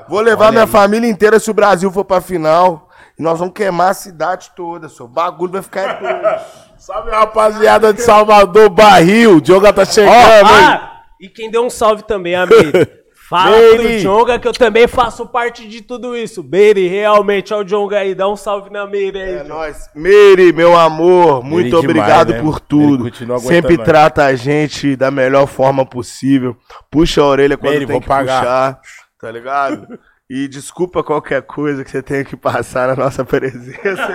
[0.10, 2.86] Vou levar minha família inteira se o Brasil for pra final.
[3.18, 5.06] E nós vamos queimar a cidade toda, seu.
[5.06, 6.45] O bagulho vai ficar doido.
[6.77, 9.38] Salve, rapaziada de Salvador, Barril.
[9.38, 10.44] O Diogo tá chegando, hein?
[10.45, 12.72] ah, e quem deu um salve também, amigo.
[13.27, 13.77] Fala Meire.
[13.77, 16.41] pro Jonga que eu também faço parte de tudo isso.
[16.41, 19.35] Meire, realmente, ó o Jonga aí, dá um salve na Meire aí.
[19.39, 19.89] É nóis.
[19.94, 22.41] Meire, meu amor, muito demais, obrigado né?
[22.41, 23.11] por tudo.
[23.39, 26.56] Sempre trata a gente da melhor forma possível.
[26.89, 28.39] Puxa a orelha quando Meire, tem vou que pagar.
[28.39, 28.81] puxar,
[29.19, 29.99] tá ligado?
[30.30, 34.14] E desculpa qualquer coisa que você tenha que passar na nossa presença.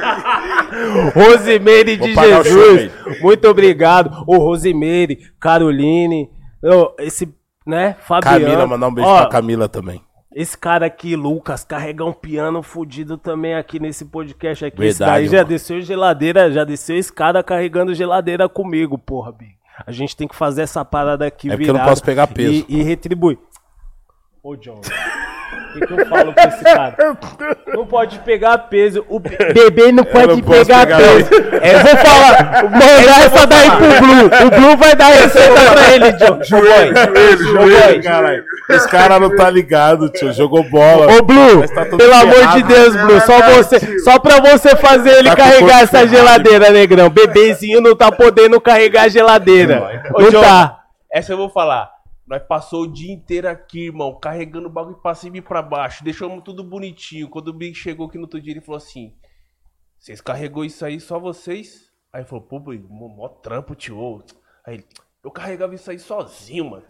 [1.14, 4.22] Rosimeire de Jesus, muito obrigado.
[4.26, 6.30] Ô, Rosimeire, Caroline,
[6.98, 7.34] esse,
[7.66, 8.44] né, Fabiano.
[8.44, 10.02] Camila, mandar um beijo Ó, pra Camila também.
[10.34, 14.82] Esse cara aqui, Lucas, carrega um piano fudido também aqui nesse podcast aqui.
[14.82, 15.48] esse Verdade, daí já mano.
[15.48, 19.52] desceu geladeira, já desceu escada carregando geladeira comigo, porra, Big.
[19.86, 22.26] A gente tem que fazer essa parada aqui É porque eu não virada posso pegar
[22.26, 22.64] peso.
[22.68, 23.38] E, e retribuir.
[24.42, 24.80] Ô, John,
[25.52, 26.94] o que, que eu falo pra esse cara?
[27.68, 29.04] Não pode pegar peso.
[29.08, 31.30] O be- bebê não pode não pegar, pegar peso.
[31.62, 34.46] É, vou falar, mandar essa daí pro Blue.
[34.46, 36.34] O Blue vai dar receita pra ele, John.
[36.34, 36.92] Ô, boy.
[37.52, 38.02] Ô, boy.
[38.02, 38.44] Caralho.
[38.70, 40.32] Os caras não tá ligado, tio.
[40.32, 41.12] Jogou bola.
[41.14, 42.56] Ô, Blue, tá pelo amor ferrado.
[42.56, 47.08] de Deus, Blue, só você, só pra você fazer ele Tá carregar essa geladeira, negrão.
[47.08, 50.02] Bebezinho não tá podendo carregar a geladeira.
[50.14, 50.78] Ô, Não John, tá.
[51.12, 51.90] Essa eu vou falar.
[52.32, 56.02] Nós passou o dia inteiro aqui, irmão, carregando o bagulho pra cima e pra baixo.
[56.02, 57.28] Deixamos tudo bonitinho.
[57.28, 59.12] Quando o Big chegou aqui no outro dia, ele falou assim:
[59.98, 61.90] Vocês carregou isso aí só vocês?
[62.10, 64.24] Aí ele falou, pô, Big, mó, trampo, tio.
[64.66, 64.86] Aí ele,
[65.22, 66.84] eu carregava isso aí sozinho, mano.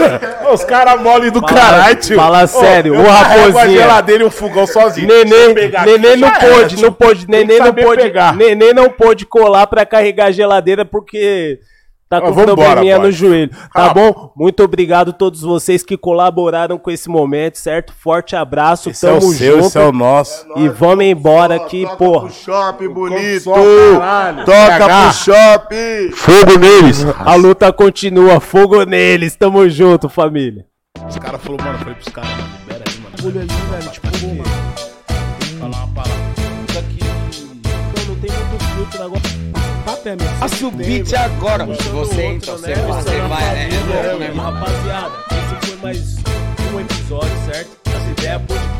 [0.50, 2.16] Os caras mole do caralho, tio.
[2.16, 3.82] fala Ô, sério, eu ô, carrego a raposinha.
[3.82, 5.10] geladeira e um fogão sozinho.
[5.10, 9.66] Eu Nenê, nenê aqui, não pôde, não pôde, nenê não pôde, nenê não pôde colar
[9.66, 11.60] pra carregar a geladeira porque
[12.08, 13.94] tá com Ó, vambora, probleminha no joelho, tá Calma.
[13.94, 14.32] bom?
[14.36, 17.92] Muito obrigado a todos vocês que colaboraram com esse momento, certo?
[17.92, 20.46] Forte abraço, Esse é o tamo seu, junto esse é o nosso.
[20.56, 22.26] e vamos embora aqui, Toca porra.
[22.28, 23.44] pro shopping bonito.
[23.44, 26.10] Toca pro shopping.
[26.12, 27.04] Fogo neles.
[27.18, 29.34] A luta continua, fogo neles.
[29.36, 30.64] Tamo junto, família.
[31.08, 33.16] Os caras falaram, mano, eu falei pros caras, mano, libera aí, mano.
[33.26, 34.44] Olha aí, velho, tipo, mano.
[35.60, 36.12] Falar uma palavra.
[36.68, 36.98] Isso aqui.
[37.44, 39.35] Não, não tem muito filtro agora.
[40.06, 40.28] Temer.
[40.40, 40.70] Assim,
[41.16, 41.66] agora.
[41.66, 43.68] Você então, você, você vai, né?
[43.68, 44.28] né?
[44.28, 46.16] né Rapaziada, esse foi mais
[46.72, 47.76] um episódio, certo?
[47.86, 48.76] Essa ideia é podcast.